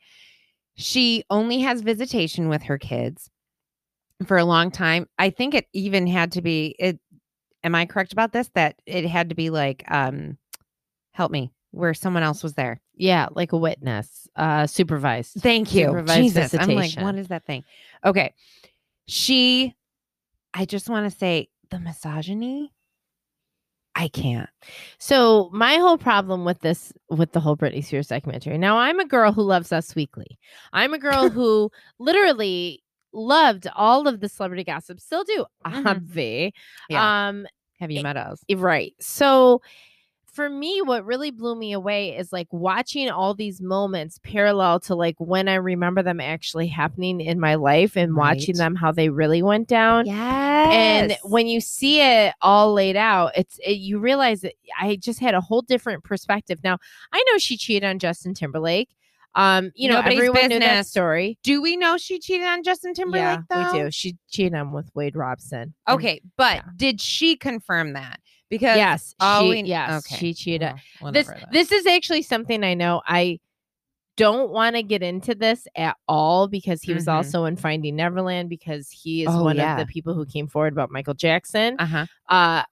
[0.75, 3.29] She only has visitation with her kids
[4.25, 5.07] for a long time.
[5.17, 6.99] I think it even had to be it
[7.63, 10.37] am I correct about this that it had to be like um
[11.11, 12.79] help me where someone else was there.
[12.95, 15.33] Yeah, like a witness, uh supervised.
[15.41, 15.87] Thank you.
[15.87, 16.53] Supervised Jesus.
[16.53, 17.63] I'm like what is that thing?
[18.05, 18.33] Okay.
[19.07, 19.75] She
[20.53, 22.71] I just want to say the misogyny
[23.95, 24.49] I can't.
[24.97, 28.57] So my whole problem with this, with the whole Britney Spears documentary.
[28.57, 30.39] Now I'm a girl who loves Us Weekly.
[30.73, 31.69] I'm a girl who
[31.99, 32.83] literally
[33.13, 34.99] loved all of the celebrity gossip.
[34.99, 35.83] Still do, Mhm.
[35.83, 36.51] obvi.
[36.89, 37.27] Yeah.
[37.27, 37.45] Um,
[37.79, 38.43] Have you it- met us?
[38.55, 38.93] right.
[38.99, 39.61] So
[40.33, 44.95] for me, what really blew me away is like watching all these moments parallel to
[44.95, 49.09] like when I remember them actually happening in my life and watching them how they
[49.09, 50.07] really went down.
[50.07, 50.67] Yes.
[50.73, 55.19] And when you see it all laid out, it's it, you realize that I just
[55.19, 56.59] had a whole different perspective.
[56.63, 56.79] Now
[57.11, 58.89] I know she cheated on Justin Timberlake.
[59.35, 60.91] Um, you know, Nobody's everyone knew that business.
[60.91, 61.39] story.
[61.41, 63.73] do we know she cheated on Justin Timberlake yeah, though?
[63.73, 63.91] we do.
[63.91, 65.73] She cheated on with Wade Robson.
[65.89, 66.61] Okay, but Yeah.
[66.75, 68.19] did she confirm that?
[68.53, 70.73] Because Yes, all she, we- yes, okay, she cheated.
[71.01, 71.45] well, this then.
[71.51, 73.39] this is actually something I know I
[74.15, 77.13] don't want to get into this at all because he was Mhm.
[77.13, 79.79] also in Finding Neverland because he is Oh, one yeah.
[79.81, 81.77] of the people who came forward about Michael Jackson.
[81.79, 82.05] uh-huh.
[82.29, 82.63] Uh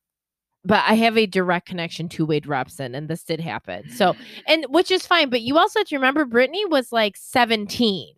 [0.63, 3.89] but I have a direct connection to Wade Robson and this did happen.
[3.89, 4.15] So
[4.47, 8.13] and which is fine, but you also have to remember Britney was like 17.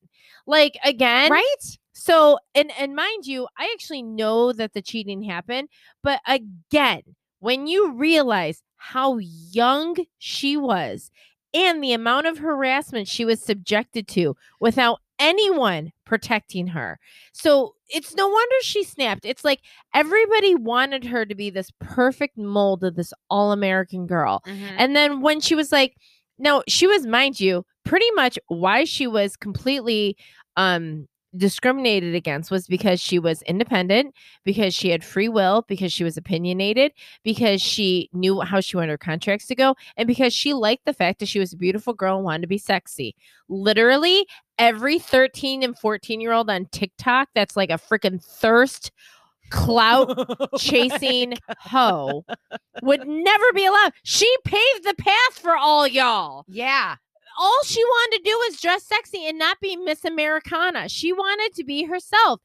[0.45, 1.63] Like again, right?
[1.93, 5.69] so, and and mind you, I actually know that the cheating happened,
[6.03, 7.03] but again,
[7.43, 11.11] when you realize how young she was
[11.53, 16.97] and the amount of harassment she was subjected to without anyone protecting her.
[17.33, 19.25] So, it's no wonder she snapped.
[19.25, 19.59] It's like
[19.93, 24.41] everybody wanted her to be this perfect mold of this all-American girl.
[24.47, 24.75] Mm-hmm.
[24.77, 25.95] And then when she was like,
[26.39, 30.15] no, she was, mind you, pretty much why she was completely
[30.55, 36.03] um discriminated against was because she was independent, because she had free will, because she
[36.03, 36.91] was opinionated,
[37.23, 40.93] because she knew how she wanted her contracts to go, and because she liked the
[40.93, 43.15] fact that she was a beautiful girl and wanted to be sexy.
[43.49, 44.25] Literally,
[44.57, 48.91] every 13 and 14 year old on TikTok that's like a freaking thirst
[49.49, 52.25] clout oh chasing hoe
[52.81, 53.93] would never be allowed.
[54.03, 56.45] She paved the path for all y'all.
[56.47, 56.95] yeah.
[57.37, 60.89] All she wanted to do was dress sexy and not be Miss Americana.
[60.89, 62.41] She wanted to be herself.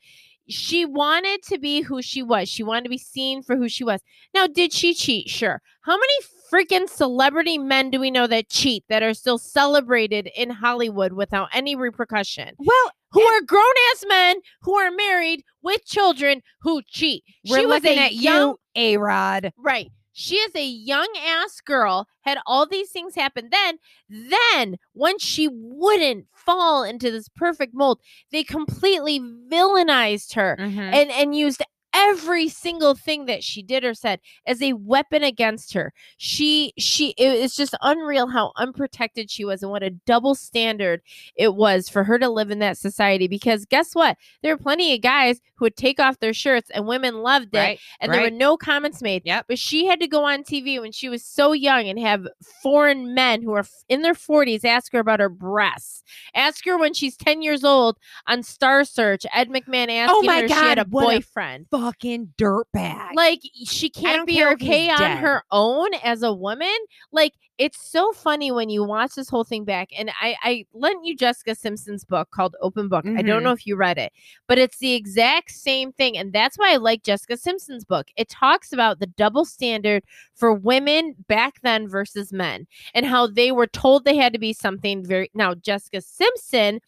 [0.49, 2.49] She wanted to be who she was.
[2.49, 4.01] She wanted to be seen for who she was.
[4.35, 5.29] Now, did she cheat?
[5.29, 5.61] Sure.
[5.83, 6.15] How many
[6.51, 11.49] freaking celebrity men do we know that cheat that are still celebrated in Hollywood without
[11.53, 12.55] any repercussion?
[12.59, 13.63] Well, Who are grown
[13.93, 17.25] ass men who are married with children who cheat.
[17.49, 19.53] we're she was a at young you, A Rod.
[19.59, 19.91] Right.
[20.21, 23.51] She is a young ass girl, had all these things happen.
[23.53, 23.79] Then,
[24.09, 28.01] then once she wouldn't fall into this perfect mold,
[28.33, 30.81] they completely villainized her mm-hmm.
[30.81, 31.63] and and used
[31.95, 35.93] every single thing that she did or said as a weapon against her.
[36.17, 41.01] She she it's just unreal how unprotected she was and what a double standard
[41.37, 44.17] it was for her to live in that society because guess what?
[44.43, 47.59] There are plenty of guys who would take off their shirts and women loved it
[47.59, 47.81] Right.
[48.01, 49.23] and there were no comments made.
[49.25, 49.47] Yep.
[49.49, 52.27] But she had to go on TV when she was so young and have
[52.63, 56.03] foreign men who are in their 40s ask her about her breasts.
[56.35, 60.23] Ask her when she's 10 years old on Star Search, Ed McMahon oh asking Oh
[60.23, 61.67] my her if she had a God, what a boyfriend.
[61.71, 63.15] Fucking dirtbag.
[63.15, 65.19] like she can't be care if he's okay on dead.
[65.19, 66.69] her own as a woman.
[67.13, 69.91] Like it's so funny when you watch this whole thing back.
[69.99, 73.05] And I, I lent you Jessica Simpson's book called Open Book.
[73.05, 73.59] I don't know mm-hmm.
[73.59, 74.13] if you read it,
[74.47, 76.17] but it's the exact same thing.
[76.17, 78.09] And that's why I like Jessica Simpson's book.
[78.17, 80.05] It talks about the double standard
[80.35, 84.53] for women back then versus men and how they were told they had to be
[84.53, 86.81] something very now Jessica Simpson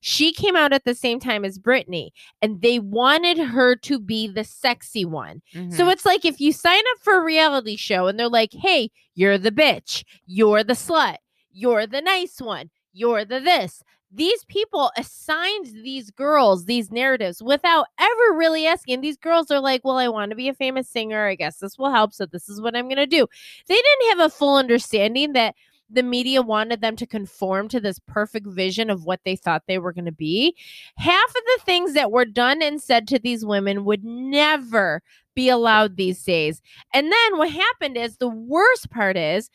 [0.00, 2.10] she came out at the same time as Britney
[2.40, 5.42] and they wanted her to be the sexy one.
[5.52, 5.92] So Mhm.
[5.92, 9.38] it's like if you sign up for a reality show and they're like, "Hey, you're
[9.38, 11.16] the bitch, you're the slut,
[11.52, 17.88] you're the nice one, you're the this." These people assigned these girls these narratives without
[18.00, 19.02] ever really asking.
[19.02, 21.26] These girls are like, "Well, I want to be a famous singer.
[21.26, 23.26] I guess this will help, so this is what I'm going to do."
[23.66, 25.54] They didn't have a full understanding that
[25.90, 29.78] the media wanted them to conform to this perfect vision of what they thought they
[29.78, 30.56] were going to be.
[30.96, 35.02] Half of the things that were done and said to these women would never
[35.34, 36.60] be allowed these days.
[36.92, 39.50] And then what happened is the worst part is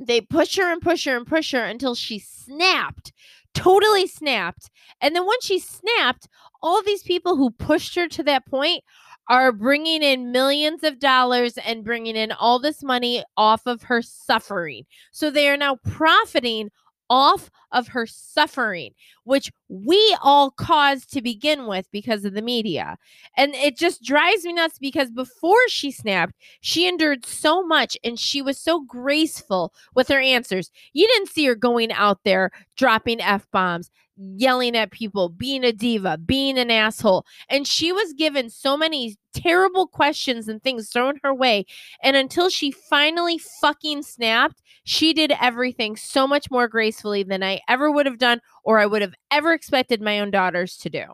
[0.00, 3.12] they push her and push her and push her until she snapped,
[3.54, 4.70] totally snapped.
[5.00, 6.28] And then once she snapped,
[6.62, 8.82] all these people who pushed her to that point
[9.28, 14.02] are bringing in millions of dollars and bringing in all this money off of her
[14.02, 14.84] suffering.
[15.12, 16.70] So they are now profiting
[17.10, 18.92] off of her suffering,
[19.24, 22.96] which we all caused to begin with because of the media.
[23.36, 28.18] And it just drives me nuts because before she snapped, she endured so much and
[28.18, 30.70] she was so graceful with her answers.
[30.92, 35.72] You didn't see her going out there dropping F bombs, yelling at people, being a
[35.72, 37.26] diva, being an asshole.
[37.48, 41.66] And she was given so many terrible questions and things thrown her way.
[42.02, 47.60] And until she finally fucking snapped, she did everything so much more gracefully than I
[47.68, 51.04] ever would have done or I would have ever expected my own daughters to do.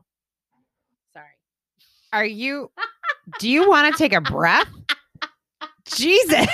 [1.13, 1.27] Sorry.
[2.13, 2.71] Are you?
[3.39, 4.69] do you want to take a breath?
[5.85, 6.47] Jesus.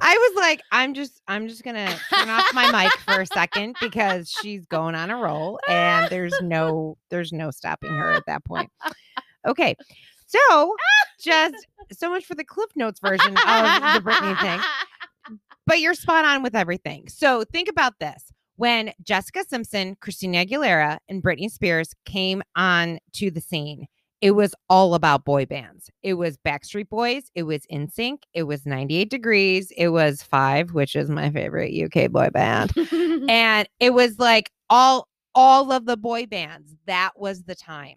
[0.00, 3.76] I was like, I'm just, I'm just gonna turn off my mic for a second
[3.80, 8.44] because she's going on a roll, and there's no, there's no stopping her at that
[8.44, 8.70] point.
[9.46, 9.74] Okay,
[10.26, 10.74] so
[11.20, 11.54] just
[11.92, 14.60] so much for the Cliff Notes version of the Britney thing
[15.66, 17.08] but you're spot on with everything.
[17.08, 18.32] So think about this.
[18.56, 23.86] When Jessica Simpson, Christina Aguilera, and Britney Spears came on to the scene,
[24.24, 25.90] it was all about boy bands.
[26.02, 30.96] It was Backstreet Boys, it was NSYNC, it was 98 Degrees, it was Five, which
[30.96, 32.72] is my favorite UK boy band.
[33.28, 36.74] and it was like all all of the boy bands.
[36.86, 37.96] That was the time.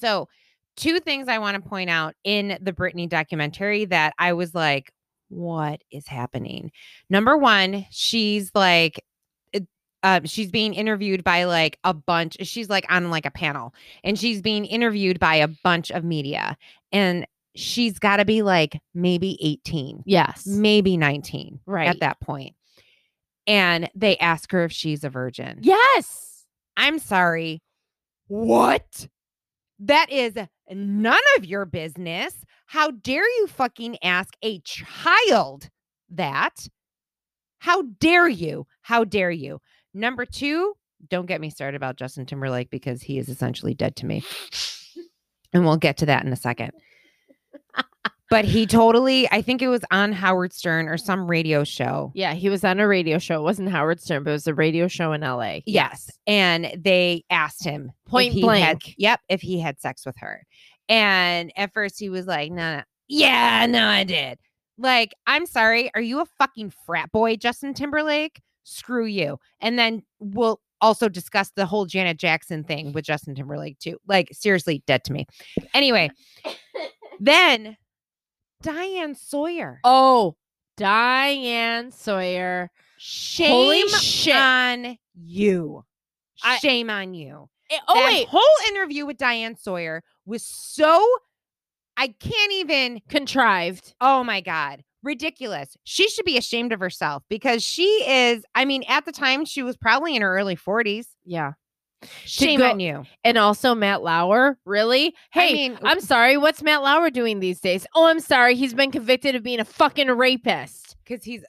[0.00, 0.26] So,
[0.76, 4.90] two things I want to point out in the Britney documentary that I was like,
[5.28, 6.72] what is happening?
[7.08, 9.00] Number one, she's like,
[10.02, 12.36] uh, she's being interviewed by like a bunch.
[12.42, 13.74] She's like on like a panel,
[14.04, 16.56] and she's being interviewed by a bunch of media,
[16.92, 20.46] and she's got to be like maybe eighteen, yes.
[20.46, 21.88] maybe nineteen, Right.
[21.88, 22.54] at that point.
[23.46, 25.58] And they ask her if she's a virgin.
[25.62, 26.44] Yes.
[26.76, 27.62] I'm sorry.
[28.28, 29.08] What?
[29.80, 30.34] That is
[30.70, 32.34] none of your business.
[32.66, 35.68] How dare you fucking ask a child
[36.10, 36.68] that?
[37.58, 38.66] How dare you?
[38.82, 39.60] How dare you?
[39.94, 40.74] Number two,
[41.08, 44.22] don't get me started about Justin Timberlake because he is essentially dead to me.
[45.52, 46.72] And we'll get to that in a second.
[48.28, 52.12] But he totally, I think it was on Howard Stern or some radio show.
[52.14, 53.40] Yeah, he was on a radio show.
[53.40, 55.58] It wasn't Howard Stern, but it was a radio show in LA.
[55.66, 56.08] Yes.
[56.28, 58.94] And they asked him Point he had- blank.
[58.96, 59.18] yep.
[59.28, 60.46] If he had sex with her.
[60.88, 62.82] And at first he was like, no, no.
[63.08, 64.38] Yeah, no, I did.
[64.78, 65.90] Like, I'm sorry.
[65.96, 68.40] Are you a fucking frat boy, Justin Timberlake?
[68.64, 69.38] Screw you.
[69.60, 73.98] And then we'll also discuss the whole Janet Jackson thing with Justin Timberlake, too.
[74.06, 75.26] Like, seriously, dead to me.
[75.74, 76.10] Anyway,
[77.18, 77.76] then
[78.62, 79.80] Diane Sawyer.
[79.84, 80.36] Oh,
[80.76, 82.70] Diane Sawyer.
[82.98, 83.88] Shame
[84.34, 85.84] on you.
[86.42, 87.48] I- Shame on you.
[87.70, 91.06] Eh, oh that wait, whole interview with Diane Sawyer was so
[91.96, 93.94] I can't even contrived.
[94.00, 95.76] oh my god, ridiculous.
[95.84, 99.62] She should be ashamed of herself because she is I mean at the time she
[99.62, 101.06] was probably in her early 40s.
[101.24, 101.52] Yeah.
[102.24, 103.04] Shame go- on you.
[103.24, 104.58] And also Matt Lauer.
[104.64, 105.14] Really?
[105.32, 106.36] Hey, I mean I'm sorry.
[106.36, 107.86] What's Matt Lauer doing these days?
[107.94, 108.54] Oh, I'm sorry.
[108.54, 110.96] He's been convicted of being a fucking rapist.
[111.06, 111.44] cuz he's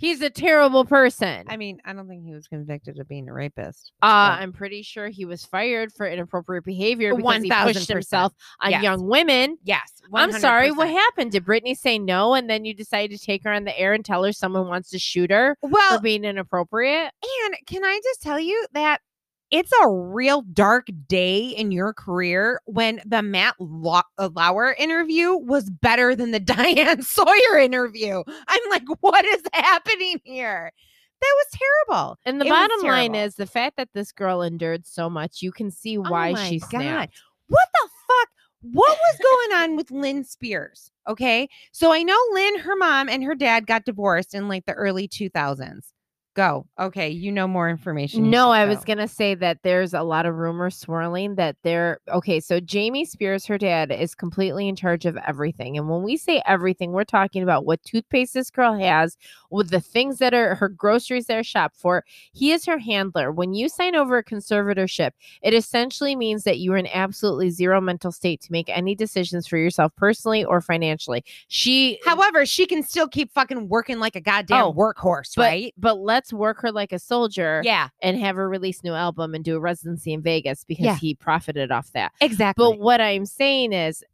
[0.00, 1.44] He's a terrible person.
[1.46, 3.92] I mean, I don't think he was convicted of being a rapist.
[4.00, 7.62] Uh, I'm pretty sure he was fired for inappropriate behavior because he 1000%.
[7.74, 8.32] pushed himself
[8.62, 8.82] on Yes.
[8.82, 9.58] young women.
[9.62, 9.92] yes.
[10.14, 10.72] I'm sorry.
[10.72, 11.32] What happened?
[11.32, 14.02] Did Britney say no, and then you decided to take her on the air and
[14.02, 17.12] tell her someone wants to shoot her Well, for being inappropriate?
[17.44, 19.02] And can I just tell you that
[19.50, 25.68] it's a real dark day in your career when the Matt uh, Lauer interview was
[25.70, 28.22] better than the Diane Sawyer interview.
[28.48, 30.72] I'm like, what is happening here?
[31.20, 31.58] That was
[31.88, 32.18] terrible.
[32.24, 35.42] And the It bottom line is the fact that this girl endured so much.
[35.42, 36.70] You can see why oh she God.
[36.70, 37.20] snapped.
[37.48, 38.28] What the fuck?
[38.62, 39.18] What was
[39.50, 40.90] going on with Lynne Spears?
[41.08, 41.48] Okay.
[41.72, 45.08] So I know Lynne, her mom, and her dad got divorced in like the early
[45.08, 45.92] 2000s.
[46.34, 46.66] Go.
[46.78, 47.08] Okay.
[47.08, 48.30] You know more information.
[48.30, 52.38] No, I was gonna say that there's a lot of rumors swirling that they're okay.
[52.38, 55.76] So Jamie Spears, her dad, is completely in charge of everything.
[55.76, 59.16] And when we say everything, we're talking about what toothpaste this girl has,
[59.50, 62.04] with the things that are her groceries that are shopped for.
[62.32, 63.32] He is her handler.
[63.32, 65.10] When you sign over a conservatorship,
[65.42, 69.46] it essentially means that you are in absolutely zero mental state to make any decisions
[69.46, 71.24] for yourself personally or financially.
[71.48, 75.74] She However, she can still keep fucking working like a goddamn Oh, workhorse, but, right?
[75.76, 79.44] But let's work her like a soldier Yeah, and have her release new album and
[79.44, 80.96] do a residency in Vegas because Yeah.
[80.96, 82.12] he profited off that.
[82.20, 82.64] exactly.
[82.64, 84.04] But what I'm saying is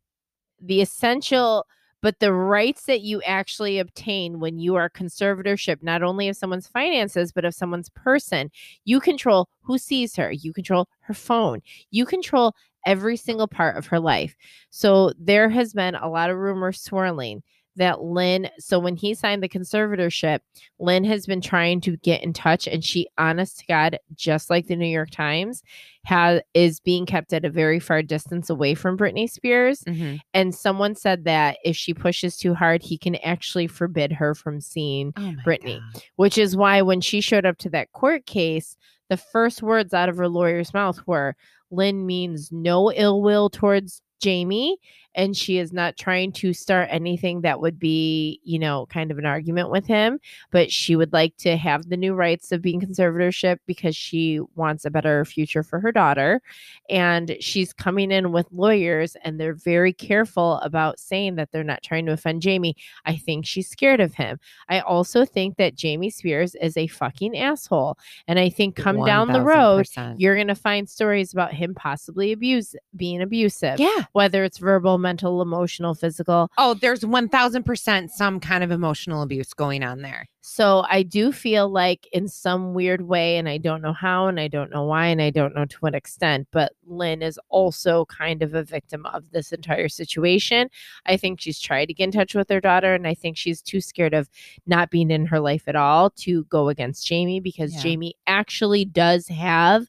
[0.61, 1.67] the essential
[2.03, 6.69] but the rights that you actually obtain when you are conservatorship not only of someone's
[6.69, 8.51] finances but of someone's person
[8.85, 11.61] you control who sees her you control her phone
[11.91, 12.55] you control
[12.87, 14.37] every single part of her life.
[14.71, 17.43] So there has been a lot of rumors swirling
[17.77, 20.41] that Lynne, so when he signed the conservatorship,
[20.79, 24.67] Lynne has been trying to get in touch and she honest to God, just like
[24.67, 25.63] the New York Times,
[26.05, 29.81] has is being kept at a very far distance away from Britney Spears.
[29.85, 30.21] Mhm.
[30.35, 34.61] And someone said that if she pushes too hard, he can actually forbid her from
[34.61, 35.81] seeing, oh my Britney.
[35.93, 36.03] God.
[36.17, 38.77] which is why when she showed up to that court case,
[39.09, 41.37] the first words out of her lawyer's mouth were
[41.71, 44.79] Lynne means no ill will towards Jamie,
[45.17, 49.19] and she is not trying to start anything that would be, you know, kind of
[49.19, 50.21] an argument with him.
[50.51, 54.85] But she would like to have the new rights of being conservatorship because she wants
[54.85, 56.43] a better future for her daughter.
[56.91, 61.83] And she's coming in with lawyers, and they're very careful about saying that they're not
[61.83, 62.77] trying to offend Jamie.
[63.07, 64.39] I think she's scared of him.
[64.69, 67.99] I also think that Jamie Spears is a fucking asshole.
[68.29, 70.17] And I think come down the road, 1000%.
[70.19, 73.81] you're going to find stories about him possibly abuse being abusive.
[73.81, 74.05] yeah.
[74.13, 76.51] Whether it's verbal, mental, emotional, physical.
[76.59, 80.27] Oh, there's 1000% some kind of emotional abuse going on there.
[80.41, 84.39] So I do feel like in some weird way, and I don't know how, and
[84.41, 88.05] I don't know why, and I don't know to what extent, but Lynne is also
[88.07, 90.69] kind of a victim of this entire situation.
[91.05, 93.61] I think she's tried to get in touch with her daughter, and I think she's
[93.63, 94.29] too scared of
[94.67, 97.83] not being in her life at all to go against Jamie because Yeah.
[97.83, 99.87] Jamie actually does have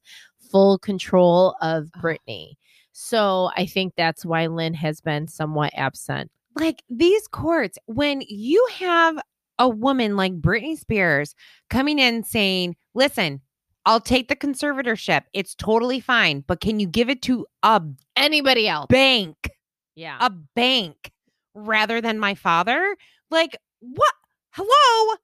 [0.52, 1.90] full control of.
[2.02, 2.54] Britney.
[3.00, 6.32] So I think that's why Lynne has been somewhat absent.
[6.56, 9.20] Like these courts, when you have
[9.60, 11.36] a woman like Britney Spears
[11.70, 13.42] coming in saying, listen,
[13.86, 15.26] I'll take the conservatorship.
[15.32, 16.44] It's totally fine.
[16.48, 17.84] But can you give it to a
[18.16, 18.88] Anybody else?
[18.90, 19.52] bank?
[19.94, 20.18] Yeah.
[20.20, 21.12] a bank
[21.54, 22.98] rather than my father.
[23.30, 24.14] Like, what?
[24.54, 25.18] Hello?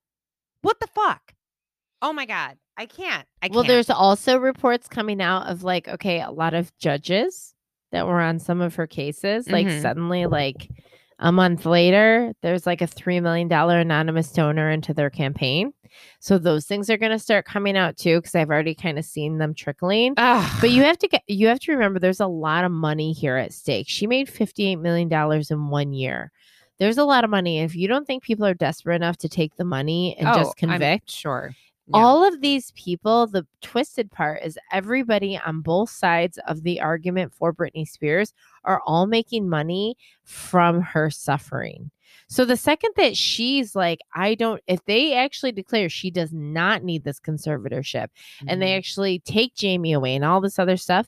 [0.62, 1.34] What the fuck?
[2.04, 2.56] Oh my God.
[2.78, 3.28] I can't.
[3.42, 3.56] I can't.
[3.56, 7.56] Well, there's also reports coming out of like, okay, a lot of judges
[7.94, 9.82] that were on some of her cases, like Mhm.
[9.82, 10.70] suddenly, like
[11.20, 15.72] a month later, there's like a $3 million anonymous donor into their campaign.
[16.20, 19.06] So those things are going to start coming out too, because I've already kind of
[19.06, 20.16] seen them trickling.
[20.18, 20.58] Ugh.
[20.60, 23.38] But you have to get, you have to remember there's a lot of money here
[23.38, 23.86] at stake.
[23.88, 25.08] She made $58 million
[25.50, 26.32] in one year.
[26.80, 27.60] There's a lot of money.
[27.60, 30.56] If you don't think people are desperate enough to take the money and Oh, just
[30.64, 31.52] I'm convict, sure.
[31.88, 31.98] Yeah.
[32.02, 37.34] all of these people, the twisted part is everybody on both sides of the argument
[37.34, 38.34] for Britney Spears
[38.64, 41.92] are all making money from her suffering.
[42.30, 46.84] So the second that she's like, I don't, if they actually declare she does not
[46.84, 48.08] need this conservatorship
[48.48, 48.78] and they Mhm.
[48.78, 51.08] actually take Jamie away and all this other stuff,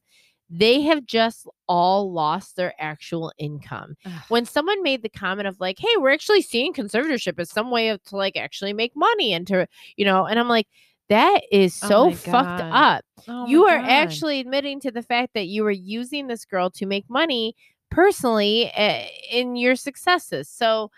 [0.49, 3.95] they have just all lost their actual income.
[4.05, 4.11] Ugh.
[4.29, 7.89] When someone made the comment of like, "Hey, we're actually seeing conservatorship as some way
[7.89, 10.67] of to like actually make money and to, you know," and I'm like,
[11.09, 13.05] that is Oh so my fucked up.
[13.27, 13.89] Oh you are God.
[13.89, 17.55] actually admitting to the fact that you were using this girl to make money
[17.91, 20.49] personally uh, in your successes.
[20.49, 20.91] So,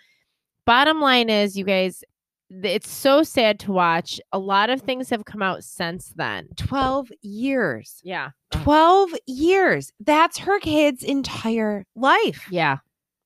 [0.66, 2.04] bottom line is, you guys,
[2.50, 4.20] it's so sad to watch.
[4.32, 6.48] A lot of things have come out since then.
[6.56, 8.00] 12 years.
[8.04, 8.30] Yeah.
[8.52, 9.92] 12 years.
[10.00, 12.48] That's her kid's entire life.
[12.50, 12.78] Yeah.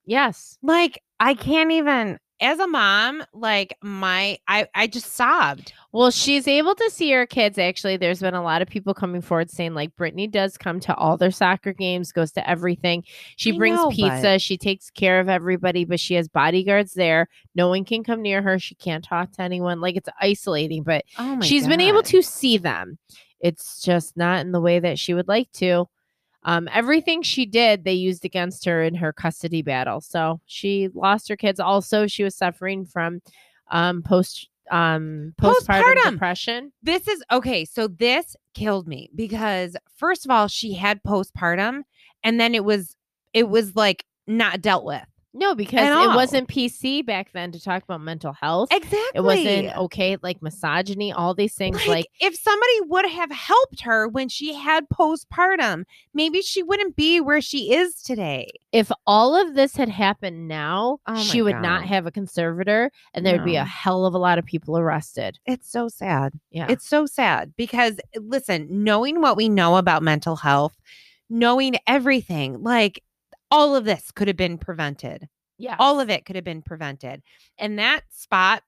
[0.06, 0.58] Yes.
[0.62, 5.74] Like, I can't even, as a mom, like, my, I, I just sobbed.
[5.92, 7.58] Well, she's able to see her kids.
[7.58, 10.96] Actually, there's been a lot of people coming forward saying, like, Britney does come to
[10.96, 13.04] all their soccer games, goes to everything.
[13.36, 14.40] She I brings know, but- pizza.
[14.40, 17.28] She takes care of everybody, but she has bodyguards there.
[17.56, 18.58] No one can come near her.
[18.58, 19.80] She can't talk to anyone.
[19.80, 22.98] Like, it's isolating, but Oh she's been able to see them.
[23.40, 25.88] It's just not in the way that she would like to.
[26.44, 30.02] Um, everything she did, they used against her in her custody battle.
[30.02, 31.60] So she lost her kids.
[31.60, 33.22] Also, she was suffering from
[33.70, 36.12] um, post um, postpartum, Postpartum.
[36.12, 36.72] depression.
[36.82, 37.66] This is okay.
[37.66, 41.82] So this killed me because first of all, she had postpartum,
[42.24, 42.96] and then it was
[43.34, 45.06] it was like not dealt with.
[45.34, 48.68] No, because it wasn't PC back then to talk about mental health.
[48.72, 49.00] Exactly.
[49.16, 51.78] It wasn't okay, like misogyny, all these things.
[51.78, 56.98] Like, Like, if somebody would have helped her when she had postpartum, maybe she wouldn't
[56.98, 58.50] be where she is today.
[58.74, 63.26] if all of this had happened now, Oh she would not have a conservator, and
[63.26, 65.40] there would be a hell of a lot of people arrested.
[65.46, 66.34] It's so sad.
[66.52, 70.76] Yeah, It's so sad because listen, knowing what we know about mental health,
[71.30, 73.02] knowing everything, like
[73.52, 75.28] all of this could have been prevented.
[75.58, 77.22] yeah, All of it could have been prevented.
[77.58, 78.64] And that spot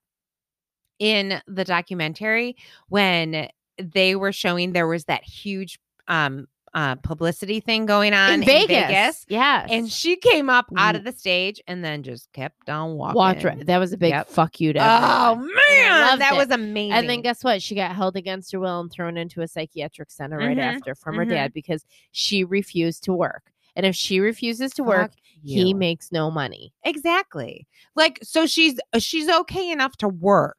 [0.98, 2.56] in the documentary
[2.88, 3.48] when
[3.78, 8.46] they were showing there was that huge um uh publicity thing going on in in
[8.46, 8.68] Vegas.
[8.68, 9.26] Vegas.
[9.28, 13.16] Yes, And she came up out of the stage and then just kept on walking.
[13.16, 13.66] walked right.
[13.66, 14.28] That was a big Yep.
[14.28, 15.50] fuck you to Oh everyone.
[15.68, 16.36] man, that it.
[16.36, 16.92] was amazing.
[16.92, 17.62] And then guess what?
[17.62, 20.94] She got held against her will and thrown into a psychiatric center right Mhm, after
[20.94, 21.30] from her mhm.
[21.30, 23.50] dad because she refused to work.
[23.76, 26.72] And if she refuses to work, Fuck he makes no money.
[26.84, 27.66] Exactly.
[27.94, 30.56] Like so she's uh, she's okay enough to work.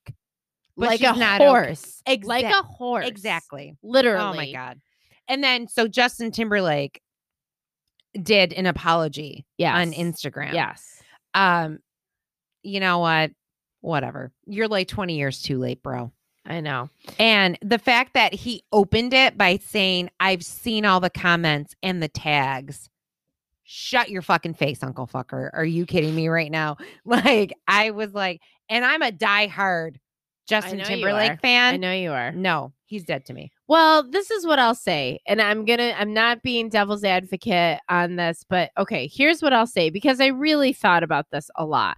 [0.77, 1.49] but like she's a not okay.
[1.49, 2.01] horse.
[2.23, 3.07] Like a horse.
[3.07, 3.75] Exactly.
[3.81, 4.23] Literally.
[4.23, 4.79] Oh my god.
[5.27, 7.01] And then so Justin Timberlake
[8.21, 9.75] did an apology Yes.
[9.75, 10.53] on Instagram.
[10.53, 11.01] Yes.
[11.33, 11.79] Um
[12.61, 13.31] you know what?
[13.81, 14.31] Whatever.
[14.45, 16.11] You're like 20 years too late, bro.
[16.47, 16.89] I know.
[17.17, 22.01] And the fact that he opened it by saying, I've seen all the comments and
[22.03, 22.89] the tags.
[23.65, 25.49] Shut your fucking face, Uncle Fucker.
[25.53, 26.77] Are you kidding me right now?
[27.05, 29.97] Like, I was like, and I'm a diehard
[30.47, 31.73] Justin Timberlake fan.
[31.75, 32.31] I know you are.
[32.31, 33.51] No, he's dead to me.
[33.67, 35.19] Well, this is what I'll say.
[35.27, 39.53] And I'm going to, I'm not being devil's advocate on this, but okay, here's what
[39.53, 41.97] I'll say because I really thought about this a lot.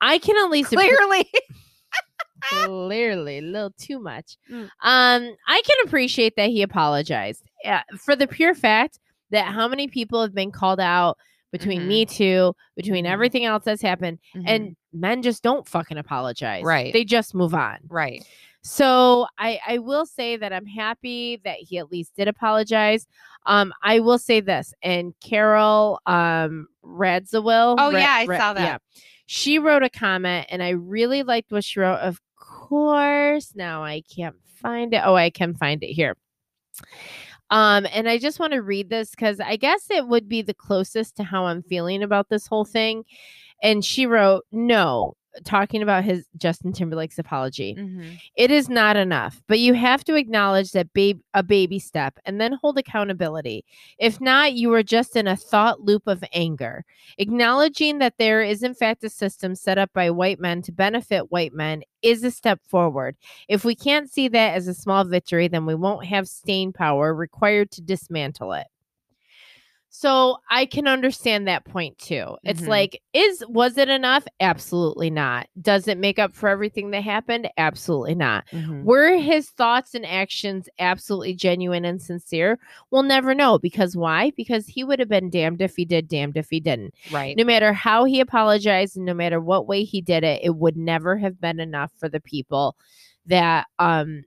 [0.00, 1.30] I can at least Clearly.
[2.42, 4.36] clearly a little too much.
[4.50, 4.64] Mm.
[4.82, 8.98] Um, I can appreciate that he apologized uh, for the pure fact
[9.32, 11.18] that how many people have been called out
[11.50, 11.86] between Mhm.
[11.86, 13.10] Me Too, between Mhm.
[13.10, 16.62] everything else that's happened, and men just don't fucking apologize.
[16.64, 16.92] Right.
[16.92, 17.78] They just move on.
[17.88, 18.24] right.
[18.64, 23.08] So I I will say that I'm happy that he at least did apologize.
[23.44, 27.74] Um, I will say this, and Carole um Radziwill.
[27.78, 28.62] Oh, Ra- yeah, I Ra- saw that.
[28.62, 28.78] Yeah,
[29.26, 31.98] She wrote a comment, and I really liked what she wrote.
[31.98, 35.02] Of course, now I can't find it.
[35.04, 36.16] Oh, I can find it here.
[37.52, 40.54] Um, and I just want to read this because I guess it would be the
[40.54, 43.04] closest to how I'm feeling about this whole thing.
[43.62, 47.74] And she wrote, No, talking about his Justin Timberlake's apology.
[47.78, 48.18] Mhm.
[48.36, 52.40] It is not enough, but you have to acknowledge that babe a baby step and
[52.40, 53.64] then hold accountability.
[53.98, 56.84] If not, you are just in a thought loop of anger.
[57.18, 61.30] Acknowledging that there is in fact a system set up by white men to benefit
[61.32, 63.16] white men is a step forward.
[63.48, 67.14] If we can't see that as a small victory, then we won't have staying power
[67.14, 68.66] required to dismantle it.
[69.94, 72.36] So I can understand that point too.
[72.46, 72.68] It's Mhm.
[72.68, 74.24] like, is was it enough?
[74.40, 75.48] Absolutely not.
[75.60, 77.50] Does it make up for everything that happened?
[77.58, 78.46] Absolutely not.
[78.54, 78.84] Mhm.
[78.84, 82.58] Were his thoughts and actions absolutely genuine and sincere?
[82.90, 83.58] We'll never know.
[83.58, 84.30] Because why?
[84.34, 86.94] Because he would have been damned if he did, damned if he didn't.
[87.10, 87.36] Right.
[87.36, 91.18] No matter how he apologized no matter what way he did it, it would never
[91.18, 92.76] have been enough for the people
[93.26, 94.24] that um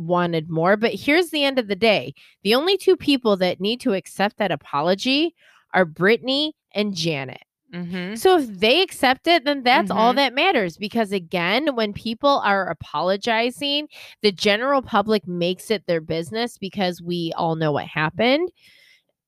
[0.00, 0.76] wanted more.
[0.76, 2.14] But here's the end of the day.
[2.42, 5.34] The only two people that need to accept that apology
[5.72, 7.42] are Britney and Janet.
[7.72, 8.18] Mhm.
[8.18, 10.16] So if they accept it, then that's all Mhm.
[10.16, 10.76] that matters.
[10.76, 13.88] Because again, when people are apologizing,
[14.22, 18.50] the general public makes it their business because we all know what happened.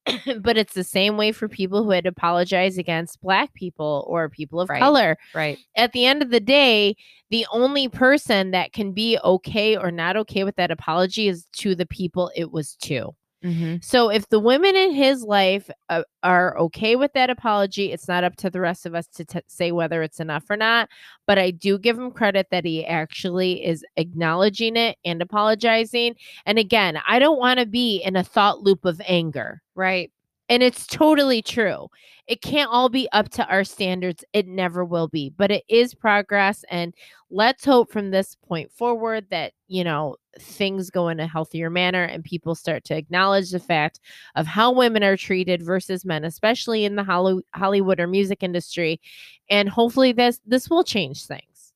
[0.40, 4.60] but it's the same way for people who had apologized against black people or people
[4.60, 4.80] of Right.
[4.80, 5.18] color.
[5.34, 5.58] Right.
[5.76, 6.96] At the end of the day,
[7.30, 11.74] the only person that can be okay or not okay with that apology is to
[11.74, 13.14] the people it was to.
[13.42, 13.76] Mm-hmm.
[13.82, 18.24] So if the women in his life uh, are okay with that apology, it's not
[18.24, 20.88] up to the rest of us to t- say whether it's enough or not.
[21.26, 26.14] But I do give him credit that he actually is acknowledging it and apologizing.
[26.46, 29.60] And again, I don't want to be in a thought loop of anger.
[29.74, 30.12] Right.
[30.52, 31.88] And it's totally true.
[32.26, 34.22] It can't all be up to our standards.
[34.34, 36.62] It never will be, but it is progress.
[36.68, 36.92] And
[37.30, 42.04] let's hope from this point forward that, you know, things go in a healthier manner
[42.04, 44.00] and people start to acknowledge the fact
[44.34, 49.00] of how women are treated versus men, especially in the Hollywood or music industry.
[49.48, 51.72] And hopefully this this will change things.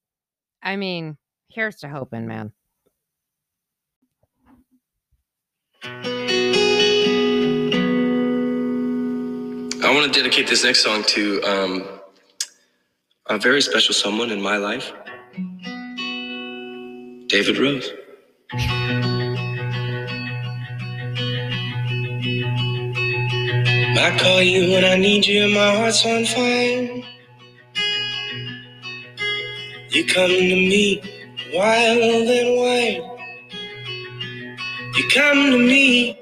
[0.63, 1.17] I mean,
[1.49, 2.53] here's to hoping, man.
[9.97, 11.89] Want to dedicate this next song to um,
[13.31, 14.93] a very special someone in my life,
[17.29, 17.91] David Rose.
[23.99, 27.03] I call you when I need you, and my heart's on fire.
[29.91, 31.01] You come to me
[31.55, 33.21] wild and wild.
[34.95, 36.19] You come to me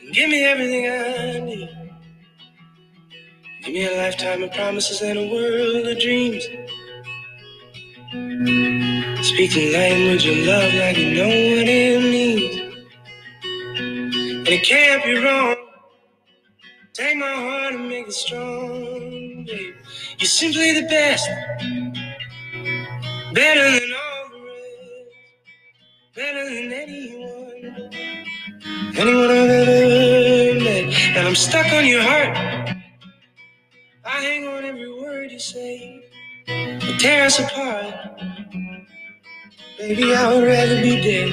[0.00, 1.81] and give me everything I need.
[3.62, 6.44] Give me a lifetime of promises and a world of dreams.
[9.26, 12.74] Speak the language of love like you know what it means.
[14.30, 15.56] And it can't be wrong.
[16.94, 19.74] Take my heart and make it strong, babe.
[20.18, 21.28] You're simply the best.
[23.34, 25.26] Better than all the rest.
[26.16, 27.90] Better than anyone.
[28.96, 30.94] Anyone I've ever met.
[31.16, 32.51] And I'm stuck on your heart.
[37.32, 37.94] Us apart.
[39.78, 41.28] Baby, I would rather be dead.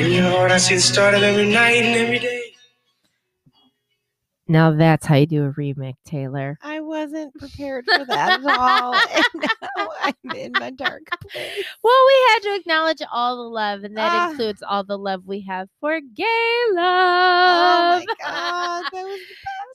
[0.00, 2.42] In your heart, I see the start of every night and every day.
[4.50, 6.58] Now that's how you do a remake, Taylor.
[6.62, 8.94] I wasn't prepared for that at all.
[9.14, 9.24] And
[9.76, 11.64] now I'm in my dark place.
[11.84, 14.30] Well, we had to acknowledge all the love, and that Ah.
[14.30, 16.76] includes all the love we have for gay love.
[16.78, 18.04] Oh love.
[18.06, 19.20] my god, that was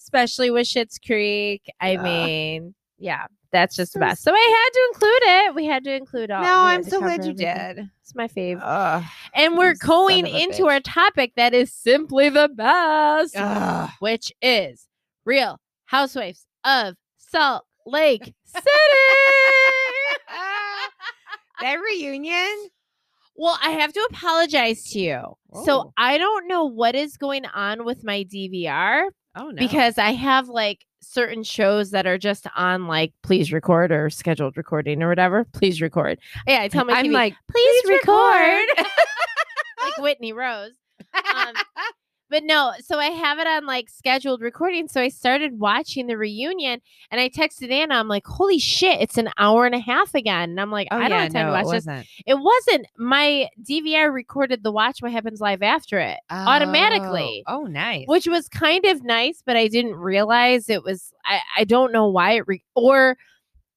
[0.02, 1.62] Especially with Schitt's Creek.
[1.80, 2.02] I Ah.
[2.02, 4.24] mean, yeah, that's just the best.
[4.24, 5.56] So I had to include it.
[5.56, 6.42] We had to include all.
[6.44, 6.60] no.
[6.60, 7.76] I'm so glad you everything.
[7.76, 7.90] did.
[8.02, 8.60] It's my fave.
[8.62, 9.04] Ugh.
[9.34, 10.72] and we're going into bitch.
[10.72, 13.90] our topic that is simply the best, Ugh.
[14.00, 14.88] which is
[15.24, 18.66] Real Housewives of Salt Lake City.
[21.62, 22.70] that reunion.
[23.36, 25.22] Well, I have to apologize to you.
[25.66, 25.94] So Oh.
[25.98, 29.56] I don't know what is going on with my DVR Oh no.
[29.58, 34.56] because I have like certain shows that are just on like please record or scheduled
[34.58, 35.46] recording or whatever.
[35.54, 36.20] Please record.
[36.48, 38.68] Yeah, I tell my I'm TV, like, please, "Please record.
[38.78, 38.88] record."
[39.82, 40.72] like Whitney Rose.
[41.14, 41.54] Um,
[42.34, 44.88] but no, so I have it on like scheduled recording.
[44.88, 46.82] So I started watching the reunion
[47.12, 47.94] and I texted Anna.
[47.94, 50.50] I'm like, holy shit, it's an hour and a half again.
[50.50, 51.86] And I'm like, oh I don't yeah, have time no, to it watch this.
[51.86, 52.08] wasn't.
[52.26, 52.88] It wasn't.
[52.98, 58.08] My DVR recorded the Watch What Happens Live after it oh, automatically, Oh, oh, nice.
[58.08, 61.14] which was kind of nice, but I didn't realize it was.
[61.26, 63.16] I, I don't know why it re- or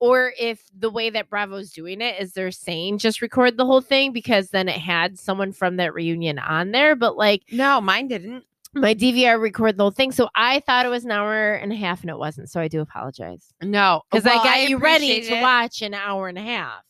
[0.01, 3.81] or if the way that Bravo's doing it is they're saying just record the whole
[3.81, 6.95] thing because then it had someone from that reunion on there.
[6.95, 8.45] But like no, mine didn't.
[8.75, 11.77] my DVR recorded the whole thing, so I thought it was an hour and a
[11.77, 12.51] half, and it wasn't.
[12.51, 15.95] So I do apologize No, because well, I got you ready to it, watch an
[15.95, 16.83] hour and a half.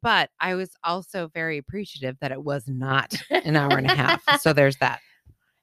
[0.00, 4.22] But I was also very appreciative that it was not an hour and a half.
[4.40, 5.00] So there's that.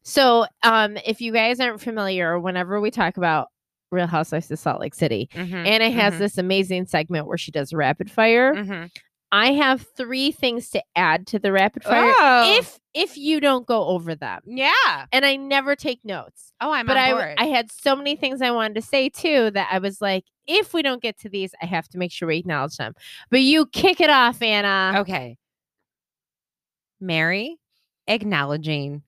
[0.04, 3.48] So, um, if you guys aren't familiar, whenever we talk about
[3.92, 7.52] Real Housewives of Salt Lake City, Mhm, Anna has mhm, this amazing segment where she
[7.52, 8.54] does rapid fire.
[8.54, 8.92] mhm.
[9.32, 13.68] I have three things to add to the rapid fire Oh, if if you don't
[13.68, 14.42] go over them.
[14.48, 15.06] yeah.
[15.12, 16.52] And I never take notes.
[16.60, 17.36] Oh, I'm but I.
[17.38, 20.74] I had so many things I wanted to say too that I was like, if
[20.74, 22.94] we don't get to these, I have to make sure we acknowledge them.
[23.30, 25.00] But you kick it off, Anna.
[25.02, 25.38] okay.
[27.00, 27.58] Mary
[28.08, 29.04] acknowledging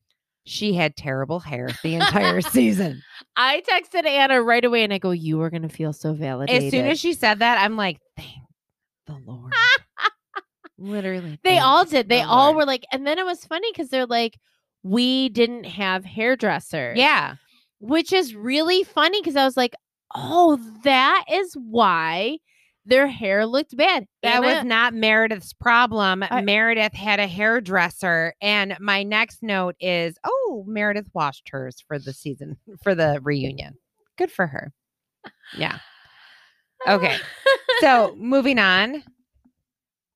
[0.51, 3.01] she had terrible hair the entire season.
[3.37, 6.65] I texted Anna right away and I go, You are gonna feel so validated.
[6.65, 8.43] As soon as she said that, I'm like, thank
[9.07, 9.53] the Lord.
[10.77, 11.39] Literally.
[11.43, 12.09] They all did.
[12.09, 12.57] They the all Lord.
[12.57, 14.37] were like, and then it was funny because they're like,
[14.83, 16.97] we didn't have hairdressers.
[16.97, 17.35] Yeah.
[17.79, 19.73] Which is really funny because I was like,
[20.13, 22.39] oh, that is why
[22.85, 24.05] their hair looked bad.
[24.23, 26.23] That was uh, not Meredith's problem.
[26.29, 28.33] I- Meredith had a hairdresser.
[28.41, 33.75] And my next note is oh, Meredith washed hers for the season, for the reunion.
[34.17, 34.73] Good for her.
[35.55, 35.79] Yeah.
[36.87, 37.17] Okay.
[37.79, 39.03] So moving on.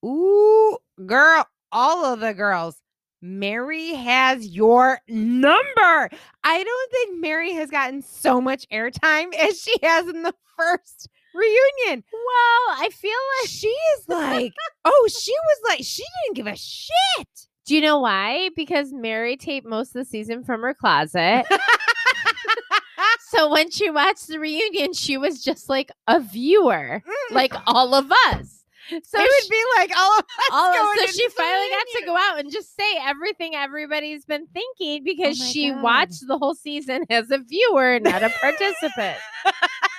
[0.04, 2.82] Ooh, girl, all of the girls.
[3.22, 6.10] Mary has your number.
[6.44, 11.10] I don't think Mary has gotten so much airtime as she has in the first
[11.36, 12.04] reunion.
[12.12, 14.54] well, I feel like She is like,
[14.86, 17.48] oh, she was like, she didn't give a shit.
[17.66, 18.50] Do you know why?
[18.56, 21.46] Because Mary taped most of the season from her closet.
[23.30, 27.36] so when she watched the reunion, she was just like a viewer, mm.
[27.36, 28.64] like all of us.
[28.90, 30.50] So it she, would be like all of us.
[30.52, 34.46] all going so she finally got to go out and just say everything everybody's been
[34.54, 35.82] thinking oh because my she God.
[35.82, 39.18] watched the whole season as a viewer, not a participant.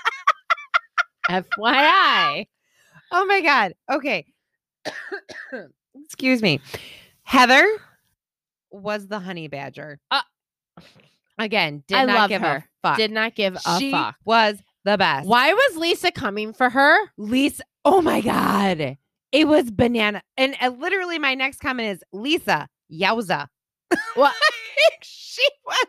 [1.31, 2.47] FYI.
[3.13, 3.75] Oh my god.
[3.91, 4.27] Okay.
[6.05, 6.61] Excuse me.
[7.23, 7.67] Heather
[8.71, 9.99] was the honey badger.
[10.11, 10.21] Uh,
[11.39, 12.57] Again, did I not love give her.
[12.57, 12.97] a fuck.
[12.97, 14.15] Did not give a she fuck.
[14.25, 15.29] was the best.
[15.29, 16.99] Why was Lisa coming for her?
[17.19, 17.63] Lisa?
[17.85, 18.97] Oh my god.
[19.33, 20.23] It was banana.
[20.37, 23.49] And uh, literally my next comment is Lisa, yowza.
[24.17, 24.33] Well,
[25.03, 25.87] she was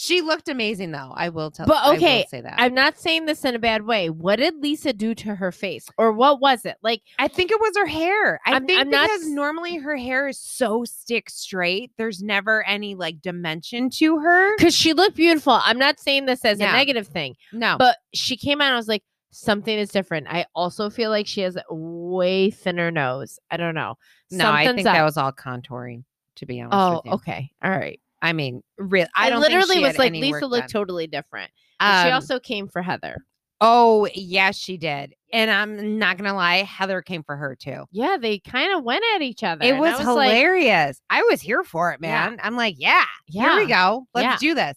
[0.00, 1.12] she looked amazing though.
[1.12, 2.54] I will tell But I okay, say that.
[2.56, 4.10] I'm not saying this in a bad way.
[4.10, 5.88] What did Lisa do to her face?
[5.98, 6.76] Or what was it?
[6.82, 8.40] Like, I think it was her hair.
[8.46, 11.90] I I'm- think I'm because s- normally her hair is so stick straight.
[11.98, 14.56] There's never any like dimension to her.
[14.56, 15.58] because she looked beautiful.
[15.64, 16.70] I'm not saying this as Yeah.
[16.70, 19.02] a negative thing, No, but she came out and I was like,
[19.32, 20.28] something is different.
[20.30, 23.40] I also feel like she has a way thinner nose.
[23.50, 23.96] I don't know.
[24.30, 26.04] no, I Something's think that was all contouring.
[26.36, 27.50] To be honest Oh, with you, okay.
[27.64, 27.98] All right.
[28.20, 29.06] I mean, real.
[29.14, 30.68] I I, don't think literally she was like, Lisa looked done.
[30.68, 31.50] totally different.
[31.78, 33.16] But she Um, also came for Heather.
[33.60, 35.14] Oh yes, she did.
[35.32, 37.84] And I'm not gonna lie, Heather came for her too.
[37.90, 39.64] Yeah, they kind of went at each other.
[39.64, 41.00] It I was, like, hilarious.
[41.10, 42.30] I was here for it, Yeah.
[42.30, 42.40] man.
[42.42, 44.06] I'm like, yeah, here we go.
[44.14, 44.48] Let's Yeah.
[44.48, 44.76] do this.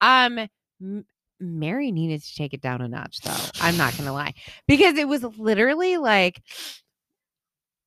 [0.00, 0.38] Um,
[0.80, 1.06] M-
[1.40, 3.36] Mary needed to take it down a notch, though.
[3.60, 4.34] I'm not gonna lie,
[4.66, 6.42] because it was literally like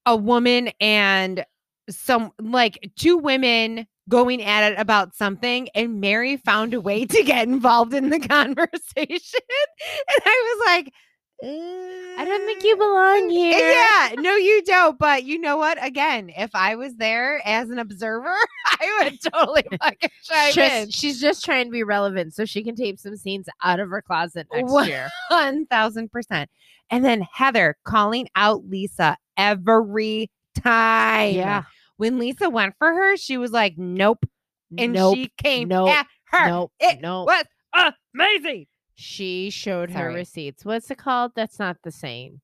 [0.06, 1.46] a woman and
[1.90, 7.24] some like two women going at it about something, and Mary found a way to
[7.24, 10.94] get involved in the conversation, and I was like.
[11.44, 13.58] I don't think you "Uh, belong here.
[13.58, 15.00] yeah, no, you don't.
[15.00, 15.84] But you know what?
[15.84, 18.36] Again, if I was there as an observer,
[18.80, 20.90] I would totally fucking chime Just- in.
[20.92, 24.04] she's just trying to be relevant so she can tape some scenes out of her
[24.04, 24.88] closet next What?
[24.88, 25.10] year.
[25.30, 26.48] One thousand percent.
[26.92, 31.34] And then Heather calling out Lisa every time.
[31.34, 31.64] Yeah.
[32.02, 34.26] When Lisa went for her, she was like, "Nope,"
[34.76, 35.16] and nope.
[35.16, 36.48] she came nope, at her.
[36.48, 36.72] Nope.
[36.80, 37.30] It nope.
[37.76, 38.66] was amazing.
[38.96, 40.66] She showed her receipts.
[40.66, 41.34] What's it called?
[41.36, 42.42] That's not the same.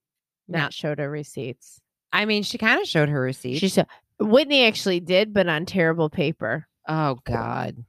[0.48, 0.60] No.
[0.60, 1.82] Not showed her receipts.
[2.14, 3.60] I mean, she kind of showed her receipts.
[3.60, 3.88] She said
[4.20, 6.68] Whitney actually did, but on terrible paper.
[6.88, 7.84] oh God,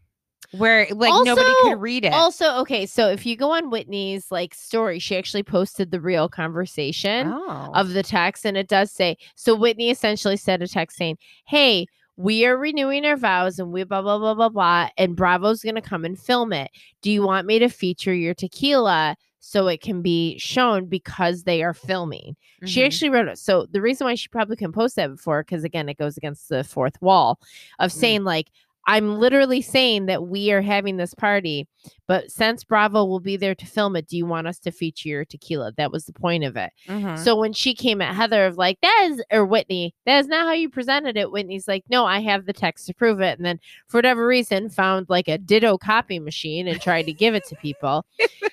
[0.52, 2.12] where like nobody could read it.
[2.12, 6.28] Also, okay, so if you go on Whitney's like story, she actually posted the real
[6.28, 7.28] conversation.
[7.32, 7.70] oh.
[7.74, 11.16] of the text and it does say so whitney essentially said a text saying
[11.46, 15.62] hey we are renewing our vows and we blah blah blah blah blah and bravo's
[15.62, 16.70] gonna come and film it
[17.02, 21.62] do you want me to feature your tequila so it can be shown because they
[21.62, 22.86] are filming she Mhm.
[22.86, 25.88] actually wrote it so the reason why she probably can post that before because again
[25.88, 27.38] it goes against the fourth wall
[27.78, 27.94] of Mm.
[27.94, 28.48] saying like
[28.88, 31.68] i'm literally saying that we are having this party
[32.08, 35.08] but since bravo will be there to film it do you want us to feature
[35.08, 37.16] your tequila that was the point of it Mhm.
[37.22, 40.46] so when she came at Heather of like that is or Whitney, that is not
[40.46, 41.30] how you presented it.
[41.30, 43.36] Whitney's like, no, I have the text to prove it.
[43.38, 47.34] And then for whatever reason found like a ditto copy machine and tried to give
[47.34, 48.06] it to people.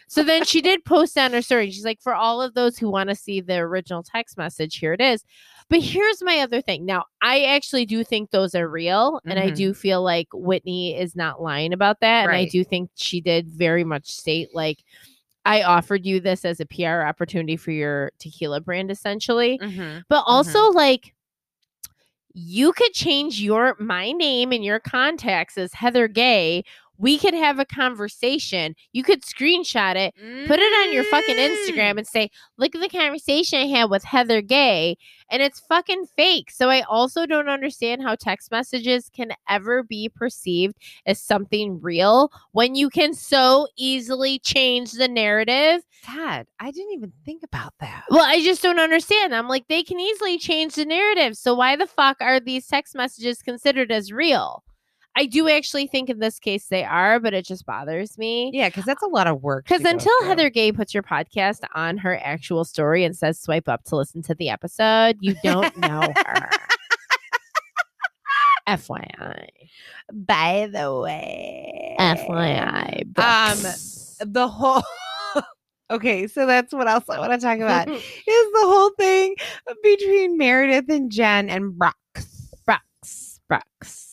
[0.07, 1.71] so then she did post on her story.
[1.71, 4.93] She's like, for all of those who want to see the original text message, here
[4.93, 5.23] it is.
[5.69, 6.85] But here's my other thing.
[6.85, 9.19] Now, I actually do think those are real.
[9.25, 9.55] And I Mhm.
[9.55, 12.23] do feel like Whitney is not lying about that.
[12.23, 14.83] And I do think she did very much state like
[15.45, 19.59] I offered you this as a PR opportunity for your tequila brand, essentially.
[19.59, 20.03] Mhm.
[20.09, 21.13] But also, like,
[22.33, 26.65] you could change your my name and your contacts as Heather Gay.
[26.97, 28.75] We could have a conversation.
[28.93, 30.13] You could screenshot it,
[30.47, 31.49] put it on your fucking Mm.
[31.49, 34.97] Instagram, and say, "Look at the conversation I had with Heather Gay,"
[35.29, 36.51] and it's fucking fake.
[36.51, 42.31] So I also don't understand how text messages can ever be perceived as something real
[42.51, 48.03] when you can so easily change the narrative God, I didn't even think about that.
[48.11, 49.33] well, I just don't understand.
[49.33, 51.35] I'm like, they can easily change the narrative.
[51.35, 54.63] So why the fuck are these text messages considered as real?
[55.17, 58.51] I do actually think in this case they are, but it just bothers me.
[58.53, 59.65] Yeah, because that's a lot of work.
[59.65, 60.11] Because until.
[60.25, 64.21] Heather Gay puts your podcast on her actual story and says swipe up to listen
[64.23, 66.49] to the episode, you don't know her.
[68.67, 69.47] FYI.
[70.11, 73.17] by the way, FYI.
[73.19, 74.81] Um, the whole.
[75.91, 79.35] okay, so that's what else I want to talk about is the whole thing
[79.83, 81.95] between Meredith and Jen and Brock.
[82.65, 83.39] Brooks.
[83.47, 84.04] Brooks.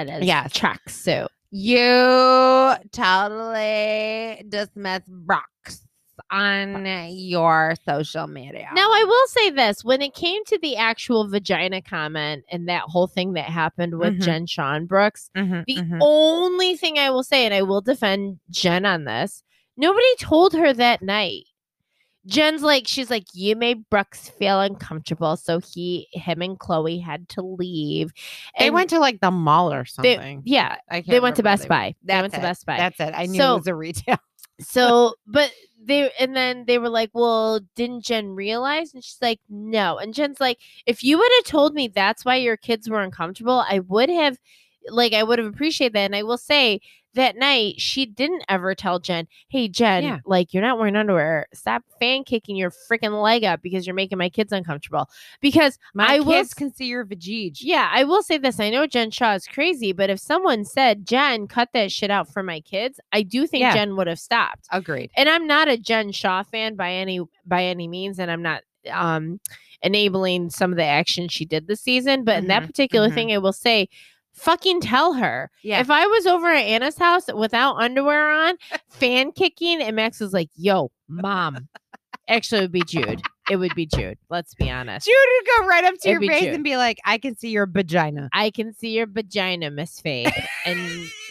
[0.00, 0.52] It is Yes.
[0.52, 1.28] tracksuit.
[1.50, 5.86] You totally dismiss Brooks
[6.30, 8.68] on your social media.
[8.72, 12.82] Now, I will say this when it came to the actual vagina comment and that
[12.82, 14.24] whole thing that happened with Mhm.
[14.24, 15.98] Jen Sean Brooks, Mhm, the mhm.
[16.00, 19.42] only thing I will say, and I will defend Jen on this,
[19.76, 21.44] nobody told her that night.
[22.26, 27.28] Jen's like, she's like, you made Brooks feel uncomfortable, so he, him, and Chloe had
[27.30, 28.12] to leave.
[28.58, 30.42] they went to like the mall or they- something.
[30.44, 31.94] yeah, I can't they went to Best they Buy.
[32.02, 32.42] They That's went to it.
[32.42, 32.76] Best Buy.
[32.76, 33.14] That's it.
[33.16, 34.16] I knew So- it was a retail.
[34.62, 35.50] So, but
[35.82, 40.12] they and then they were like, "Well, didn't Jen realize?" And she's like, "No." And
[40.12, 43.78] Jen's like, "If you would have told me that's why your kids were uncomfortable, I
[43.78, 44.36] would have
[44.90, 46.82] like I would have appreciated that." And I will say
[47.14, 50.18] that night she didn't ever tell Jen, "Hey Jen, Yeah.
[50.24, 51.46] like you're not wearing underwear.
[51.52, 55.08] Stop fan kicking your freaking leg up because you're making my kids uncomfortable."
[55.40, 57.58] Because My I kids s- can see your vajige.
[57.60, 58.60] yeah, I will say this.
[58.60, 62.32] I know Jen Shah is crazy, but if someone said, "Jen, cut that shit out
[62.32, 63.74] for my kids," I do think Yeah.
[63.74, 65.10] Jen would have stopped Agreed.
[65.16, 68.62] and I'm not a Jen Shah fan by any by any means, and I'm not
[68.90, 69.40] um
[69.82, 72.24] enabling some of the action she did this season.
[72.24, 73.14] But in that Mhm, particular mhm.
[73.14, 73.88] thing, I will say,
[74.40, 75.50] fucking tell her.
[75.62, 75.80] Yeah.
[75.80, 78.56] If I was over at Anna's house without underwear on,
[78.90, 81.68] fan kicking, and Max was like, "Yo, mom,"
[82.28, 83.22] actually, it would be Jude.
[83.50, 84.16] It would be Jude.
[84.28, 85.06] Let's be honest.
[85.06, 86.54] Jude would go right up to It'd your face Jude.
[86.54, 88.28] and be like, I can see your vagina.
[88.32, 90.32] I can see your vagina, Miss Faith,
[90.64, 90.78] and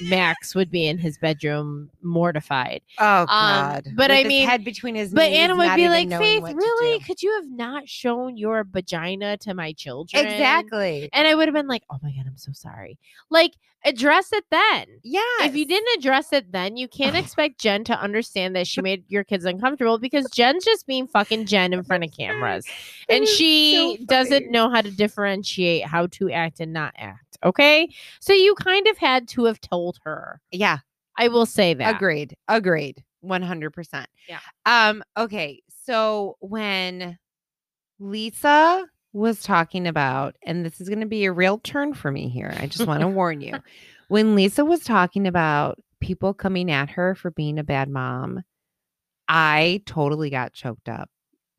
[0.02, 2.82] Max would be in his bedroom mortified.
[3.00, 3.88] Oh um, God.
[3.96, 7.00] but I his mean- head between his But knees, Anna would be like, Faith, really?
[7.00, 10.26] Could you have not shown your vagina to my children?
[10.26, 11.10] Exactly.
[11.14, 12.98] And I would have been like, oh my God, I'm so sorry.
[13.30, 13.54] Like,
[13.86, 14.86] address it then.
[15.04, 15.22] Yeah.
[15.42, 19.04] If you didn't address it then, you can't expect Jen to understand that she made
[19.08, 22.66] your kids uncomfortable because Jen's just being fucking Jen in front of cameras.
[23.08, 27.38] And she so doesn't know how to differentiate how to act and not act.
[27.44, 27.90] Okay.
[28.20, 30.42] So you kind of had to have told her.
[30.52, 30.80] Yeah.
[31.18, 31.96] I will say that.
[31.96, 32.36] Agreed.
[32.48, 33.04] Agreed.
[33.24, 34.06] 100%.
[34.28, 34.40] Yeah.
[34.66, 37.18] Um okay, so when
[38.00, 42.30] Lisa was talking about and this is going to be a real turn for me
[42.30, 42.53] here.
[42.60, 43.56] I just want to warn you.
[44.07, 48.44] When Lisa was talking about people coming at her for being a bad mom,
[49.27, 51.10] I totally got choked up.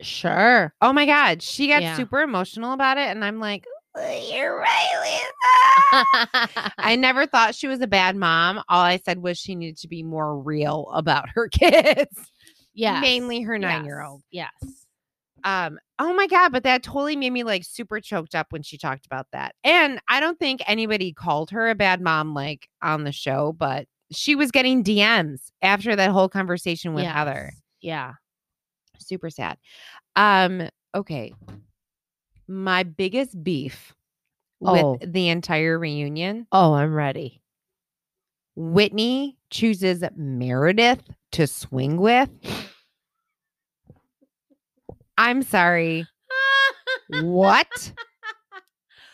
[0.01, 0.73] Sure.
[0.81, 1.97] Oh my god, she got Yeah.
[1.97, 3.65] super emotional about it and I'm like,
[3.97, 8.63] "You're right, Lisa." I never thought she was a bad mom.
[8.69, 12.31] All I said was she needed to be more real about her kids.
[12.73, 13.01] Yeah.
[13.01, 14.23] Mainly her nine year old.
[14.31, 14.51] Yes.
[15.45, 18.79] Um, oh my god, but that totally made me like super choked up when she
[18.79, 19.55] talked about that.
[19.65, 23.87] And I don't think anybody called her a bad mom like on the show, but
[24.13, 27.53] she was getting DMs after that whole conversation with Heather.
[27.81, 28.15] Yeah.
[28.99, 29.57] Super sad.
[30.17, 31.33] Um, okay.
[32.49, 33.95] My biggest beef
[34.63, 34.99] Oh.
[35.01, 37.41] with the entire reunion Oh, I'm ready.
[38.57, 41.03] Whitney chooses Meredith
[41.33, 42.29] to swing with.
[45.21, 46.07] I'm sorry.
[47.23, 47.93] What?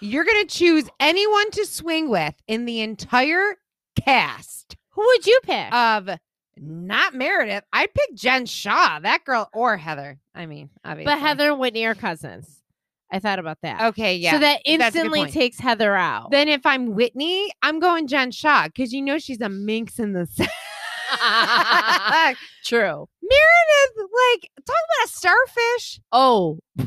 [0.01, 3.57] You're going to choose anyone to swing with in the entire
[3.99, 5.73] cast Who would you pick?
[5.73, 6.11] of
[6.59, 7.65] not Meredith.
[7.73, 10.19] I'd pick Jen Shah, that girl, or Heather.
[10.35, 11.13] I mean, obviously.
[11.13, 12.61] but Heather and Whitney are cousins.
[13.11, 13.81] I thought about that.
[13.89, 14.33] Okay, yeah.
[14.33, 16.31] So that that's a good instantly takes Heather out.
[16.31, 20.13] then if I'm Whitney, I'm going Jen Shah because you know she's a minx in
[20.13, 20.29] the.
[22.65, 23.09] True.
[23.23, 26.01] Meredith, like, talk about a starfish.
[26.13, 26.59] Oh.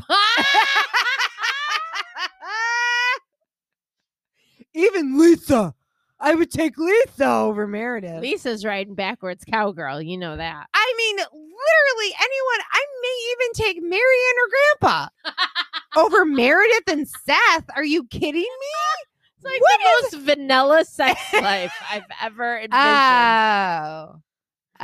[4.74, 5.74] Even Lisa.
[6.20, 8.20] I would take Lisa over Meredith.
[8.20, 10.02] Lisa's riding backwards cowgirl.
[10.02, 10.66] You know that.
[10.74, 12.60] I mean, literally anyone.
[12.72, 15.08] I may even take Mary and her grandpa
[15.96, 17.64] over Meredith and Seth.
[17.74, 18.46] Are you kidding me?
[19.42, 19.80] It's like What
[20.12, 22.72] the most vanilla sex life I've ever envisioned.
[22.74, 24.20] Oh.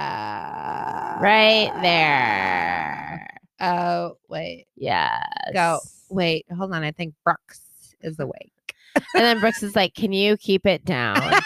[0.01, 3.29] Uh, right there.
[3.61, 4.67] Oh, wait.
[4.77, 5.23] Yes.
[5.53, 5.81] Go.
[6.11, 6.83] Wait, hold on.
[6.85, 7.61] I think Brooks
[8.03, 8.53] is awake.
[9.15, 11.17] And then Brooks is like, "Can you keep it down?"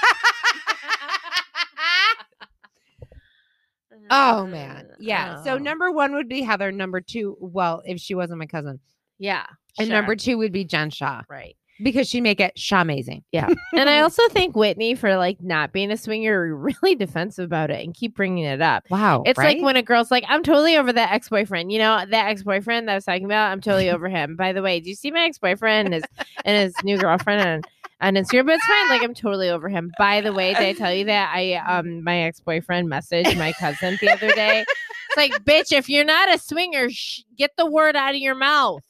[4.10, 4.88] oh man.
[4.98, 5.42] Yeah.
[5.44, 5.58] So Oh.
[5.58, 6.72] number one would be Heather.
[6.72, 8.80] Number two, well, if she wasn't my cousin.
[9.18, 9.46] Yeah.
[9.78, 9.96] And sure.
[9.96, 11.22] number two would be Jen Shah.
[11.28, 11.56] right.
[11.82, 13.24] Because she'd make it amazing.
[13.32, 13.48] Yeah.
[13.72, 17.84] and I also thank Whitney for like not being a swinger, really defensive about it
[17.84, 18.84] and keep bringing it up.
[18.90, 19.22] Wow.
[19.26, 19.56] It's right?
[19.56, 21.72] like when a girl's like, I'm totally over that ex boyfriend.
[21.72, 24.36] You know, that ex boyfriend that I was talking about, I'm totally over him.
[24.36, 26.04] By the way, do you see my ex boyfriend and his,
[26.44, 27.64] and his new girlfriend
[28.00, 28.46] on, on Instagram?
[28.46, 28.88] But it's fine.
[28.88, 29.92] Like, I'm totally over him.
[29.98, 33.52] By the way, did I tell you that I, um, my ex boyfriend messaged my
[33.52, 34.64] cousin the other day?
[35.10, 38.36] It's like, bitch, if you're not a swinger, sh- get the word out of your
[38.36, 38.82] mouth.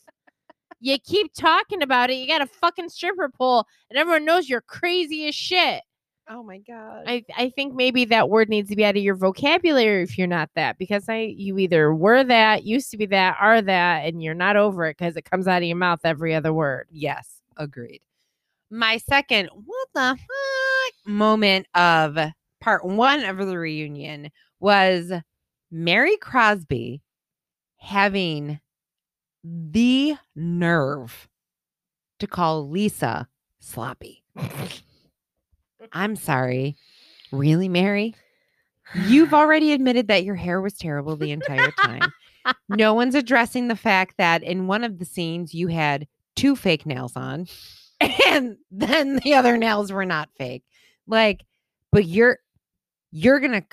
[0.80, 2.14] You keep talking about it.
[2.14, 5.82] You got a fucking stripper pole, and everyone knows you're crazy as shit.
[6.28, 7.04] oh my god.
[7.06, 10.26] I, I think maybe that word needs to be out of your vocabulary if you're
[10.26, 14.22] not that because I you either were that, used to be that, are that, and
[14.22, 16.86] you're not over it because it comes out of your mouth every other word.
[16.90, 18.00] Yes, agreed.
[18.70, 22.16] My second what the fuck moment of
[22.60, 24.30] part one of the reunion
[24.60, 25.12] was
[25.72, 27.02] Mary Cosby
[27.78, 28.60] having
[29.44, 31.28] the nerve
[32.18, 34.22] to call Lisa sloppy.
[35.92, 36.76] I'm sorry.
[37.32, 38.14] Really, Mary?
[39.06, 42.12] You've already admitted that your hair was terrible the entire time.
[42.68, 46.06] no one's addressing the fact that in one of the scenes you had
[46.36, 47.46] two fake nails on
[48.26, 50.64] and then the other nails were not fake.
[51.06, 51.44] Like,
[51.92, 52.38] but you're
[53.12, 53.64] you're gonna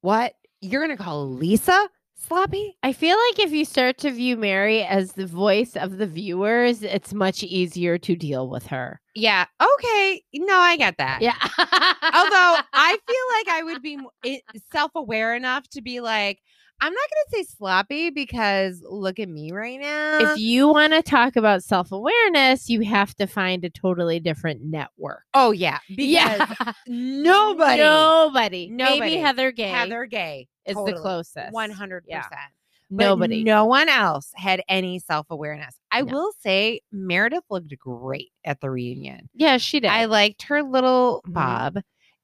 [0.00, 0.34] what?
[0.60, 2.76] You're gonna call Lisa sloppy?
[2.82, 6.82] I feel like if you start to view Mary as the voice of the viewers,
[6.82, 9.00] it's much easier to deal with her.
[9.14, 9.46] Yeah.
[9.60, 10.22] Okay.
[10.34, 11.22] No, I get that.
[11.22, 11.36] Yeah.
[11.40, 14.38] Although I feel like I would be eh,
[14.72, 16.40] self aware enough to be like,
[16.80, 20.18] I'm not going to say sloppy because look at me right now.
[20.20, 24.60] if you want to talk about self awareness, you have to find a totally different
[24.62, 25.22] network.
[25.34, 26.42] oh yeah, because
[26.86, 28.68] nobody, Nobody.
[28.70, 29.00] Nobody.
[29.00, 31.52] Maybe Heather Gay Heather Gay is the closest.
[31.52, 32.22] one hundred Yeah.
[32.22, 32.40] percent.
[32.88, 33.42] Nobody.
[33.42, 35.74] no one else had any self awareness.
[35.90, 36.12] I No.
[36.12, 39.28] will say Meredith looked great at the reunion.
[39.34, 39.90] Yeah, she did.
[39.90, 41.32] I liked her little Mhm.
[41.32, 41.78] bob.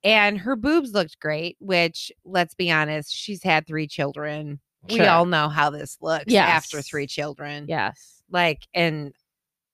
[0.05, 4.61] And her boobs looked great, which let's be honest, she's had three children.
[4.89, 7.67] We all know how this looks after three children.
[7.69, 8.21] yes.
[8.31, 9.13] Like, and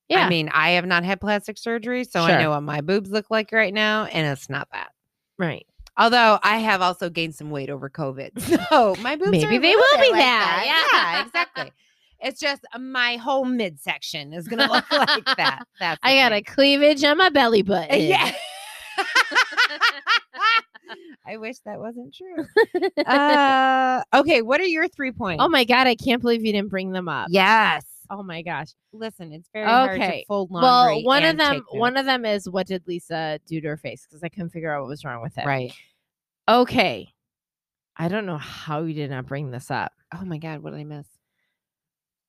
[0.08, 0.26] Yeah.
[0.26, 2.36] I mean, I have not had plastic surgery, so Sure.
[2.36, 4.90] I know what my boobs look like right now, and it's not that.
[5.38, 5.66] right.
[6.00, 9.74] Although I have also gained some weight over COVID, so my boobs Maybe are they
[9.74, 11.72] will be like that, Yeah, exactly.
[12.20, 15.62] It's just my whole midsection is gonna look like that.
[15.78, 18.00] That's I got a cleavage on my belly button.
[18.00, 18.32] yeah.
[21.26, 22.46] I wish that wasn't true.
[23.04, 25.42] Uh, okay, what are your three points?
[25.44, 27.28] Oh my god, I can't believe you didn't bring them up.
[27.30, 27.84] yes.
[28.10, 28.68] Oh my gosh.
[28.94, 30.24] Listen, it's very hard to Okay.
[30.26, 30.94] fold laundry.
[30.94, 34.06] Well, one of them one of them is what did Lisa do to her face?
[34.08, 35.44] Because I couldn't figure out what was wrong with it.
[35.44, 35.70] right.
[36.48, 37.08] Okay.
[37.98, 39.92] I don't know how you did not bring this up.
[40.14, 41.06] Oh my god, what did I miss?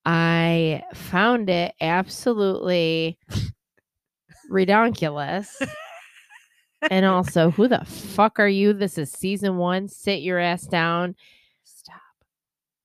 [0.05, 3.17] I found it absolutely
[4.51, 5.65] redonkulous.
[6.89, 8.73] And also, who the fuck are you?
[8.73, 9.87] This is season one.
[9.87, 11.15] Sit your ass down.
[11.63, 12.01] Stop.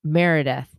[0.02, 0.74] Meredith.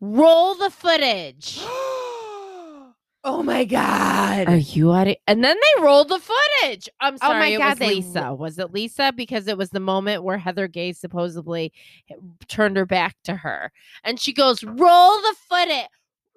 [0.00, 1.58] Roll the footage.
[1.64, 4.48] oh my god.
[4.48, 6.88] Are you out of And then they rolled the footage.
[7.00, 7.36] I'm sorry.
[7.36, 8.34] Oh my it God, was they Lisa.
[8.34, 9.12] Was it Lisa?
[9.14, 11.72] Because it was the moment where Heather Gay supposedly
[12.10, 12.14] eh,
[12.48, 13.70] turned her back to her.
[14.04, 15.88] And she goes, roll the footage.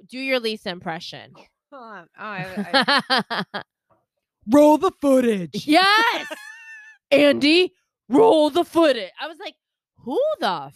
[0.10, 1.34] Do your Lisa impression.
[1.72, 2.08] Hold on.
[2.20, 3.04] Oh, I,
[3.54, 3.64] I,
[4.52, 5.66] roll the footage.
[5.68, 6.28] Yes.
[7.12, 7.74] Andy,
[8.10, 9.12] roll the footage.
[9.22, 9.54] I was like,
[9.98, 10.72] who the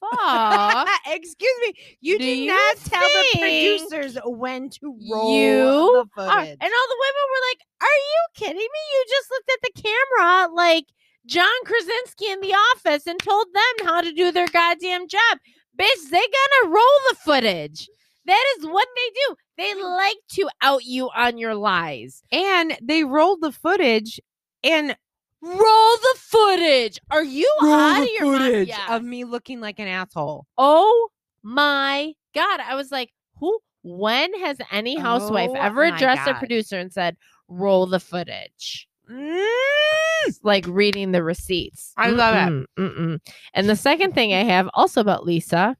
[0.00, 0.88] fuck?
[1.08, 1.74] Excuse me.
[2.00, 6.58] You Do did you not tell the producers when to roll you the are- footage.
[6.60, 8.82] and all the women were like, "Are you kidding me?
[8.94, 10.84] You just looked at the camera like
[11.26, 15.38] John Krasinski in The Office and told them how to do their goddamn job.
[15.78, 17.88] Bitch, they gonna roll the footage.
[18.26, 19.36] That is what they do.
[19.58, 22.22] They like to out you on your lies.
[22.30, 24.20] and they rolled the footage
[24.62, 24.96] and
[25.42, 25.56] Roll
[25.96, 27.00] the footage.
[27.10, 28.68] Are you out of your mind?
[28.68, 28.80] Yes.
[28.88, 30.46] of me looking like an asshole.
[30.56, 31.08] Oh
[31.42, 32.60] my god!
[32.60, 33.58] I was like, who?
[33.82, 37.16] When has any housewife Oh ever addressed a producer and said,
[37.48, 38.86] "Roll the footage"?
[39.10, 39.48] Mm.
[40.44, 41.92] like reading the receipts.
[41.96, 42.54] I love it.
[42.62, 42.80] it.
[42.80, 43.20] Mm-mm.
[43.52, 45.76] And the second thing I have also about Lisa.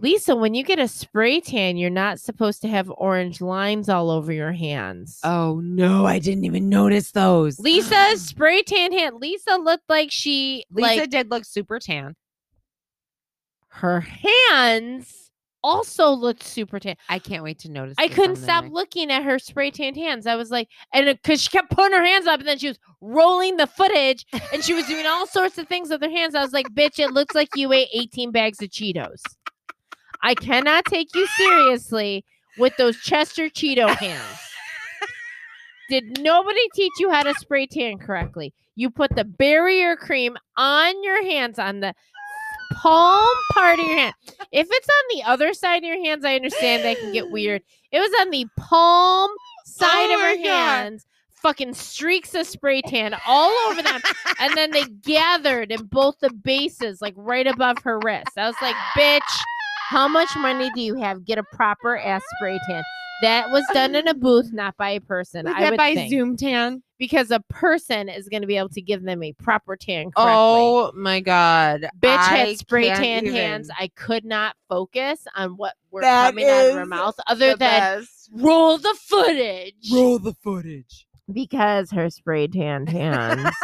[0.00, 4.10] Lisa, when you get a spray tan, you're not supposed to have orange lines all
[4.10, 5.20] over your hands.
[5.24, 7.58] Oh no, I didn't even notice those.
[7.60, 9.16] Lisa's spray tan hand.
[9.20, 12.16] Lisa looked like she Lisa like did look super tan.
[13.68, 15.30] her hands
[15.62, 16.96] also looked super tan.
[17.10, 17.94] I can't wait to notice.
[17.98, 20.26] I couldn't stop next- looking at her spray tan hands.
[20.26, 22.68] I was like, and uh, because she kept putting her hands up, and then she
[22.68, 26.34] was rolling the footage, and she was doing all sorts of things with her hands.
[26.34, 29.20] I was like, bitch, it looks like you ate 18 bags of Cheetos.
[30.22, 32.24] I cannot take you seriously
[32.58, 34.38] with those Chester Cheeto hands.
[35.88, 38.52] Did nobody teach you how to spray tan correctly?
[38.76, 41.94] You put the barrier cream on your hands on the
[42.74, 44.14] palm part of your hand.
[44.52, 47.62] If it's on the other side of your hands, I understand that can get weird.
[47.90, 49.30] It was on the palm
[49.64, 50.44] side Oh of her God.
[50.46, 51.06] hands.
[51.42, 54.00] Fucking streaks of spray tan all over them.
[54.38, 58.30] and then they gathered in both the bases, like right above her wrist.
[58.36, 59.40] I was like, bitch,
[59.90, 61.24] how much money do you have?
[61.24, 62.82] Get a proper ass spray tan.
[63.22, 65.44] That was done in a booth, not by a person.
[65.44, 66.10] Was I that would by think.
[66.10, 66.82] Zoom Tan?
[66.98, 70.14] because a person is going to be able to give them a proper tan correctly.
[70.16, 71.86] Oh my god.
[72.00, 73.34] Bitch I had spray tan even.
[73.34, 73.70] hands.
[73.78, 77.58] I could not focus on what were That coming out of her mouth other than
[77.58, 78.30] best.
[78.34, 81.06] roll the footage Roll the footage.
[81.32, 83.54] because her spray tan hands.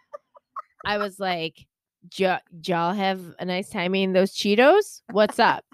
[0.84, 1.66] I was like,
[2.08, 5.02] "J- y'all have a nice time eating those Cheetos?
[5.10, 5.64] What's up?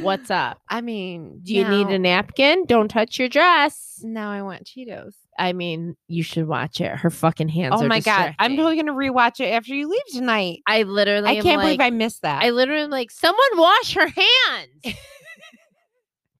[0.00, 0.58] What's up?
[0.68, 2.64] I mean, Do you need a napkin?
[2.66, 4.00] Don't touch your dress.
[4.02, 5.14] Now I want Cheetos.
[5.38, 6.96] I mean, you should watch it.
[6.96, 8.34] Her fucking hands Oh my god.
[8.38, 10.60] I'm totally gonna rewatch it after you leave tonight.
[10.66, 12.42] I literally I can't believe I missed that.
[12.42, 14.84] I literally am like, someone wash her hands.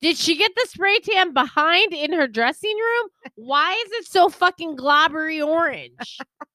[0.02, 3.09] Did she get the spray tan behind in her dressing room?
[3.34, 6.18] Why is it so fucking globbery orange?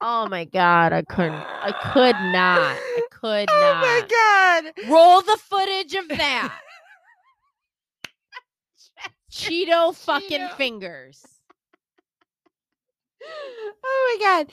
[0.00, 1.32] oh my god, I couldn't.
[1.34, 2.76] I could not.
[2.76, 3.50] I could not.
[3.50, 4.90] oh my god.
[4.90, 6.58] Roll the footage of that.
[9.32, 10.56] Cheeto fucking Cheeto.
[10.56, 11.24] fingers.
[13.88, 14.52] Oh my god.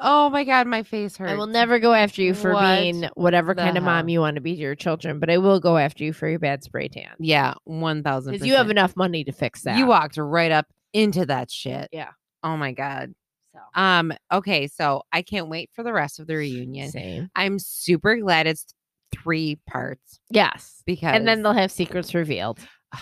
[0.00, 1.30] Oh my god, my face hurts.
[1.30, 4.34] I will never go after you for What being whatever kind of mom you want
[4.36, 6.88] to be to your children, but I will go after you for your bad spray
[6.88, 7.10] tan.
[7.20, 8.32] Yeah, one thousand.
[8.32, 9.78] Because you have enough money to fix that.
[9.78, 11.88] You walked right up into that shit.
[11.92, 12.10] Yeah.
[12.42, 13.14] Oh my god.
[13.54, 14.12] So Um.
[14.32, 16.90] Okay, so I can't wait for the rest of the reunion.
[16.90, 17.30] same.
[17.34, 18.66] I'm super glad it's
[19.12, 20.82] three parts Yes.
[20.84, 22.58] because And then they'll have secrets revealed.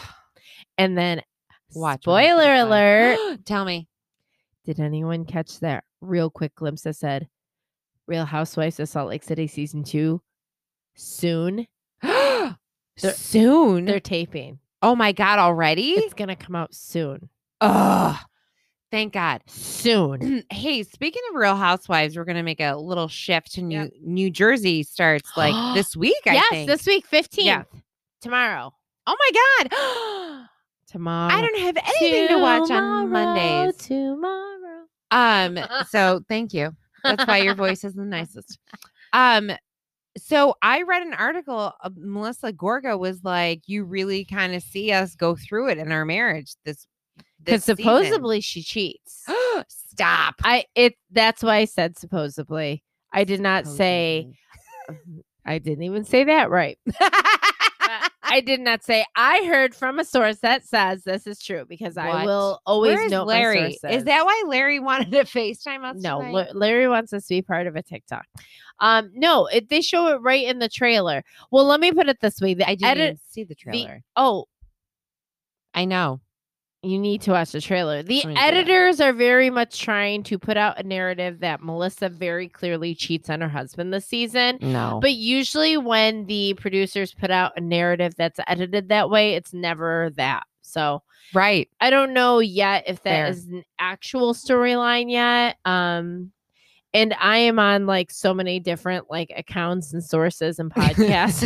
[0.79, 1.23] And then
[1.75, 3.19] Watch spoiler alert.
[3.45, 3.89] Tell me.
[4.65, 7.29] Did anyone catch that real quick glimpse that said
[8.07, 10.23] Real Housewives of Salt Lake City season two
[10.95, 11.67] soon?
[12.03, 12.57] They're-
[12.99, 13.85] Soon.
[13.87, 14.59] They're taping.
[14.83, 15.39] oh my god!
[15.39, 15.93] Already?
[15.93, 17.29] It's gonna come out soon.
[17.61, 18.17] Ugh.
[18.93, 19.41] Thank God.
[19.47, 20.45] Soon.
[20.53, 23.91] hey, speaking of Real Housewives, we're gonna make a little shift to New.
[24.03, 24.83] New Jersey.
[24.83, 26.21] Starts like this week.
[26.27, 26.69] I yes, think.
[26.69, 27.39] this week, 15th.
[27.39, 27.63] Yeah.
[28.21, 28.73] Tomorrow.
[29.07, 30.47] Oh my God.
[30.87, 31.35] Tomorrow.
[31.35, 33.77] I don't have anything to watch on Tomorrow, Mondays.
[33.79, 34.85] Tomorrow.
[35.11, 35.59] Um,
[35.89, 36.77] so thank you.
[37.03, 38.59] That's why your voice is the nicest.
[39.15, 39.53] Um,
[40.19, 41.73] so I read an article.
[41.83, 45.91] Of Melissa Gorga was like, "You really kind of see us go through it in
[45.93, 46.87] our marriage this
[47.45, 49.25] Because supposedly she cheats.
[49.69, 50.37] Stop.
[50.45, 52.83] I it that's why I said supposedly.
[53.13, 54.29] I did not say
[55.45, 56.79] I didn't even say that right.
[58.25, 61.99] I did not say I heard from a source that says this is true because
[61.99, 63.79] I will always Where's know Larry?
[63.91, 66.01] Is that why Larry wanted to FaceTime us?
[66.01, 66.21] no?
[66.21, 68.25] La- Larry wants us to be part of a TikTok.
[68.81, 71.23] Um, no, it, they show it right in the trailer.
[71.51, 73.05] Well, let me put it this way: the I didn't edit.
[73.05, 74.03] even see the trailer.
[74.17, 74.47] oh,
[75.75, 76.21] I know.
[76.83, 78.03] You need to watch the trailer.
[78.03, 78.55] The I'm gonna do that.
[78.55, 83.31] editors are very much trying to put out a narrative that Melissa very clearly cheats
[83.31, 84.59] on her husband this season.
[84.61, 84.99] No.
[85.01, 90.11] But usually, when the producers put out a narrative that's edited that way, it's never
[90.17, 90.43] that.
[90.63, 91.03] So
[91.35, 91.69] right.
[91.81, 93.59] I don't know yet if that is Fair.
[93.59, 95.59] an actual storyline yet.
[95.65, 96.33] Um,
[96.95, 101.43] and I am on like so many different like accounts and sources and podcasts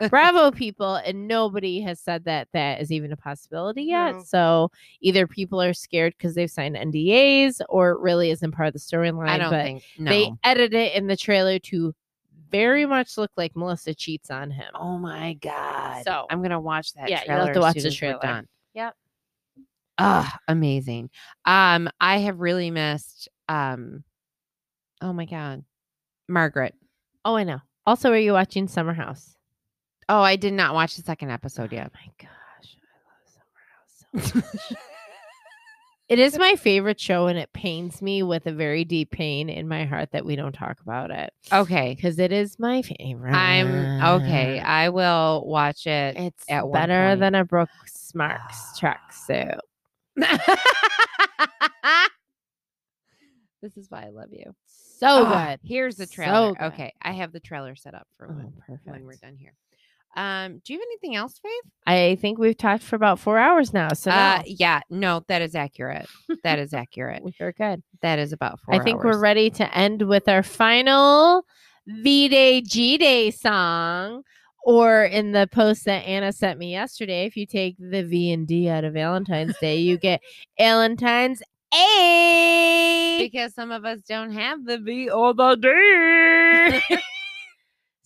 [0.00, 4.16] of Bravo people, and nobody has said that that is even a possibility yet.
[4.16, 4.22] No.
[4.24, 4.70] So
[5.00, 8.78] either people are scared because they've signed NDAs, or it really isn't part of the
[8.78, 9.28] storyline.
[9.28, 9.84] I don't but think.
[9.98, 10.10] No.
[10.10, 11.94] they edit it in the trailer to
[12.50, 14.70] very much look like Melissa cheats on him.
[14.74, 16.04] Oh my god!
[16.04, 17.08] So- I'm gonna watch that.
[17.08, 18.44] Yeah, trailer have to watch the trailer.
[18.74, 18.94] Yep.
[19.98, 21.10] Ah, amazing.
[21.44, 23.28] Um, I have really missed.
[23.48, 24.04] Um,
[25.00, 25.64] oh my god,
[26.28, 26.74] Margaret.
[27.24, 27.60] Oh, I know.
[27.86, 29.36] Also, are you watching Summer House?
[30.08, 31.90] Oh, I did not watch the second oh episode yet.
[31.92, 34.78] Oh my gosh, I love Summer House so much.
[36.08, 39.68] it is my favorite show, and it pains me with a very deep pain in
[39.68, 43.34] my heart that we don't talk about it Okay, because it is my favorite.
[43.34, 44.58] I'm okay.
[44.58, 46.16] I will watch it.
[46.16, 49.58] It's at one better than a Brooks Marks tracksuit.
[53.62, 54.54] this is why I love you.
[55.00, 55.60] So Ah, good.
[55.64, 56.52] Here's the trailer.
[56.54, 56.62] good.
[56.66, 58.86] okay, I have the trailer set up for Oh, when, perfect.
[58.86, 59.54] when we're done here.
[60.16, 61.72] Um, do you have anything else, Faith?
[61.86, 63.88] I think we've talked for about four hours now.
[63.94, 66.06] So uh, now yeah, no, that is accurate.
[66.42, 67.22] That is accurate.
[67.22, 67.82] we are good.
[68.02, 68.74] That is about four.
[68.74, 71.44] I think we're ready to end with our final
[71.86, 74.22] V Day G Day song.
[74.64, 78.46] or in the post that Anna sent me yesterday, if you take the V and
[78.48, 80.20] D out of Valentine's Day, you get
[80.58, 81.40] Valentine's
[81.74, 83.18] A.
[83.20, 86.96] because some of us don't have the V or the D.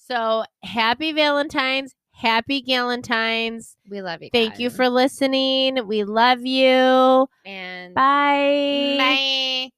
[0.06, 3.78] So happy Valentine's, happy Galentine's.
[3.88, 4.28] we love you.
[4.34, 5.86] Thank you for listening.
[5.86, 7.26] We love you.
[7.46, 8.96] and Bye.
[8.98, 9.70] Bye.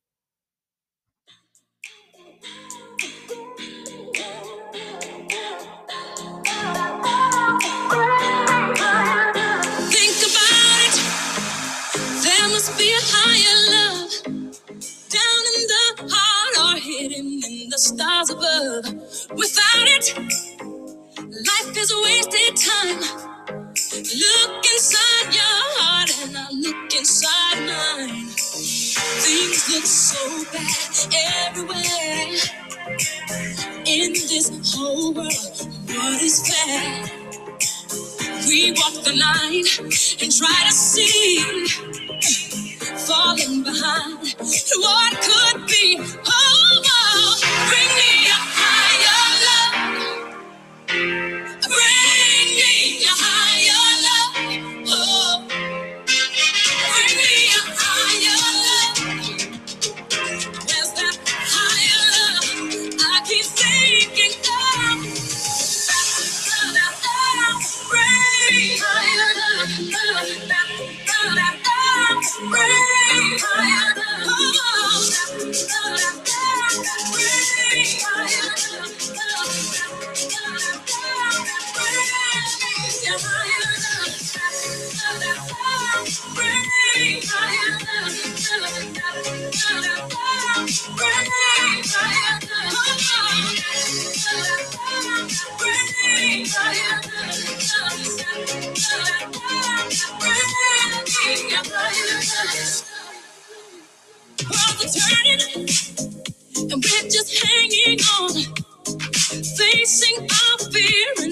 [17.77, 18.85] The stars above.
[19.37, 20.07] Without it,
[21.21, 23.01] life is a wasted time.
[23.93, 28.29] Look inside your heart and I look inside mine.
[29.25, 30.23] Things look so
[30.53, 32.33] bad everywhere.
[33.87, 37.05] In this whole world, what is fair?
[38.49, 39.67] We walk the line
[40.23, 41.67] and try to see,
[43.07, 44.35] falling behind
[44.79, 45.99] what could be.
[46.01, 46.66] Oh,
[47.69, 51.26] bring me a higher love.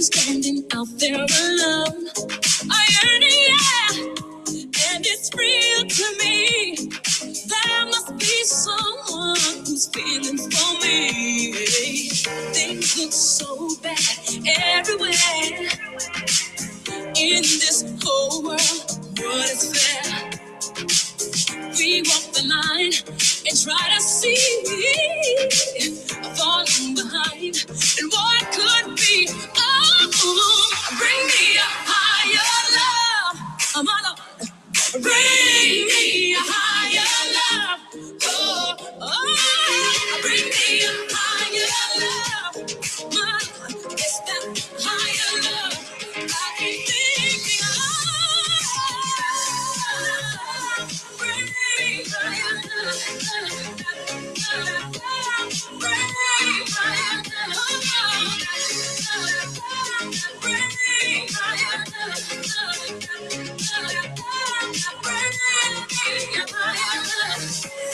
[0.05, 2.09] Standing out there alone.
[2.71, 4.15] I yearn, yeah,
[4.93, 6.77] and it's real to me.
[7.49, 9.37] There must be someone
[9.67, 11.53] who's feeling for me.
[12.55, 13.99] Things look so bad
[14.79, 15.71] everywhere
[17.17, 19.01] in this whole world.
[19.19, 20.34] What is fair?
[21.79, 22.93] We walk the line
[23.49, 25.97] and try to see me
[26.37, 29.29] falling behind and what could be.
[29.59, 33.41] Oh, bring me a higher love.
[33.77, 37.81] I'm on a bring me a higher love.
[38.25, 41.34] Oh, oh, bring me a higher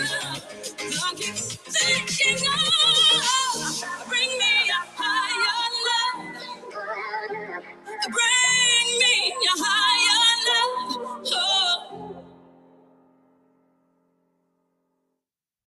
[0.00, 2.79] Lock it, section on.